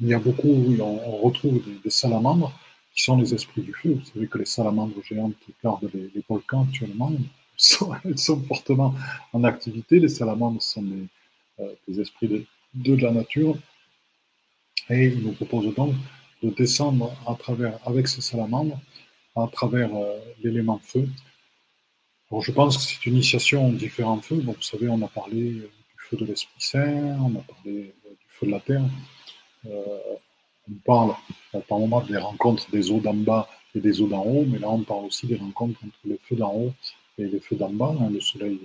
Il 0.00 0.08
y 0.08 0.14
a 0.14 0.18
beaucoup, 0.18 0.48
on, 0.80 1.16
retrouve 1.16 1.60
des, 1.82 1.90
salamandres 1.90 2.52
qui 2.94 3.02
sont 3.02 3.16
les 3.16 3.34
esprits 3.34 3.62
du 3.62 3.74
feu. 3.74 3.94
Vous 3.94 4.04
savez 4.12 4.28
que 4.28 4.38
les 4.38 4.44
salamandres 4.44 5.02
géantes 5.02 5.34
qui 5.44 5.52
gardent 5.62 5.90
les, 5.92 6.22
volcans 6.28 6.64
actuellement, 6.64 7.12
elles 8.04 8.18
sont, 8.18 8.42
fortement 8.42 8.94
en 9.32 9.42
activité. 9.44 9.98
Les 9.98 10.08
salamandres 10.08 10.62
sont 10.62 10.82
des 10.82 11.06
euh, 11.60 12.00
esprits 12.00 12.46
de, 12.74 12.94
la 12.94 13.10
nature. 13.10 13.56
Et 14.90 15.06
il 15.06 15.22
nous 15.24 15.32
propose 15.32 15.74
donc 15.74 15.94
de 16.42 16.50
descendre 16.50 17.12
à 17.26 17.34
travers, 17.34 17.78
avec 17.84 18.06
ces 18.06 18.20
salamandres, 18.20 18.78
à 19.34 19.48
travers 19.52 19.94
euh, 19.94 20.18
l'élément 20.42 20.80
feu. 20.82 21.08
Alors 22.30 22.42
je 22.42 22.52
pense 22.52 22.76
que 22.76 22.82
c'est 22.84 23.06
une 23.06 23.14
initiation 23.14 23.72
différents 23.72 24.20
feux. 24.20 24.40
Vous 24.44 24.54
savez, 24.60 24.88
on 24.88 25.02
a 25.02 25.08
parlé 25.08 25.60
euh, 25.60 25.70
feu 26.08 26.16
de 26.16 26.24
l'Esprit 26.24 26.60
Saint, 26.60 27.18
on 27.20 27.38
a 27.38 27.42
parlé 27.42 27.94
du 28.04 28.26
feu 28.28 28.46
de 28.46 28.52
la 28.52 28.60
terre. 28.60 28.82
on 29.64 30.74
parle 30.84 31.14
par 31.68 31.78
moment 31.78 32.00
des 32.02 32.16
rencontres 32.16 32.70
des 32.70 32.90
eaux 32.90 33.00
d'en 33.00 33.14
bas 33.14 33.48
et 33.74 33.80
des 33.80 34.00
eaux 34.00 34.08
d'en 34.08 34.22
haut, 34.22 34.44
mais 34.46 34.58
là 34.58 34.68
on 34.70 34.82
parle 34.82 35.06
aussi 35.06 35.26
des 35.26 35.36
rencontres 35.36 35.78
entre 35.84 35.98
les 36.04 36.18
feux 36.18 36.36
d'en 36.36 36.52
haut 36.54 36.72
et 37.18 37.24
les 37.24 37.40
feux 37.40 37.56
d'en 37.56 37.70
bas. 37.70 37.94
Hein, 38.00 38.10
le 38.10 38.20
soleil 38.20 38.58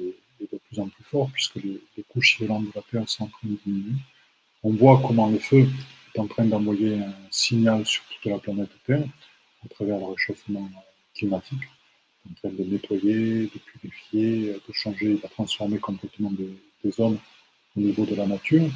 de 0.51 0.57
plus 0.57 0.79
en 0.79 0.87
plus 0.87 1.03
fort 1.03 1.29
puisque 1.31 1.55
les, 1.55 1.81
couches 2.09 2.39
isolantes 2.39 2.65
de 2.65 2.71
la 2.75 2.81
Terre 2.81 3.07
sont 3.09 3.23
en 3.23 3.27
train 3.27 3.47
de 3.47 3.57
diminuer. 3.65 3.99
On 4.63 4.71
voit 4.71 5.01
comment 5.05 5.29
le 5.29 5.39
feu 5.39 5.67
est 6.13 6.19
en 6.19 6.27
train 6.27 6.45
d'envoyer 6.45 6.99
un 6.99 7.13
signal 7.31 7.85
sur 7.85 8.03
toute 8.05 8.31
la 8.31 8.39
planète 8.39 8.69
Terre 8.85 9.05
à 9.65 9.69
travers 9.69 9.97
le 9.97 10.05
réchauffement 10.05 10.69
climatique, 11.15 11.63
en 12.29 12.33
train 12.35 12.49
de 12.49 12.63
nettoyer, 12.63 13.43
de 13.43 13.59
purifier, 13.59 14.53
de 14.67 14.73
changer, 14.73 15.15
de 15.15 15.27
transformer 15.27 15.79
complètement 15.79 16.31
des, 16.31 16.91
zones 16.91 17.17
au 17.75 17.81
niveau 17.81 18.05
de 18.05 18.15
la 18.15 18.25
nature. 18.25 18.69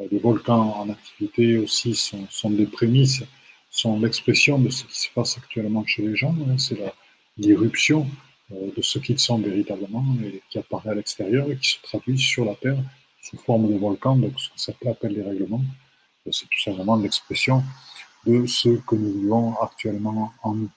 Euh, 0.00 0.06
les 0.10 0.18
volcans 0.18 0.74
en 0.80 0.88
activité 0.90 1.58
aussi 1.58 1.94
sont, 1.94 2.26
sont 2.30 2.50
des 2.50 2.66
prémices, 2.66 3.22
sont 3.70 3.98
l'expression 3.98 4.58
de 4.58 4.70
ce 4.70 4.84
qui 4.84 5.00
se 5.00 5.08
passe 5.14 5.38
actuellement 5.38 5.84
chez 5.86 6.02
les 6.02 6.16
gens. 6.16 6.34
Hein. 6.48 6.58
C'est 6.58 6.78
l'irruption 7.36 8.06
euh, 8.52 8.70
de 8.76 8.82
ce 8.82 8.98
qu'ils 8.98 9.18
sont 9.18 9.38
véritablement 9.38 10.04
et 10.24 10.42
qui 10.50 10.58
apparaît 10.58 10.90
à 10.90 10.94
l'extérieur 10.94 11.50
et 11.50 11.56
qui 11.56 11.70
se 11.70 11.82
traduit 11.82 12.18
sur 12.18 12.44
la 12.44 12.54
Terre 12.54 12.78
sous 13.22 13.36
forme 13.36 13.70
de 13.72 13.78
volcans, 13.78 14.16
donc 14.16 14.38
ce 14.40 14.48
que 14.48 14.58
certains 14.58 14.90
appellent 14.90 15.14
les 15.14 15.22
règlements. 15.22 15.62
C'est 16.30 16.48
tout 16.48 16.60
simplement 16.60 16.96
l'expression 16.96 17.62
de 18.26 18.46
ce 18.46 18.68
que 18.68 18.94
nous 18.94 19.20
vivons 19.20 19.54
actuellement 19.60 20.32
en 20.42 20.54
nous. 20.54 20.70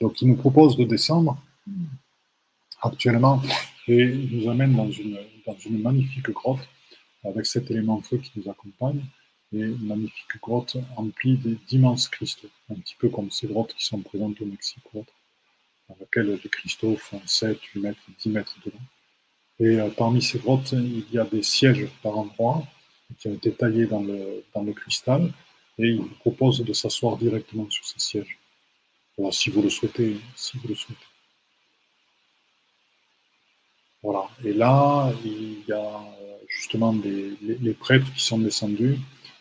Donc 0.00 0.20
il 0.20 0.28
nous 0.28 0.36
propose 0.36 0.76
de 0.76 0.84
descendre 0.84 1.38
actuellement 2.82 3.42
et 3.88 4.02
il 4.02 4.38
nous 4.40 4.50
amène 4.50 4.74
dans 4.74 4.90
une, 4.90 5.18
dans 5.46 5.56
une 5.64 5.80
magnifique 5.80 6.30
grotte 6.30 6.68
avec 7.28 7.46
cet 7.46 7.70
élément 7.70 8.00
feu 8.02 8.18
qui 8.18 8.32
nous 8.36 8.50
accompagne 8.50 9.02
et 9.52 9.60
une 9.60 9.86
magnifique 9.86 10.40
grotte 10.40 10.76
emplie 10.96 11.38
d'immenses 11.68 12.08
cristaux, 12.08 12.48
un 12.70 12.74
petit 12.74 12.96
peu 12.98 13.08
comme 13.08 13.30
ces 13.30 13.46
grottes 13.46 13.74
qui 13.74 13.84
sont 13.84 14.00
présentes 14.00 14.40
au 14.40 14.46
Mexique 14.46 14.82
dans 14.92 15.96
lequel 16.00 16.38
les 16.42 16.50
cristaux 16.50 16.96
font 16.96 17.20
7, 17.24 17.62
8 17.62 17.80
mètres, 17.80 18.00
10 18.18 18.28
mètres 18.30 18.56
de 18.64 18.72
long. 18.72 18.78
Et 19.58 19.80
euh, 19.80 19.88
parmi 19.90 20.20
ces 20.20 20.38
grottes, 20.38 20.72
il 20.72 21.04
y 21.12 21.18
a 21.18 21.24
des 21.24 21.42
sièges 21.42 21.88
par 22.02 22.18
endroit 22.18 22.66
qui 23.18 23.28
ont 23.28 23.34
été 23.34 23.52
taillés 23.52 23.86
dans 23.86 24.02
le, 24.02 24.44
dans 24.52 24.62
le 24.62 24.72
cristal 24.72 25.32
et 25.78 25.88
il 25.90 26.00
vous 26.00 26.14
propose 26.20 26.64
de 26.64 26.72
s'asseoir 26.72 27.16
directement 27.16 27.68
sur 27.70 27.84
ces 27.84 27.98
sièges. 27.98 28.38
Alors, 29.18 29.32
si 29.32 29.50
vous 29.50 29.62
le 29.62 29.70
souhaitez, 29.70 30.16
si 30.34 30.58
vous 30.58 30.68
le 30.68 30.74
souhaitez. 30.74 31.06
Voilà. 34.02 34.28
Et 34.44 34.52
là, 34.52 35.12
il 35.24 35.64
y 35.66 35.72
a 35.72 36.00
justement 36.66 36.92
les, 37.04 37.74
prêtres 37.74 38.12
qui 38.12 38.24
sont 38.24 38.38
descendus 38.38 38.98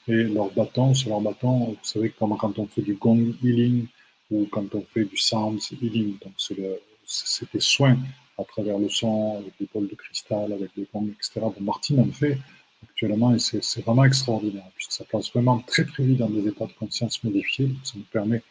et 0.07 0.23
leurs 0.23 0.51
bâtons, 0.51 0.93
sur 0.93 1.09
leurs 1.09 1.21
bâtons, 1.21 1.69
vous 1.69 1.78
savez, 1.82 2.11
comme 2.11 2.38
quand 2.38 2.59
on 2.59 2.67
fait 2.67 2.84
du 2.84 2.93
gong 2.93 3.34
healing, 3.43 3.88
ou 4.30 4.45
quand 4.51 4.73
on 4.76 4.82
fait 4.82 5.05
du 5.05 5.17
sound 5.17 5.59
healing, 5.82 6.17
donc 6.23 6.34
c'est 6.38 7.51
des 7.51 7.59
soins 7.59 7.97
à 8.38 8.43
travers 8.43 8.78
le 8.78 8.89
son, 8.89 9.38
avec 9.39 9.53
des 9.59 9.67
bols 9.73 9.88
de 9.88 9.95
cristal, 9.95 10.53
avec 10.53 10.69
des 10.76 10.88
gongs, 10.93 11.09
etc. 11.09 11.41
Bon, 11.41 11.55
Martine 11.61 11.99
en 11.99 12.11
fait 12.11 12.38
actuellement 12.84 13.34
et 13.34 13.39
c'est 13.39 13.82
vraiment 13.82 14.05
extraordinaire, 14.05 14.69
puisque 14.76 14.91
ça 14.91 15.05
passe 15.05 15.32
vraiment 15.32 15.59
très 15.59 15.86
très 15.86 16.03
vite 16.03 16.17
dans 16.17 16.30
des 16.30 16.47
états 16.47 16.67
de 16.67 16.73
conscience 16.73 17.23
modifiés, 17.23 17.71
ça 17.84 17.93
nous 17.95 18.03
permet 18.03 18.43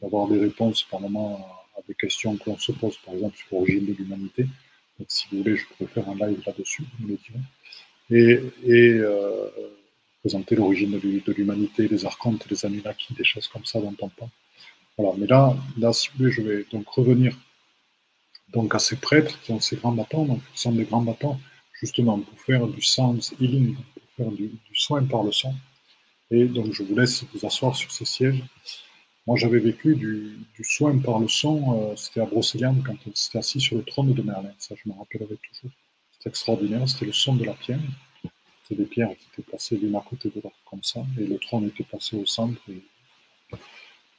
d'avoir 0.00 0.28
des 0.28 0.38
réponses 0.38 0.84
par 0.84 1.00
moment 1.00 1.44
à, 1.76 1.80
des 1.88 1.94
questions 1.94 2.36
qu'on 2.36 2.58
se 2.58 2.70
pose, 2.70 2.96
par 3.04 3.14
exemple 3.14 3.36
sur 3.36 3.56
l'origine 3.56 3.86
de 3.86 3.94
l'humanité. 3.94 4.46
Donc 4.98 5.06
si 5.08 5.26
vous 5.32 5.38
voulez, 5.38 5.56
je 5.56 5.66
pourrais 5.66 5.90
faire 5.90 6.08
un 6.08 6.14
live 6.14 6.40
là-dessus, 6.46 6.84
vous 7.00 7.08
me 7.08 7.16
Et, 8.10 8.38
euh, 8.68 9.48
présenter 10.20 10.54
l'origine 10.54 10.98
de 10.98 11.32
l'humanité, 11.32 11.88
les 11.88 12.04
archontes, 12.04 12.46
les 12.50 12.64
Anunnaki, 12.64 13.14
des 13.14 13.24
choses 13.24 13.48
comme 13.48 13.64
ça 13.64 13.80
dont 13.80 13.94
on 14.00 14.08
parle. 14.08 14.30
Voilà, 14.96 15.14
mais 15.18 15.26
là, 15.26 15.56
là, 15.78 15.90
vous 16.16 16.30
je 16.30 16.42
vais 16.42 16.66
donc 16.70 16.88
revenir 16.88 17.36
donc 18.52 18.74
à 18.74 18.78
ces 18.78 18.96
prêtres 18.96 19.40
qui 19.40 19.50
ont 19.52 19.60
ces 19.60 19.76
grands 19.76 19.92
bâtons, 19.92 20.26
donc 20.26 20.40
qui 20.52 20.60
sont 20.60 20.72
des 20.72 20.84
grands 20.84 21.02
bâtons, 21.02 21.38
justement 21.80 22.18
pour 22.20 22.38
faire 22.40 22.66
du 22.66 22.82
sound 22.82 23.20
healing, 23.40 23.74
pour 23.74 24.02
faire 24.16 24.30
du, 24.30 24.50
soin 24.74 25.02
par 25.04 25.24
le 25.24 25.32
son. 25.32 25.54
Et 26.30 26.44
donc 26.44 26.72
je 26.72 26.82
vous 26.82 26.94
laisse 26.94 27.24
vous 27.32 27.46
asseoir 27.46 27.74
sur 27.74 27.90
ces 27.90 28.04
sièges 28.04 28.42
Moi, 29.26 29.36
j'avais 29.36 29.58
vécu 29.58 29.96
du, 29.96 30.46
soin 30.62 30.96
par 30.98 31.18
le 31.18 31.28
son, 31.28 31.96
c'était 31.96 32.20
à 32.20 32.26
Brocéliande 32.26 32.82
quand 32.86 32.96
on 33.06 33.14
s'était 33.14 33.38
assis 33.38 33.60
sur 33.60 33.76
le 33.76 33.82
trône 33.82 34.12
de 34.12 34.22
Merlin. 34.22 34.52
Ça, 34.58 34.74
je 34.76 34.88
me 34.88 34.94
rappellerai 34.94 35.36
toujours. 35.48 35.72
C'était 36.22 36.30
extraordinaire, 36.30 36.88
c'était 36.88 37.06
le 37.06 37.12
son 37.12 37.34
de 37.34 37.44
la 37.44 37.54
pierre. 37.54 37.80
C'était 38.62 38.80
des 38.84 38.88
pierres 38.88 39.08
qui 39.08 39.26
étaient 39.32 39.42
placées 39.42 39.76
l'une 39.76 39.96
à 39.96 40.04
côté 40.08 40.28
de 40.28 40.36
l'autre 40.36 40.54
comme 40.70 40.82
ça, 40.84 41.00
et 41.18 41.24
le 41.24 41.36
trône 41.40 41.66
était 41.66 41.82
placé 41.82 42.16
au 42.16 42.24
centre. 42.26 42.60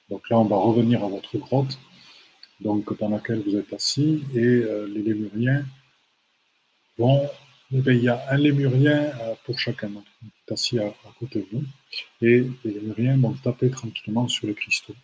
Donc 0.10 0.30
là, 0.30 0.38
on 0.38 0.43
va 0.43 0.58
revenir 0.58 1.01
à 1.01 1.08
votre 1.08 1.38
grotte, 1.38 1.80
donc 2.60 2.99
dans 2.99 3.08
laquelle 3.08 3.41
vous 3.47 3.56
êtes 3.56 3.72
assis, 3.72 4.22
et 4.36 4.39
euh, 4.39 4.86
les 4.93 5.01
lémuriens 5.01 5.66
vont. 6.97 7.26
Eh 7.72 7.78
il 7.78 8.04
y 8.04 8.10
a 8.10 8.22
un 8.30 8.38
lémurien 8.38 8.99
euh, 9.22 9.36
pour 9.45 9.58
chacun 9.58 9.89
d'entre 9.89 10.12
vous 10.22 10.28
qui 10.28 10.49
est 10.49 10.54
assis 10.54 10.80
à, 10.80 10.93
côté 11.18 11.39
de 11.39 11.47
vous, 11.54 11.64
et 12.22 12.45
les 12.66 12.72
lémuriens 12.74 13.16
vont 13.16 13.32
taper 13.32 13.70
tranquillement 13.70 14.28
sur 14.28 14.47
les 14.47 14.56
cristaux. 14.56 14.95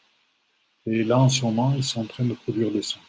Et 0.85 1.05
là, 1.05 1.17
en 1.17 1.29
ce 1.29 1.45
moment, 1.45 1.73
ils 1.77 1.83
sont 1.83 2.01
en 2.01 2.05
train 2.07 2.25
de 2.25 2.33
produire 2.33 2.71
des 2.71 2.81
sons. 2.81 2.99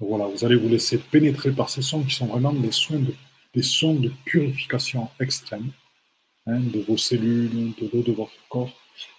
Voilà, 0.00 0.26
vous 0.26 0.44
allez 0.44 0.56
vous 0.56 0.68
laisser 0.68 0.98
pénétrer 0.98 1.52
par 1.52 1.68
ces 1.68 1.82
sons 1.82 2.02
qui 2.02 2.14
sont 2.14 2.26
vraiment 2.26 2.52
des, 2.52 2.72
sons 2.72 3.94
de 3.94 4.12
purification 4.24 5.08
extrême 5.20 5.70
hein, 6.46 6.60
de 6.60 6.80
vos 6.80 6.96
cellules, 6.96 7.74
de 7.80 7.90
l'eau 7.92 8.02
de 8.02 8.12
votre 8.12 8.32
corps, 8.48 8.72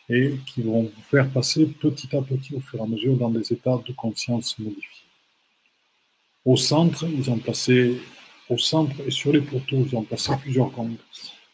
et 0.10 0.36
qui 0.48 0.64
vont 0.64 0.84
vous 0.84 1.02
faire 1.10 1.30
passer 1.30 1.68
petit 1.68 2.16
à 2.16 2.22
petit, 2.22 2.56
au 2.56 2.60
fur 2.60 2.80
et 2.80 2.82
à 2.82 2.88
mesure, 2.88 3.16
dans 3.16 3.30
des 3.30 3.54
états 3.54 3.80
de 3.86 3.94
conscience 3.94 4.58
modifiés. 4.58 5.06
Au 6.44 6.58
centre, 6.58 7.06
ils 7.06 7.30
ont 7.30 7.38
placé, 7.38 8.02
au 8.50 8.58
centre 8.58 8.96
et 9.06 9.12
sur 9.12 9.32
les 9.32 9.42
pourtours, 9.42 9.86
ils 9.88 9.96
ont 9.96 10.04
placé 10.04 10.32
plusieurs 10.42 10.72
gongs. 10.72 10.98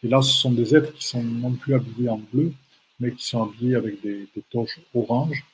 Et 0.02 0.08
là, 0.08 0.22
ce 0.22 0.32
sont 0.32 0.52
des 0.52 0.74
êtres 0.74 0.94
qui 0.94 1.06
sont 1.06 1.22
non 1.22 1.52
plus 1.52 1.74
habillés 1.74 2.08
en 2.08 2.20
bleu, 2.32 2.52
mais 2.98 3.12
qui 3.12 3.26
sont 3.26 3.42
habillés 3.42 3.74
avec 3.74 4.00
des, 4.00 4.26
des 4.34 4.42
toches 4.50 4.80
oranges, 4.94 5.44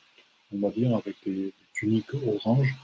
on 0.54 0.58
va 0.60 0.70
dire, 0.70 0.94
avec 0.94 1.16
des, 1.26 1.52
tuniques 1.74 2.14
oranges, 2.14 2.74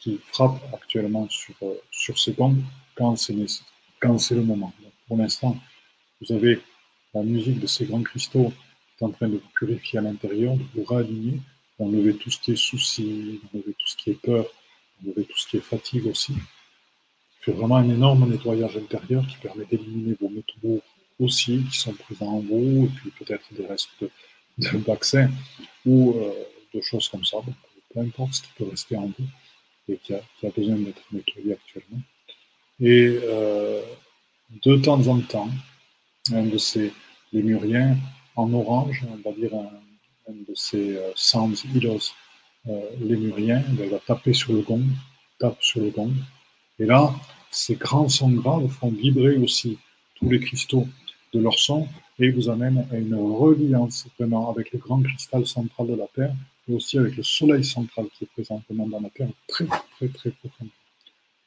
qui 0.00 0.18
frappent 0.32 0.62
actuellement 0.74 1.28
sur, 1.28 1.54
euh, 1.62 1.74
sur 1.90 2.18
ces 2.18 2.32
gongs 2.32 2.56
quand 2.96 3.16
c'est 3.16 3.34
le 3.34 4.42
moment. 4.42 4.72
pour 5.06 5.16
l'instant, 5.16 5.56
vous 6.20 6.34
avez 6.34 6.60
la 7.14 7.22
musique 7.22 7.60
de 7.60 7.66
ces 7.66 7.86
grands 7.86 8.02
cristaux 8.02 8.52
en 9.00 9.10
train 9.10 9.28
de 9.28 9.36
vous 9.36 9.48
purifier 9.54 9.98
à 9.98 10.02
l'intérieur, 10.02 10.56
de 10.56 10.62
vous 10.74 10.84
réaligner, 10.84 11.40
d'enlever 11.78 12.14
tout 12.16 12.30
ce 12.30 12.38
qui 12.38 12.52
est 12.52 12.56
souci, 12.56 13.40
d'enlever 13.52 13.72
tout 13.72 13.86
ce 13.86 13.96
qui 13.96 14.10
est 14.10 14.20
peur, 14.20 14.44
d'enlever 15.00 15.24
tout 15.24 15.38
ce 15.38 15.48
qui 15.48 15.56
est 15.56 15.62
fatigue 15.62 16.06
aussi. 16.06 16.34
Fait 17.40 17.52
vraiment 17.52 17.76
un 17.76 17.88
énorme 17.88 18.28
nettoyage 18.28 18.76
intérieur 18.76 19.26
qui 19.26 19.38
permet 19.38 19.64
d'éliminer 19.64 20.16
vos 20.20 20.28
métaux 20.28 20.82
aussi 21.18 21.64
qui 21.70 21.78
sont 21.78 21.94
présents 21.94 22.32
en 22.32 22.40
vous, 22.40 22.86
et 22.86 22.88
puis 22.96 23.10
peut-être 23.18 23.44
des 23.54 23.66
restes 23.66 23.88
de, 24.00 24.78
vaccins 24.78 25.30
ou 25.86 26.14
euh, 26.16 26.32
de 26.74 26.80
choses 26.82 27.08
comme 27.08 27.24
ça. 27.24 27.38
peu 27.94 28.00
importe 28.00 28.34
ce 28.34 28.42
qui 28.42 28.50
peut 28.58 28.68
rester 28.68 28.96
en 28.96 29.06
vous 29.06 29.26
et 29.88 29.96
qui 29.96 30.14
a, 30.14 30.50
besoin 30.56 30.76
d'être 30.76 31.02
nettoyé 31.12 31.52
actuellement. 31.52 32.00
Et 32.80 33.18
euh, 33.22 33.82
de 34.62 34.76
temps 34.76 35.06
en 35.06 35.20
temps, 35.20 35.50
un 36.32 36.44
de 36.44 36.58
ces 36.58 36.92
lémuriens 37.32 37.96
en 38.36 38.52
orange, 38.52 39.04
on 39.10 39.28
va 39.28 39.34
dire 39.36 39.54
un, 39.54 40.32
de 40.32 40.54
ces 40.54 40.96
euh, 40.96 41.10
sounds 41.14 41.54
euh, 42.68 42.80
lémuriens, 43.00 43.62
il 43.70 43.88
va 43.88 43.98
taper 43.98 44.32
sur 44.32 44.52
le 44.52 44.60
gong, 44.60 44.84
tape 45.38 45.62
sur 45.62 45.80
le 45.80 45.90
gong. 45.90 46.12
Et 46.78 46.86
là, 46.86 47.14
ces 47.50 47.74
grands 47.74 48.08
sons 48.08 48.30
graves 48.30 48.68
font 48.68 48.90
vibrer 48.90 49.36
aussi 49.36 49.78
tous 50.14 50.30
les 50.30 50.40
cristaux 50.40 50.86
de 51.32 51.40
leur 51.40 51.58
son 51.58 51.88
et 52.18 52.30
vous 52.30 52.48
amènent 52.48 52.86
à 52.92 52.96
une 52.96 53.14
reliance 53.14 54.06
vraiment 54.18 54.50
avec 54.50 54.72
le 54.72 54.78
grand 54.78 55.02
cristal 55.02 55.46
central 55.46 55.86
de 55.88 55.94
la 55.94 56.06
Terre 56.14 56.34
aussi 56.74 56.98
avec 56.98 57.16
le 57.16 57.22
soleil 57.22 57.64
central 57.64 58.06
qui 58.14 58.24
est 58.24 58.28
présentement 58.28 58.86
dans 58.86 59.00
la 59.00 59.10
Terre 59.10 59.28
très 59.46 59.66
très 59.66 60.08
très 60.08 60.30
profond. 60.30 60.66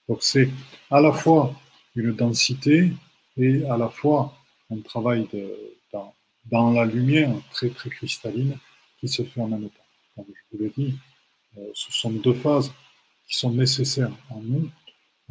Donc 0.08 0.20
c'est 0.22 0.50
à 0.92 1.00
la 1.00 1.12
fois 1.12 1.54
une 1.96 2.14
densité 2.14 2.92
et 3.38 3.64
à 3.66 3.78
la 3.78 3.90
fois 3.90 4.38
un 4.72 4.80
travail 4.82 5.28
dans 6.46 6.72
la 6.72 6.86
lumière 6.86 7.32
très 7.52 7.70
très 7.70 7.90
cristalline 7.90 8.58
qui 9.00 9.08
se 9.08 9.24
fait 9.24 9.42
en 9.42 9.48
même 9.48 9.70
temps. 9.70 9.86
Comme 10.16 10.26
je 10.28 10.58
vous 10.58 10.64
l'ai 10.64 10.72
dit, 10.76 10.96
euh, 11.58 11.70
ce 11.74 11.92
sont 11.92 12.12
deux 12.12 12.34
phases 12.34 12.72
qui 13.28 13.38
sont 13.38 13.52
nécessaires 13.52 14.12
en 14.30 14.42
nous, 14.42 14.70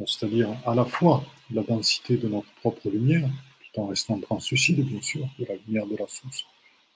c'est-à-dire 0.05 0.49
à 0.65 0.75
la 0.75 0.85
fois 0.85 1.23
la 1.51 1.63
densité 1.63 2.17
de 2.17 2.27
notre 2.27 2.51
propre 2.55 2.89
lumière, 2.89 3.29
tout 3.73 3.81
en 3.81 3.87
restant 3.87 4.19
translucide 4.19 4.85
bien 4.85 5.01
sûr, 5.01 5.27
de 5.39 5.45
la 5.45 5.55
lumière 5.55 5.85
de 5.85 5.95
la 5.97 6.07
source, 6.07 6.45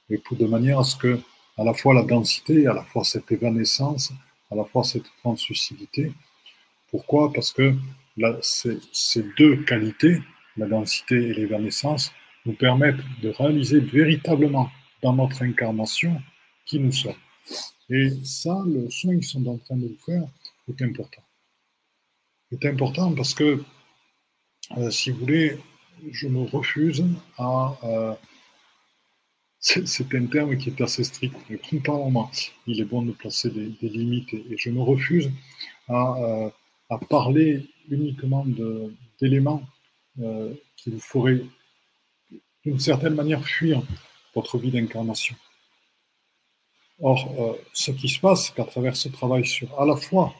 et 0.10 0.22
de 0.32 0.45
manière 0.45 0.80
à 0.80 0.84
ce 0.84 0.95
que 0.95 1.20
à 1.58 1.64
la 1.64 1.74
fois 1.74 1.93
la 1.93 2.03
densité, 2.03 2.68
à 2.68 2.74
la 2.74 2.84
fois 2.84 3.03
cette 3.03 3.32
évanescence, 3.32 4.12
à 4.51 4.55
la 4.55 4.64
fois 4.64 4.84
cette 4.84 5.10
translucidité. 5.20 6.14
Pourquoi? 6.91 7.34
Parce 7.34 7.51
que 7.51 7.76
ces, 8.41 9.24
deux 9.38 9.64
qualités, 9.64 10.22
la 10.55 10.68
densité 10.68 11.16
et 11.16 11.34
l'évanescence, 11.34 12.12
nous 12.45 12.53
permettent 12.53 13.03
de 13.22 13.30
réaliser 13.30 13.80
véritablement 13.80 14.70
dans 15.01 15.14
notre 15.14 15.43
incarnation 15.43 16.22
qui 16.66 16.80
nous 16.80 16.91
sommes. 16.91 17.14
Et 17.89 18.10
ça, 18.24 18.64
le 18.66 18.89
soin 18.89 19.16
qu'ils 19.16 19.26
sont 19.26 19.45
en 19.47 19.58
train 19.58 19.76
de 19.76 19.88
vous 19.88 19.97
faire 20.05 20.24
est 20.70 20.82
important. 20.82 21.22
C'est 22.51 22.66
important 22.66 23.14
parce 23.14 23.34
que, 23.34 23.64
euh, 24.78 24.89
si 24.89 25.12
vous 25.12 25.20
voulez, 25.20 25.58
je 26.12 26.28
me 26.28 26.43
refuse 26.45 27.03
à... 27.38 27.78
Euh, 27.84 28.14
c'est 29.60 30.14
un 30.14 30.26
terme 30.28 30.58
qui 30.58 30.70
est 30.70 30.82
assez 30.82 31.03
strict, 31.03 31.36
moi, 31.88 32.30
il 32.68 32.80
est 32.80 32.86
bon 32.86 33.01
de 33.01 33.12
placer 33.12 33.49
des, 33.49 33.89
limites 33.89 34.34
et, 34.34 34.55
je 34.58 34.70
me 34.70 34.82
refuse 34.82 35.32
à, 35.88 36.16
euh, 36.18 36.49
parler 37.10 37.68
uniquement 37.89 38.45
d'éléments 39.20 39.64
qui 40.78 40.89
vous 40.91 40.99
feraient 40.99 41.41
d'une 42.66 42.80
certaine 42.80 43.16
manière 43.16 43.43
fuir 43.43 43.82
votre 44.36 44.58
vie 44.58 44.72
d'incarnation. 44.72 45.36
Or, 46.99 47.20
euh, 47.39 47.53
ce 47.74 47.91
qui 47.91 48.10
se 48.10 48.20
passe, 48.20 48.47
c'est 48.47 48.55
qu'à 48.55 48.64
travers 48.66 48.95
ce 48.95 49.10
travail 49.10 49.45
sur 49.45 49.80
à 49.80 49.86
la 49.86 49.95
fois 49.95 50.34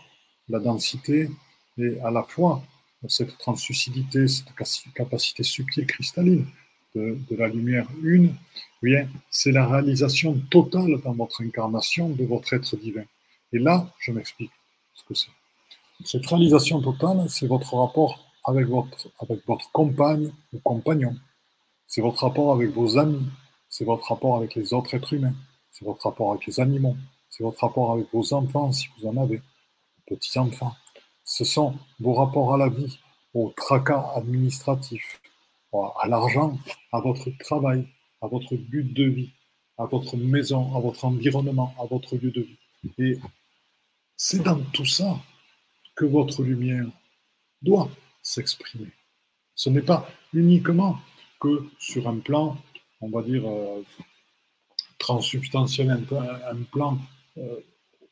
la 0.50 0.60
densité 0.60 1.30
et 1.78 2.00
à 2.02 2.10
la 2.10 2.24
fois 2.24 2.64
cette 3.08 3.38
translucidité, 3.38 4.28
cette 4.28 4.48
capacité 4.96 5.44
subtile 5.44 5.86
cristalline 5.86 6.48
de, 6.96 7.36
la 7.36 7.48
lumière 7.48 7.88
une, 8.02 8.36
eh 8.84 9.06
c'est 9.30 9.52
la 9.52 9.68
réalisation 9.68 10.40
totale 10.50 11.02
dans 11.04 11.14
votre 11.14 11.42
incarnation 11.44 12.10
de 12.10 12.24
votre 12.26 12.54
être 12.54 12.76
divin. 12.78 13.04
Et 13.54 13.60
là, 13.60 13.88
je 14.00 14.12
m'explique 14.12 14.52
ce 14.94 15.04
que 15.04 15.14
c'est. 15.14 15.32
Cette 16.04 16.26
réalisation 16.26 16.82
totale, 16.82 17.30
c'est 17.30 17.48
votre 17.48 17.76
rapport 17.76 18.20
avec 18.46 18.68
votre, 18.68 19.10
avec 19.20 19.46
votre 19.46 19.72
compagne 19.72 20.32
ou 20.54 20.60
compagnon, 20.60 21.16
c'est 21.88 22.02
votre 22.02 22.24
rapport 22.24 22.54
avec 22.54 22.72
vos 22.72 22.98
amis, 22.98 23.26
c'est 23.70 23.86
votre 23.86 24.08
rapport 24.08 24.38
avec 24.38 24.56
les 24.56 24.74
autres 24.74 24.94
êtres 24.94 25.14
humains, 25.14 25.36
c'est 25.72 25.86
votre 25.86 26.04
rapport 26.04 26.32
avec 26.32 26.46
les 26.46 26.60
animaux, 26.60 26.96
c'est 27.30 27.44
votre 27.44 27.62
rapport 27.62 27.92
avec 27.92 28.08
vos 28.14 28.34
enfants 28.34 28.72
si 28.72 28.88
vous 28.98 29.08
en 29.08 29.18
avez, 29.18 29.42
petits-enfants. 30.08 30.76
Ce 31.24 31.44
sont 31.44 31.76
vos 32.00 32.14
rapports 32.14 32.54
à 32.54 32.58
la 32.58 32.70
vie, 32.70 33.00
au 33.34 33.54
tracas 33.56 34.14
administratif, 34.16 35.20
à 35.74 36.08
l'argent, 36.08 36.58
à 36.92 37.00
votre 37.00 37.30
travail, 37.40 37.88
à 38.22 38.28
votre 38.28 38.56
but 38.56 38.94
de 38.94 39.04
vie, 39.06 39.30
à 39.78 39.86
votre 39.86 40.18
maison, 40.18 40.76
à 40.76 40.80
votre 40.80 41.06
environnement, 41.06 41.74
à 41.80 41.86
votre 41.86 42.16
lieu 42.16 42.32
de 42.32 42.42
vie. 42.42 42.58
Et 42.98 43.20
c'est 44.16 44.44
dans 44.44 44.60
tout 44.74 44.86
ça 44.86 45.20
que 45.96 46.06
votre 46.06 46.44
lumière 46.44 46.86
doit 47.62 47.90
s'exprimer. 48.22 48.92
Ce 49.56 49.70
n'est 49.70 49.82
pas 49.82 50.08
uniquement 50.34 51.00
que 51.40 51.68
sur 51.80 52.08
un 52.08 52.20
plan, 52.20 52.58
on 53.02 53.10
va 53.10 53.24
dire, 53.24 53.48
euh, 53.48 53.84
transsubstantiel, 54.98 55.92
un, 55.92 56.64
plan 56.72 56.98
euh, 57.38 57.60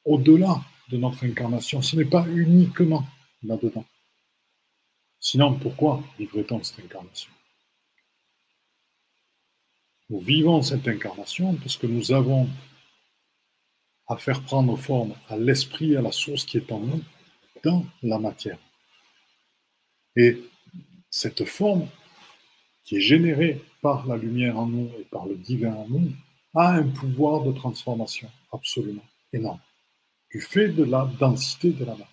au-delà 0.03 0.61
de 0.89 0.97
notre 0.97 1.25
incarnation. 1.25 1.81
Ce 1.81 1.95
n'est 1.95 2.05
pas 2.05 2.27
uniquement 2.27 3.03
là-dedans. 3.43 3.85
Sinon, 5.19 5.55
pourquoi 5.55 6.03
vivrait-on 6.19 6.61
cette 6.63 6.85
incarnation? 6.85 7.31
Nous 10.09 10.19
vivons 10.19 10.61
cette 10.61 10.87
incarnation 10.87 11.55
parce 11.55 11.77
que 11.77 11.87
nous 11.87 12.11
avons 12.11 12.47
à 14.07 14.17
faire 14.17 14.43
prendre 14.43 14.77
forme 14.77 15.15
à 15.29 15.37
l'esprit, 15.37 15.97
à 15.97 16.01
la 16.01 16.11
source 16.11 16.45
qui 16.45 16.57
est 16.57 16.71
en 16.71 16.79
nous, 16.79 17.01
dans 17.63 17.85
la 18.03 18.19
matière. 18.19 18.59
Et 20.15 20.43
cette 21.09 21.45
forme, 21.45 21.87
qui 22.83 22.97
est 22.97 23.01
généré 23.01 23.63
par 23.81 24.05
la 24.05 24.15
lumière 24.15 24.59
en 24.59 24.67
nous 24.67 24.91
et 24.99 25.05
par 25.05 25.25
le 25.25 25.35
divin 25.35 25.73
en 25.73 25.87
nous, 25.87 26.11
a 26.53 26.73
un 26.73 26.87
pouvoir 26.87 27.43
de 27.43 27.51
transformation 27.51 28.29
absolument 28.53 29.05
énorme, 29.33 29.59
du 30.29 30.39
fait 30.39 30.69
de 30.69 30.83
la 30.83 31.09
densité 31.19 31.71
de 31.71 31.83
la 31.83 31.93
matière. 31.93 32.09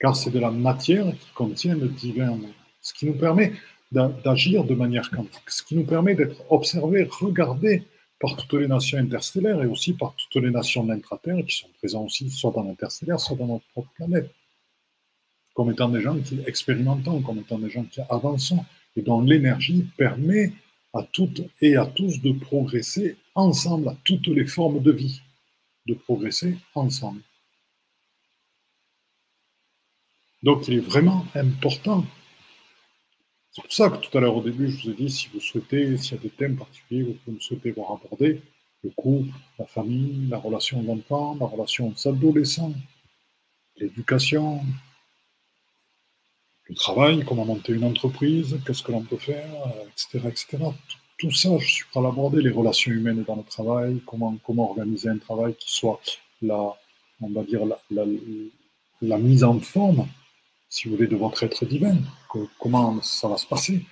Car 0.00 0.16
c'est 0.16 0.30
de 0.30 0.38
la 0.38 0.50
matière 0.50 1.06
qui 1.18 1.30
contient 1.34 1.76
le 1.76 1.88
divin 1.88 2.30
en 2.30 2.36
nous, 2.36 2.54
ce 2.80 2.94
qui 2.94 3.06
nous 3.06 3.18
permet 3.18 3.52
d'agir 3.94 4.64
de 4.64 4.74
manière 4.74 5.10
quantique, 5.10 5.48
ce 5.48 5.62
qui 5.62 5.76
nous 5.76 5.84
permet 5.84 6.14
d'être 6.14 6.42
observé, 6.50 7.04
regardé 7.04 7.82
par 8.20 8.36
toutes 8.36 8.60
les 8.60 8.68
nations 8.68 8.98
interstellaires 8.98 9.62
et 9.62 9.66
aussi 9.66 9.92
par 9.92 10.14
toutes 10.16 10.42
les 10.42 10.50
nations 10.50 10.84
de 10.84 10.90
l'intraterre 10.92 11.44
qui 11.46 11.56
sont 11.56 11.68
présentes 11.78 12.06
aussi, 12.06 12.30
soit 12.30 12.52
dans 12.52 12.62
l'interstellaire, 12.62 13.20
soit 13.20 13.36
dans 13.36 13.46
notre 13.46 13.66
propre 13.72 13.90
planète, 13.94 14.30
comme 15.54 15.70
étant 15.70 15.88
des 15.88 16.00
gens 16.00 16.18
qui 16.18 16.40
expérimentons, 16.46 17.22
comme 17.22 17.38
étant 17.38 17.58
des 17.58 17.70
gens 17.70 17.84
qui 17.84 18.00
avançons, 18.08 18.64
et 18.96 19.02
dont 19.02 19.20
l'énergie 19.20 19.86
permet 19.96 20.52
à 20.92 21.02
toutes 21.02 21.42
et 21.60 21.76
à 21.76 21.86
tous 21.86 22.20
de 22.22 22.32
progresser 22.32 23.16
ensemble, 23.34 23.88
à 23.88 23.96
toutes 24.04 24.28
les 24.28 24.46
formes 24.46 24.80
de 24.80 24.92
vie, 24.92 25.20
de 25.86 25.94
progresser 25.94 26.56
ensemble. 26.74 27.20
Donc 30.42 30.68
il 30.68 30.74
est 30.74 30.86
vraiment 30.92 31.26
important. 31.34 32.04
C'est 33.54 33.62
pour 33.62 33.72
ça 33.72 33.88
que 33.88 33.98
tout 33.98 34.18
à 34.18 34.20
l'heure 34.20 34.36
au 34.36 34.42
début, 34.42 34.68
je 34.68 34.82
vous 34.82 34.90
ai 34.90 34.94
dit, 34.94 35.08
si 35.08 35.28
vous 35.32 35.38
souhaitez, 35.38 35.96
s'il 35.96 36.16
y 36.16 36.18
a 36.18 36.22
des 36.22 36.30
thèmes 36.30 36.56
particuliers 36.56 37.16
que 37.24 37.30
vous 37.30 37.40
souhaitez 37.40 37.70
voir 37.70 37.92
abordés, 37.92 38.42
le 38.82 38.90
couple, 38.90 39.30
la 39.60 39.64
famille, 39.64 40.26
la 40.28 40.38
relation 40.38 40.82
d'enfant, 40.82 41.36
la 41.38 41.46
relation 41.46 41.94
aux 41.94 42.08
adolescents, 42.08 42.74
l'éducation, 43.76 44.60
le 46.64 46.74
travail, 46.74 47.24
comment 47.24 47.44
monter 47.44 47.74
une 47.74 47.84
entreprise, 47.84 48.58
qu'est-ce 48.66 48.82
que 48.82 48.90
l'on 48.90 49.02
peut 49.02 49.18
faire, 49.18 49.48
etc. 49.92 50.28
etc. 50.28 50.58
Tout, 51.18 51.30
ça, 51.30 51.56
je 51.58 51.66
suis 51.66 51.84
prêt 51.84 52.00
à 52.00 52.02
l'aborder, 52.02 52.42
les 52.42 52.50
relations 52.50 52.90
humaines 52.90 53.22
dans 53.22 53.36
le 53.36 53.44
travail, 53.44 54.02
comment, 54.04 54.36
comment 54.44 54.70
organiser 54.70 55.10
un 55.10 55.18
travail 55.18 55.54
qui 55.54 55.72
soit 55.72 56.00
la, 56.42 56.74
on 57.20 57.30
va 57.30 57.44
dire, 57.44 57.64
la, 57.64 58.04
la 59.00 59.18
mise 59.18 59.44
en 59.44 59.60
forme 59.60 60.08
si 60.74 60.88
vous 60.88 60.96
voulez, 60.96 61.06
de 61.06 61.14
votre 61.14 61.44
être 61.44 61.64
divin, 61.66 61.96
comment 62.58 63.00
ça 63.00 63.28
va 63.28 63.36
se 63.36 63.46
passer? 63.46 63.86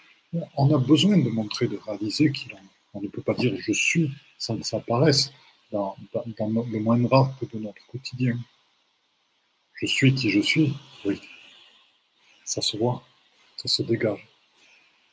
On 0.56 0.74
a 0.74 0.78
besoin 0.78 1.16
de 1.16 1.28
montrer, 1.28 1.68
de 1.68 1.76
réaliser 1.76 2.32
qu'on 2.32 3.00
ne 3.00 3.06
peut 3.06 3.22
pas 3.22 3.34
dire 3.34 3.54
je 3.56 3.72
suis 3.72 4.10
sans 4.36 4.56
que 4.58 4.66
ça 4.66 4.78
apparaisse 4.78 5.32
dans, 5.70 5.96
le 6.16 6.80
moindre 6.80 7.14
acte 7.14 7.54
de 7.54 7.60
notre 7.60 7.86
quotidien. 7.86 8.36
Je 9.74 9.86
suis 9.86 10.12
qui 10.12 10.28
je 10.28 10.40
suis, 10.40 10.74
oui. 11.04 11.20
Ça 12.44 12.60
se 12.60 12.76
voit, 12.76 13.04
ça 13.58 13.68
se 13.68 13.84
dégage 13.84 14.26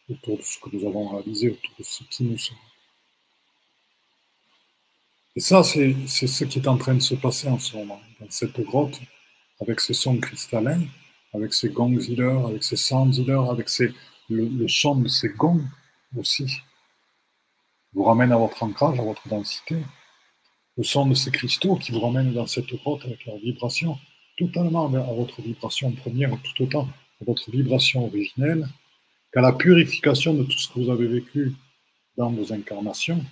autour 0.09 0.37
de 0.39 0.41
ce 0.41 0.57
que 0.57 0.75
nous 0.75 0.87
avons 0.87 1.09
réalisé, 1.09 1.51
autour 1.51 1.73
de 1.77 1.83
ce 1.83 2.03
qui 2.05 2.23
nous 2.23 2.37
sommes. 2.39 2.57
Et 5.35 5.39
ça, 5.39 5.61
c'est 5.63 5.93
ce 6.07 6.45
qui 6.45 6.57
est 6.57 6.67
en 6.67 6.79
train 6.79 6.95
de 6.95 6.99
se 7.11 7.13
passer 7.13 7.47
en 7.47 7.59
ce 7.59 7.77
moment, 7.77 8.01
dans 8.19 8.31
cette 8.31 8.59
grotte, 8.59 8.99
avec 9.59 9.79
ces 9.81 9.93
sons 9.93 10.17
cristallins, 10.17 10.87
avec 11.33 11.53
ses 11.53 11.69
gongs 11.69 11.99
healers, 11.99 12.47
avec 12.47 12.63
ses 12.63 12.75
sound 12.75 13.15
healers, 13.15 13.49
avec 13.49 13.69
ses, 13.69 13.93
le, 14.29 14.67
son 14.67 14.95
de 14.95 15.07
ses 15.07 15.29
gongs 15.29 15.63
aussi, 16.17 16.61
vous 17.93 18.03
ramène 18.03 18.31
à 18.31 18.37
votre 18.37 18.61
ancrage, 18.63 18.99
à 18.99 19.03
votre 19.03 19.27
densité. 19.27 19.77
Le 20.77 20.83
son 20.83 21.07
de 21.07 21.13
ces 21.13 21.31
cristaux 21.31 21.75
qui 21.75 21.91
vous 21.91 21.99
ramène 21.99 22.33
dans 22.33 22.47
cette 22.47 22.73
grotte 22.73 23.03
avec 23.05 23.25
leur 23.25 23.37
vibration, 23.37 23.97
totalement 24.37 24.85
à 24.85 25.13
votre 25.13 25.41
vibration 25.41 25.91
première, 25.91 26.31
tout 26.41 26.63
autant 26.63 26.87
à 27.21 27.25
votre 27.25 27.51
vibration 27.51 28.05
originelle, 28.05 28.67
qu'à 29.33 29.41
la 29.41 29.51
purification 29.51 30.33
de 30.33 30.43
tout 30.43 30.57
ce 30.57 30.69
que 30.69 30.79
vous 30.79 30.89
avez 30.89 31.07
vécu 31.07 31.53
dans 32.17 32.31
vos 32.31 32.53
incarnations, 32.53 33.23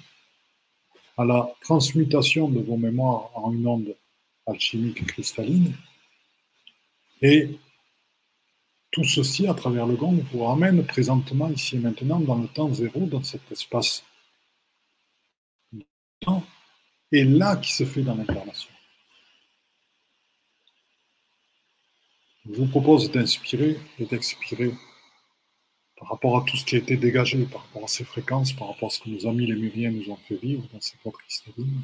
à 1.17 1.25
la 1.25 1.49
transmutation 1.61 2.49
de 2.49 2.59
vos 2.59 2.77
mémoires 2.77 3.31
en 3.35 3.51
une 3.51 3.67
onde 3.67 3.95
alchimique 4.45 5.05
cristalline, 5.07 5.73
et 7.21 7.57
tout 8.97 9.03
ceci, 9.03 9.45
à 9.45 9.53
travers 9.53 9.85
le 9.85 9.95
gong, 9.95 10.23
vous 10.31 10.43
ramène 10.43 10.83
présentement, 10.83 11.51
ici 11.51 11.75
et 11.75 11.79
maintenant, 11.79 12.19
dans 12.19 12.39
le 12.39 12.47
temps 12.47 12.73
zéro, 12.73 13.01
dans 13.01 13.21
cet 13.21 13.51
espace 13.51 14.03
temps, 16.21 16.43
et 17.11 17.23
là 17.23 17.57
qui 17.57 17.71
se 17.71 17.85
fait 17.85 18.01
dans 18.01 18.15
l'incarnation. 18.15 18.71
Je 22.49 22.55
vous 22.55 22.65
propose 22.65 23.11
d'inspirer 23.11 23.79
et 23.99 24.05
d'expirer 24.07 24.73
par 25.99 26.09
rapport 26.09 26.35
à 26.35 26.43
tout 26.43 26.57
ce 26.57 26.65
qui 26.65 26.73
a 26.73 26.79
été 26.79 26.97
dégagé, 26.97 27.45
par 27.45 27.61
rapport 27.65 27.83
à 27.83 27.87
ces 27.87 28.03
fréquences, 28.03 28.51
par 28.51 28.69
rapport 28.69 28.87
à 28.87 28.91
ce 28.91 29.01
que 29.01 29.09
nos 29.09 29.27
amis 29.27 29.45
les 29.45 29.55
Muriens 29.55 29.91
nous 29.91 30.09
ont 30.09 30.17
fait 30.27 30.37
vivre 30.37 30.67
dans 30.73 30.81
ces 30.81 30.97
quatre 31.03 31.19
cristallines. 31.19 31.83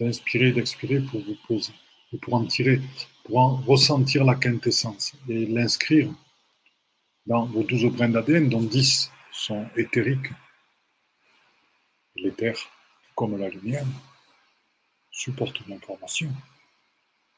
D'inspirer 0.00 0.48
et 0.48 0.52
d'expirer 0.52 1.02
pour 1.02 1.20
vous 1.20 1.36
poser 1.46 1.74
et 2.12 2.18
pour 2.18 2.34
en 2.34 2.44
tirer 2.44 2.80
pour 3.28 3.38
en 3.38 3.56
ressentir 3.56 4.24
la 4.24 4.34
quintessence 4.34 5.12
et 5.28 5.44
l'inscrire 5.46 6.10
dans 7.26 7.44
vos 7.44 7.62
12 7.62 7.92
brins 7.92 8.08
d'ADN, 8.08 8.48
dont 8.48 8.62
10 8.62 9.12
sont 9.30 9.66
éthériques. 9.76 10.30
L'éther, 12.16 12.54
comme 13.14 13.36
la 13.36 13.50
lumière, 13.50 13.84
supporte 15.10 15.60
l'information. 15.68 16.32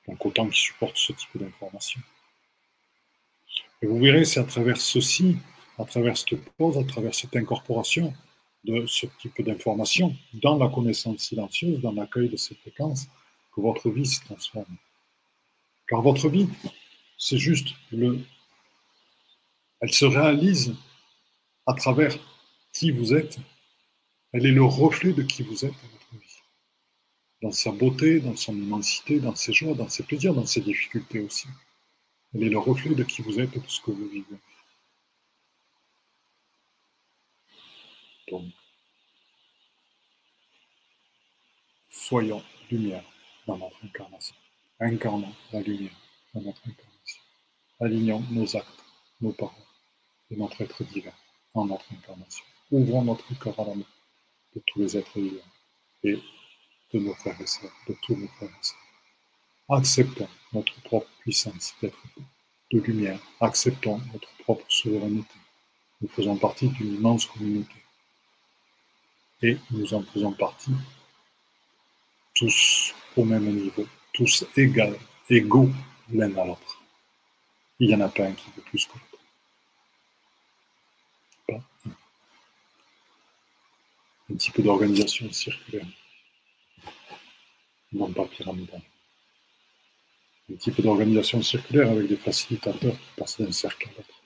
Donc 0.07 0.25
autant 0.25 0.47
qu'il 0.47 0.55
supporte 0.55 0.97
ce 0.97 1.13
type 1.13 1.37
d'information. 1.37 2.01
Et 3.83 3.87
vous 3.87 3.99
verrez, 3.99 4.25
c'est 4.25 4.41
à 4.41 4.45
travers 4.45 4.77
ceci, 4.77 5.37
à 5.77 5.85
travers 5.85 6.17
cette 6.17 6.39
pause, 6.57 6.79
à 6.79 6.85
travers 6.85 7.15
cette 7.15 7.35
incorporation 7.35 8.15
de 8.63 8.87
ce 8.87 9.07
type 9.07 9.43
d'information 9.43 10.15
dans 10.35 10.57
la 10.57 10.69
connaissance 10.69 11.19
silencieuse, 11.19 11.81
dans 11.81 11.93
l'accueil 11.93 12.29
de 12.29 12.37
ces 12.37 12.55
fréquences, 12.55 13.09
que 13.53 13.61
votre 13.61 13.91
vie 13.91 14.07
se 14.07 14.21
transforme. 14.25 14.77
Car 15.89 16.03
votre 16.03 16.29
vie, 16.29 16.49
c'est 17.19 17.39
juste 17.39 17.75
le... 17.91 18.21
Elle 19.81 19.93
se 19.93 20.05
réalise 20.05 20.75
à 21.67 21.75
travers 21.75 22.15
qui 22.73 22.91
vous 22.91 23.15
êtes. 23.15 23.39
Elle 24.33 24.47
est 24.47 24.53
le 24.53 24.65
reflet 24.65 25.13
de 25.13 25.23
qui 25.23 25.43
vous 25.43 25.65
êtes 25.65 25.73
dans 25.73 25.89
votre 25.89 26.13
vie. 26.13 26.37
Dans 27.43 27.53
sa 27.53 27.73
beauté, 27.73 28.21
dans 28.21 28.37
son 28.37 28.55
immensité, 28.55 29.19
dans 29.19 29.35
ses 29.35 29.53
joies, 29.53 29.75
dans 29.75 29.89
ses 29.89 30.03
plaisirs, 30.03 30.35
dans 30.35 30.47
ses 30.47 30.61
difficultés 30.61 31.21
aussi. 31.21 31.49
Elle 32.35 32.45
est 32.45 32.51
le 32.51 32.59
reflet 32.59 32.95
de 32.95 33.03
qui 33.03 33.23
vous 33.23 33.41
êtes 33.41 33.57
et 33.57 33.61
de 33.61 33.69
ce 33.69 33.81
que 33.81 33.91
vous 33.91 34.09
vivez. 34.09 34.27
Donc, 38.29 38.45
soyons 41.89 42.45
lumière 42.71 43.05
notre 43.57 43.85
incarnation 43.85 44.37
incarnant 44.81 45.33
la 45.53 45.61
lumière 45.61 45.97
dans 46.35 46.41
notre 46.41 46.63
incarnation, 46.67 47.23
alignant 47.81 48.23
nos 48.31 48.57
actes, 48.57 48.85
nos 49.21 49.33
paroles 49.33 49.55
et 50.31 50.37
notre 50.37 50.61
être 50.63 50.83
divin 50.85 51.13
en 51.55 51.67
notre 51.67 51.85
incarnation. 51.93 52.45
Ouvrons 52.71 53.03
notre 53.05 53.39
cœur 53.39 53.59
à 53.61 53.65
l'amour 53.65 53.87
de 54.55 54.63
tous 54.67 54.81
les 54.81 54.97
êtres 54.97 55.21
vivants 55.21 55.45
et 56.05 56.19
de 56.95 56.99
nos 56.99 57.15
frères 57.15 57.41
et 57.41 57.47
sœurs, 57.47 57.73
de 57.89 57.97
tous 58.03 58.17
nos 58.17 58.29
frères 58.29 58.49
et 58.49 58.65
sœurs. 58.65 58.79
Acceptons 59.69 60.29
notre 60.53 60.81
propre 60.83 61.11
puissance 61.21 61.75
d'être 61.81 61.99
de 62.73 62.81
lumière. 62.81 63.21
Acceptons 63.41 64.01
notre 64.13 64.33
propre 64.39 64.65
souveraineté. 64.69 65.35
Nous 66.01 66.09
faisons 66.09 66.37
partie 66.37 66.69
d'une 66.69 66.95
immense 66.95 67.27
communauté. 67.27 67.75
Et 69.43 69.59
nous 69.71 69.95
en 69.95 70.03
faisons 70.03 70.33
partie 70.33 70.73
tous 72.35 72.95
au 73.17 73.25
même 73.25 73.45
niveau, 73.45 73.87
tous 74.13 74.45
égaux, 74.57 74.97
égaux 75.29 75.71
l'un 76.13 76.37
à 76.37 76.45
l'autre. 76.45 76.83
Il 77.79 77.89
n'y 77.89 77.95
en 77.95 78.01
a 78.01 78.09
pas 78.09 78.25
un 78.25 78.33
qui 78.33 78.51
veut 78.57 78.63
plus 78.63 78.87
que 78.87 78.93
l'autre. 78.93 79.25
Pas 81.49 81.63
un. 84.29 84.53
Peu 84.53 84.63
d'organisation 84.63 85.31
circulaire, 85.33 85.87
non 87.93 88.13
pas 88.13 88.27
pyramidale. 88.27 88.83
Un 90.51 90.73
peu 90.73 90.83
d'organisation 90.83 91.43
circulaire 91.43 91.91
avec 91.91 92.09
des 92.09 92.17
facilitateurs 92.17 92.95
qui 92.95 93.11
passent 93.17 93.41
d'un 93.41 93.53
cercle 93.53 93.89
à 93.89 93.93
l'autre, 93.97 94.23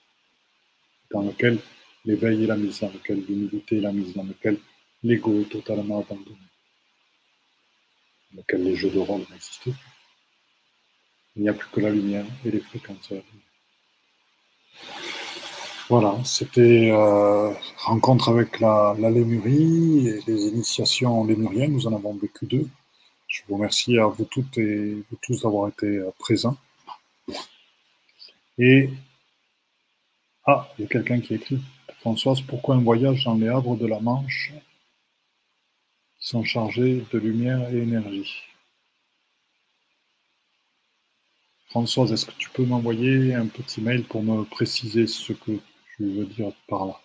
dans 1.11 1.21
lequel 1.21 1.59
l'éveil 2.03 2.43
est 2.43 2.47
la 2.47 2.55
mise, 2.55 2.79
dans 2.79 2.89
lequel 2.91 3.23
l'humilité 3.25 3.77
est 3.77 3.81
la 3.81 3.91
mise, 3.91 4.13
dans 4.13 4.23
lequel 4.23 4.59
l'ego 5.03 5.41
est 5.41 5.49
totalement 5.49 5.99
abandonné 5.99 6.37
dans 8.35 8.41
lequel 8.41 8.63
les 8.63 8.75
jeux 8.75 8.89
de 8.89 8.99
rôle 8.99 9.21
n'existent 9.31 9.61
plus. 9.61 9.73
Il 11.35 11.43
n'y 11.43 11.49
a 11.49 11.53
plus 11.53 11.69
que 11.69 11.79
la 11.79 11.89
lumière 11.89 12.25
et 12.45 12.51
les 12.51 12.59
fréquences. 12.59 13.11
Voilà, 15.89 16.17
c'était 16.23 16.89
euh, 16.91 17.53
rencontre 17.77 18.29
avec 18.29 18.59
la, 18.59 18.95
Lémurie 18.97 20.07
et 20.07 20.19
les 20.27 20.47
initiations 20.47 21.23
lémuriennes. 21.25 21.73
Nous 21.73 21.87
en 21.87 21.95
avons 21.95 22.15
vécu 22.15 22.45
deux. 22.45 22.67
Je 23.27 23.41
vous 23.47 23.55
remercie 23.55 23.97
à 23.99 24.07
vous 24.07 24.25
toutes 24.25 24.57
et 24.57 24.95
vous 24.95 25.17
tous 25.21 25.41
d'avoir 25.41 25.69
été 25.69 25.85
euh, 25.85 26.09
présents. 26.17 26.57
Et 28.57 28.89
ah, 30.45 30.69
il 30.77 30.83
y 30.83 30.85
a 30.85 30.87
quelqu'un 30.87 31.19
qui 31.19 31.35
écrit 31.35 31.61
Françoise, 31.99 32.41
pourquoi 32.41 32.75
un 32.75 32.81
voyage 32.81 33.23
dans 33.25 33.35
les 33.35 33.47
havres 33.47 33.75
de 33.75 33.87
la 33.87 33.99
Manche? 33.99 34.53
Sont 36.25 36.43
chargés 36.43 37.05
de 37.13 37.19
lumière 37.19 37.71
et 37.71 37.77
énergie. 37.77 38.41
Françoise, 41.67 42.11
est-ce 42.11 42.25
que 42.25 42.31
tu 42.39 42.49
peux 42.49 42.65
m'envoyer 42.65 43.35
un 43.35 43.45
petit 43.45 43.79
mail 43.79 44.03
pour 44.05 44.23
me 44.23 44.43
préciser 44.43 45.05
ce 45.05 45.33
que 45.33 45.51
tu 45.95 46.03
veux 46.03 46.25
dire 46.25 46.51
par 46.67 46.87
là? 46.87 46.99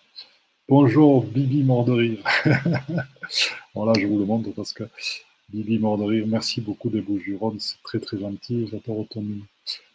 Bonjour 0.67 1.23
Bibi 1.23 1.61
mort 1.61 1.85
de 1.85 1.91
rire. 1.91 2.23
voilà, 3.75 3.93
je 3.99 4.07
vous 4.07 4.17
le 4.17 4.25
montre 4.25 4.49
parce 4.55 4.73
que 4.73 4.85
Bibi 5.49 5.77
mort 5.77 5.99
de 5.99 6.05
rire, 6.05 6.25
merci 6.27 6.59
beaucoup 6.59 6.89
des 6.89 7.01
bouches 7.01 7.23
du 7.23 7.35
Rhône, 7.35 7.59
c'est 7.59 7.81
très 7.83 7.99
très 7.99 8.17
gentil, 8.17 8.67
j'adore 8.71 9.05
ton 9.11 9.23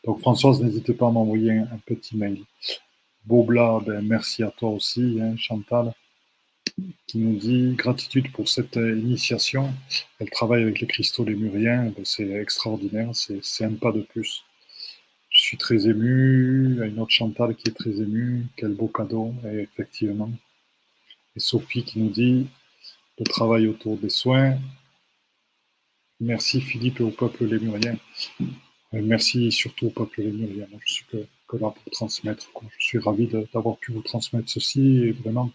Donc 0.04 0.20
Françoise, 0.20 0.62
n'hésitez 0.62 0.94
pas 0.94 1.08
à 1.08 1.10
m'envoyer 1.10 1.50
un, 1.50 1.80
petit 1.84 2.16
mail. 2.16 2.44
Bobla, 3.24 3.80
ben, 3.84 4.06
merci 4.06 4.44
à 4.44 4.52
toi 4.52 4.70
aussi, 4.70 5.18
hein, 5.20 5.34
Chantal, 5.36 5.92
qui 7.06 7.18
nous 7.18 7.36
dit 7.36 7.74
gratitude 7.74 8.30
pour 8.32 8.48
cette 8.48 8.76
initiation. 8.76 9.72
Elle 10.18 10.30
travaille 10.30 10.62
avec 10.62 10.80
les 10.80 10.86
cristaux 10.86 11.24
lémuriens, 11.24 11.92
ben, 11.96 12.04
c'est 12.04 12.28
extraordinaire, 12.30 13.10
c'est 13.14 13.64
un 13.64 13.74
pas 13.74 13.92
de 13.92 14.02
plus. 14.02 14.44
Je 15.36 15.42
suis 15.42 15.56
très 15.58 15.86
ému. 15.86 16.70
Il 16.70 16.76
y 16.78 16.80
a 16.80 16.86
une 16.86 16.98
autre 16.98 17.12
Chantal 17.12 17.54
qui 17.54 17.68
est 17.68 17.74
très 17.74 17.90
émue. 17.90 18.46
Quel 18.56 18.72
beau 18.72 18.88
cadeau, 18.88 19.34
effectivement. 19.44 20.30
Et 21.36 21.40
Sophie 21.40 21.84
qui 21.84 21.98
nous 21.98 22.08
dit 22.08 22.46
le 23.18 23.24
travail 23.24 23.66
autour 23.66 23.98
des 23.98 24.08
soins. 24.08 24.58
Merci 26.20 26.62
Philippe 26.62 27.00
et 27.00 27.02
au 27.02 27.10
peuple 27.10 27.44
lémurien. 27.44 27.98
Merci 28.92 29.52
surtout 29.52 29.88
au 29.88 29.90
peuple 29.90 30.22
lémurien. 30.22 30.66
je 30.86 30.92
suis 30.92 31.04
que, 31.04 31.18
là 31.18 31.70
pour 31.70 31.92
transmettre. 31.92 32.50
Je 32.78 32.86
suis 32.86 32.98
ravi 32.98 33.28
d'avoir 33.52 33.76
pu 33.76 33.92
vous 33.92 34.00
transmettre 34.00 34.48
ceci 34.48 35.02
et 35.04 35.12
vraiment 35.12 35.50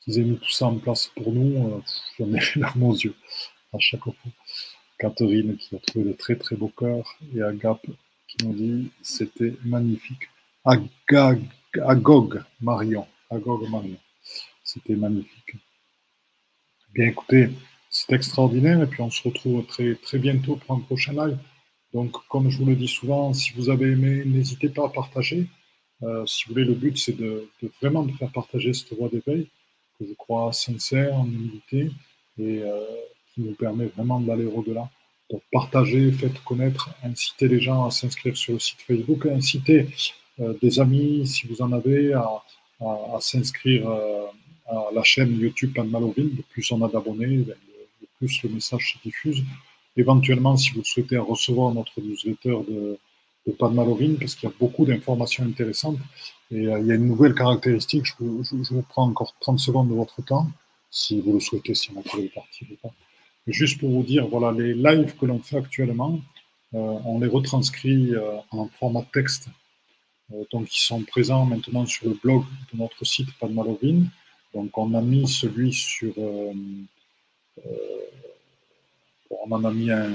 qu'ils 0.00 0.18
aient 0.18 0.24
mis 0.24 0.38
tout 0.38 0.50
ça 0.50 0.66
en 0.66 0.76
place 0.76 1.10
pour 1.16 1.32
nous. 1.32 1.68
Euh, 1.68 1.80
j'en 2.18 2.32
ai 2.32 2.40
les 2.54 2.60
larmes 2.60 2.82
aux 2.84 2.94
yeux 2.94 3.14
à 3.72 3.78
chaque 3.78 4.04
fois. 4.04 4.14
Catherine 4.98 5.56
qui 5.56 5.74
a 5.76 5.78
trouvé 5.78 6.04
de 6.04 6.12
très 6.12 6.36
très 6.36 6.56
beaux 6.56 6.68
cœurs 6.68 7.16
et 7.34 7.42
Agap 7.42 7.80
qui 8.28 8.46
nous 8.46 8.52
dit 8.52 8.90
c'était 9.02 9.54
magnifique. 9.64 10.28
Agog 10.64 12.44
Marion. 12.60 13.06
Agog 13.30 13.68
Marion. 13.70 13.96
C'était 14.64 14.96
magnifique. 14.96 15.56
Bien 16.92 17.06
écoutez, 17.06 17.50
c'est 17.88 18.12
extraordinaire 18.12 18.82
et 18.82 18.86
puis 18.86 19.00
on 19.00 19.10
se 19.10 19.22
retrouve 19.22 19.64
très, 19.64 19.94
très 19.94 20.18
bientôt 20.18 20.56
pour 20.56 20.76
un 20.76 20.80
prochain 20.80 21.12
live. 21.12 21.38
Donc, 21.92 22.12
comme 22.28 22.50
je 22.50 22.58
vous 22.58 22.66
le 22.66 22.76
dis 22.76 22.88
souvent, 22.88 23.32
si 23.32 23.52
vous 23.54 23.68
avez 23.68 23.92
aimé, 23.92 24.24
n'hésitez 24.24 24.68
pas 24.68 24.86
à 24.86 24.88
partager. 24.88 25.46
Euh, 26.02 26.24
si 26.26 26.44
vous 26.44 26.54
voulez, 26.54 26.64
le 26.64 26.74
but, 26.74 26.96
c'est 26.96 27.16
de, 27.16 27.48
vraiment 27.80 28.04
de 28.04 28.12
faire 28.12 28.30
partager 28.30 28.72
cette 28.72 28.92
voie 28.96 29.08
d'éveil, 29.08 29.48
je 30.00 30.14
crois 30.14 30.52
sincère, 30.52 31.14
en 31.14 31.26
humilité, 31.26 31.90
et 32.38 32.62
euh, 32.62 32.80
qui 33.34 33.42
nous 33.42 33.54
permet 33.54 33.86
vraiment 33.86 34.20
d'aller 34.20 34.46
au-delà. 34.46 34.88
Donc, 35.30 35.42
partagez, 35.52 36.10
faites 36.12 36.42
connaître, 36.42 36.90
incitez 37.04 37.48
les 37.48 37.60
gens 37.60 37.86
à 37.86 37.90
s'inscrire 37.90 38.36
sur 38.36 38.54
le 38.54 38.58
site 38.58 38.80
Facebook, 38.80 39.26
incitez 39.26 39.86
euh, 40.40 40.54
des 40.60 40.80
amis, 40.80 41.26
si 41.26 41.46
vous 41.46 41.62
en 41.62 41.72
avez, 41.72 42.12
à, 42.14 42.42
s'inscrire 43.20 43.86
à 44.66 44.88
la 44.94 45.02
chaîne 45.02 45.38
YouTube 45.38 45.74
Pan 45.74 45.84
Malovine. 45.84 46.30
Le 46.34 46.42
plus 46.42 46.72
on 46.72 46.82
a 46.82 46.88
d'abonnés, 46.88 47.44
plus 48.20 48.42
le 48.42 48.50
message 48.50 48.94
se 48.94 49.08
diffuse. 49.08 49.42
Éventuellement, 49.96 50.56
si 50.56 50.70
vous 50.72 50.84
souhaitez 50.84 51.18
recevoir 51.18 51.74
notre 51.74 52.00
newsletter 52.00 52.56
de, 52.68 52.98
de 53.46 53.52
Pan 53.52 53.70
Malovine, 53.70 54.18
parce 54.18 54.34
qu'il 54.34 54.48
y 54.48 54.52
a 54.52 54.54
beaucoup 54.58 54.84
d'informations 54.84 55.44
intéressantes. 55.44 55.98
Et 56.50 56.66
euh, 56.66 56.80
il 56.80 56.86
y 56.86 56.92
a 56.92 56.94
une 56.94 57.06
nouvelle 57.06 57.34
caractéristique, 57.34 58.04
je 58.06 58.14
vous, 58.18 58.82
prends 58.88 59.08
encore 59.08 59.34
30 59.40 59.58
secondes 59.58 59.88
de 59.88 59.94
votre 59.94 60.22
temps, 60.22 60.48
si 60.90 61.20
vous 61.20 61.34
le 61.34 61.40
souhaitez, 61.40 61.74
si 61.74 61.92
vous 61.92 62.02
pouvez 62.02 62.28
partir 62.28 62.68
ou 62.70 62.76
pas. 62.82 62.92
juste 63.46 63.78
pour 63.80 63.90
vous 63.90 64.02
dire, 64.02 64.26
voilà, 64.26 64.52
les 64.52 64.74
lives 64.74 65.16
que 65.16 65.26
l'on 65.26 65.38
fait 65.38 65.56
actuellement, 65.56 66.20
euh, 66.74 66.78
on 67.04 67.20
les 67.20 67.28
retranscrit 67.28 68.14
euh, 68.14 68.36
en 68.50 68.68
format 68.68 69.04
texte. 69.12 69.48
donc, 70.52 70.72
ils 70.72 70.86
sont 70.86 71.02
présents 71.02 71.44
maintenant 71.44 71.86
sur 71.86 72.08
le 72.08 72.14
blog 72.22 72.44
de 72.72 72.78
notre 72.78 73.04
site 73.04 73.28
Pan 73.38 73.48
Malovine. 73.48 74.08
Donc 74.54 74.76
on 74.76 74.94
a 74.94 75.00
mis 75.00 75.28
celui 75.28 75.72
sur... 75.72 76.12
Euh, 79.30 79.34
euh, 79.34 79.36
on 79.46 79.52
en 79.52 79.64
a 79.64 79.70
mis 79.72 79.90
un, 79.90 80.10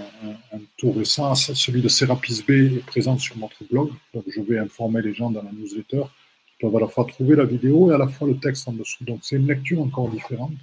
tout 0.78 0.91
récent, 0.91 1.36
celui 1.36 1.82
de 1.82 1.88
Serapis 1.88 2.43
B 2.47 2.51
est 2.51 2.86
présent 2.86 3.18
sur 3.18 3.38
notre 3.38 3.63
blog, 3.70 3.91
donc 4.13 4.24
je 4.28 4.41
vais 4.41 4.57
informer 4.57 5.01
les 5.01 5.13
gens 5.13 5.30
dans 5.30 5.41
la 5.41 5.51
newsletter 5.51 6.03
qui 6.47 6.53
peuvent 6.59 6.76
à 6.76 6.82
la 6.82 6.88
fois 6.88 7.05
trouver 7.05 7.36
la 7.36 7.45
vidéo 7.45 7.91
et 7.91 7.95
à 7.95 7.97
la 7.97 8.07
fois 8.07 8.28
le 8.28 8.38
texte 8.38 8.68
en 8.68 8.74
dessous. 8.74 9.03
Donc 9.03 9.20
c'est 9.24 9.36
une 9.36 9.47
lecture 9.47 9.82
encore 9.82 10.09
différente. 10.09 10.53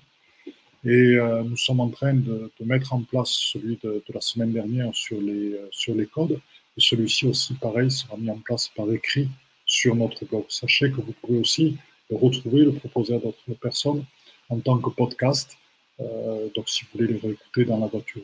Et 0.85 0.91
euh, 1.17 1.45
nous 1.45 1.57
sommes 1.57 1.81
en 1.81 1.91
train 1.91 2.15
de, 2.15 2.51
mettre 2.65 2.93
en 2.93 3.03
place 3.03 3.31
celui 3.31 3.79
de, 3.83 4.03
la 4.13 4.21
semaine 4.21 4.53
dernière 4.53 4.93
sur 4.93 5.21
les, 5.21 5.57
sur 5.71 5.95
les 5.95 6.07
codes. 6.07 6.41
Et 6.77 6.81
celui-ci 6.81 7.27
aussi, 7.27 7.55
pareil, 7.55 7.91
sera 7.91 8.17
mis 8.17 8.31
en 8.31 8.39
place 8.39 8.69
par 8.75 8.91
écrit 8.93 9.29
sur 9.65 9.95
notre 9.95 10.25
blog. 10.25 10.45
Sachez 10.49 10.91
que 10.91 11.01
vous 11.01 11.15
pouvez 11.21 11.39
aussi 11.39 11.77
retrouver, 12.11 12.65
le 12.65 12.73
proposer 12.73 13.15
à 13.15 13.19
d'autres 13.19 13.55
personnes 13.61 14.05
en 14.49 14.59
tant 14.59 14.79
que 14.79 14.91
podcast. 14.91 15.57
Euh, 16.01 16.49
donc, 16.55 16.69
si 16.69 16.85
vous 16.85 16.99
voulez 16.99 17.13
les 17.13 17.19
réécouter 17.21 17.65
dans 17.65 17.79
la 17.79 17.87
voiture. 17.87 18.23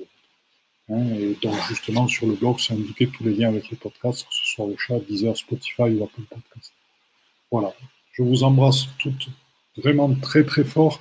Hein, 0.90 1.04
et 1.14 1.36
donc, 1.42 1.54
justement, 1.68 2.08
sur 2.08 2.26
le 2.26 2.34
blog, 2.34 2.58
c'est 2.58 2.72
indiqué 2.72 3.08
tous 3.08 3.24
les 3.24 3.34
liens 3.34 3.48
avec 3.48 3.70
les 3.70 3.76
podcasts, 3.76 4.26
que 4.26 4.34
ce 4.34 4.46
soit 4.54 4.64
au 4.64 4.76
chat, 4.78 4.98
Deezer, 5.00 5.36
Spotify 5.36 5.82
ou 5.82 6.04
Apple 6.04 6.22
Podcast. 6.22 6.72
Voilà. 7.50 7.72
Je 8.12 8.22
vous 8.22 8.42
embrasse 8.42 8.88
toutes 8.98 9.28
vraiment 9.76 10.12
très, 10.14 10.44
très 10.44 10.64
fort. 10.64 11.00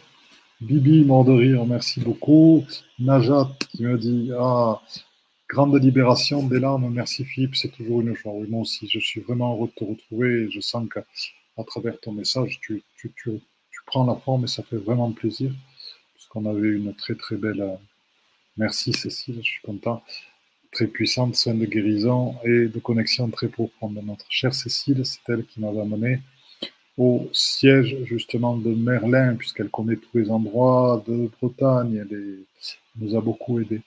Bibi, 0.62 1.04
mort 1.06 1.26
merci 1.68 2.00
beaucoup. 2.00 2.66
Najat 3.00 3.50
qui 3.70 3.84
me 3.84 3.98
dit 3.98 4.32
Ah, 4.38 4.82
grande 5.50 5.76
libération 5.82 6.44
des 6.48 6.60
larmes, 6.60 6.90
merci 6.92 7.26
Philippe, 7.26 7.56
c'est 7.56 7.70
toujours 7.70 8.02
une 8.02 8.16
joie. 8.16 8.34
Oui, 8.34 8.48
moi 8.50 8.62
aussi, 8.62 8.88
je 8.88 9.00
suis 9.00 9.22
vraiment 9.22 9.54
heureux 9.54 9.68
de 9.68 9.74
te 9.74 9.84
retrouver 9.84 10.44
et 10.44 10.52
je 10.52 10.60
sens 10.60 10.88
que 10.90 11.00
à 11.00 11.64
travers 11.64 12.00
ton 12.00 12.12
message, 12.12 12.60
tu, 12.62 12.84
tu, 12.96 13.42
prends 13.86 14.06
la 14.06 14.16
forme 14.16 14.44
et 14.44 14.48
ça 14.48 14.64
fait 14.64 14.76
vraiment 14.76 15.12
plaisir, 15.12 15.52
puisqu'on 16.14 16.46
avait 16.46 16.70
une 16.70 16.94
très 16.94 17.16
très 17.16 17.38
belle... 17.38 17.78
Merci 18.58 18.92
Cécile, 18.92 19.38
je 19.38 19.50
suis 19.52 19.62
content. 19.62 20.04
Très 20.72 20.88
puissante 20.88 21.36
scène 21.36 21.60
de 21.60 21.66
guérison 21.66 22.36
et 22.44 22.68
de 22.68 22.80
connexion 22.80 23.30
très 23.30 23.48
profonde. 23.48 24.00
Notre 24.04 24.26
chère 24.30 24.54
Cécile, 24.54 25.06
c'est 25.06 25.20
elle 25.30 25.46
qui 25.46 25.60
m'avait 25.60 25.82
amené 25.82 26.22
au 26.98 27.30
siège 27.34 27.96
justement 28.06 28.58
de 28.58 28.74
Merlin, 28.74 29.36
puisqu'elle 29.36 29.70
connaît 29.70 29.98
tous 29.98 30.18
les 30.18 30.32
endroits 30.32 31.04
de 31.08 31.30
Bretagne. 31.40 31.98
Elle, 31.98 32.40
nous 32.96 33.16
a 33.16 33.22
beaucoup 33.22 33.60
aidés. 33.60 33.82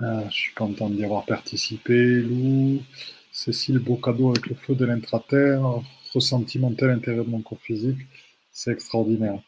Ah, 0.00 0.24
je 0.30 0.34
suis 0.34 0.54
content 0.54 0.88
d'y 0.88 1.04
avoir 1.04 1.24
participé, 1.26 2.20
Lou. 2.22 2.80
Cécile, 3.32 3.78
beau 3.80 3.96
cadeau 3.96 4.30
avec 4.30 4.46
le 4.46 4.54
feu 4.54 4.74
de 4.74 4.84
l'intraterre, 4.84 5.62
ressentiment 6.14 6.72
tel 6.72 6.88
l'intérieur 6.88 7.24
de 7.24 7.30
mon 7.30 7.42
corps 7.42 7.58
physique, 7.58 7.98
c'est 8.52 8.72
extraordinaire. 8.72 9.40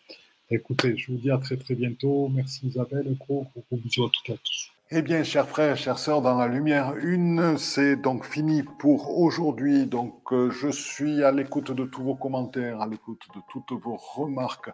Écoutez, 0.51 0.97
je 0.97 1.13
vous 1.13 1.19
dis 1.19 1.31
à 1.31 1.37
très 1.37 1.57
très 1.57 1.75
bientôt. 1.75 2.31
Merci 2.35 2.69
Isabelle, 2.69 3.15
gros, 3.19 3.47
gros 3.55 3.77
bisous 3.77 4.05
à 4.05 4.11
toutes 4.11 4.31
et 4.31 4.33
à 4.33 4.37
tous. 4.37 4.73
Eh 4.91 5.03
bien, 5.03 5.23
chers 5.23 5.47
frères, 5.47 5.77
chères 5.77 5.99
sœurs, 5.99 6.23
dans 6.23 6.39
la 6.39 6.49
lumière 6.49 6.95
une, 6.97 7.59
c'est 7.59 7.97
donc 7.97 8.25
fini 8.25 8.63
pour 8.63 9.19
aujourd'hui. 9.19 9.85
Donc, 9.85 10.33
euh, 10.33 10.51
je 10.51 10.71
suis 10.71 11.23
à 11.23 11.31
l'écoute 11.31 11.73
de 11.73 11.85
tous 11.85 12.03
vos 12.03 12.15
commentaires, 12.15 12.81
à 12.81 12.87
l'écoute 12.87 13.21
de 13.35 13.41
toutes 13.53 13.79
vos 13.79 13.99
remarques, 13.99 14.71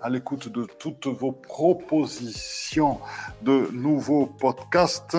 à 0.00 0.08
l'écoute 0.08 0.48
de 0.48 0.66
toutes 0.78 1.08
vos 1.08 1.32
propositions 1.32 2.98
de 3.42 3.68
nouveaux 3.74 4.24
podcasts. 4.24 5.18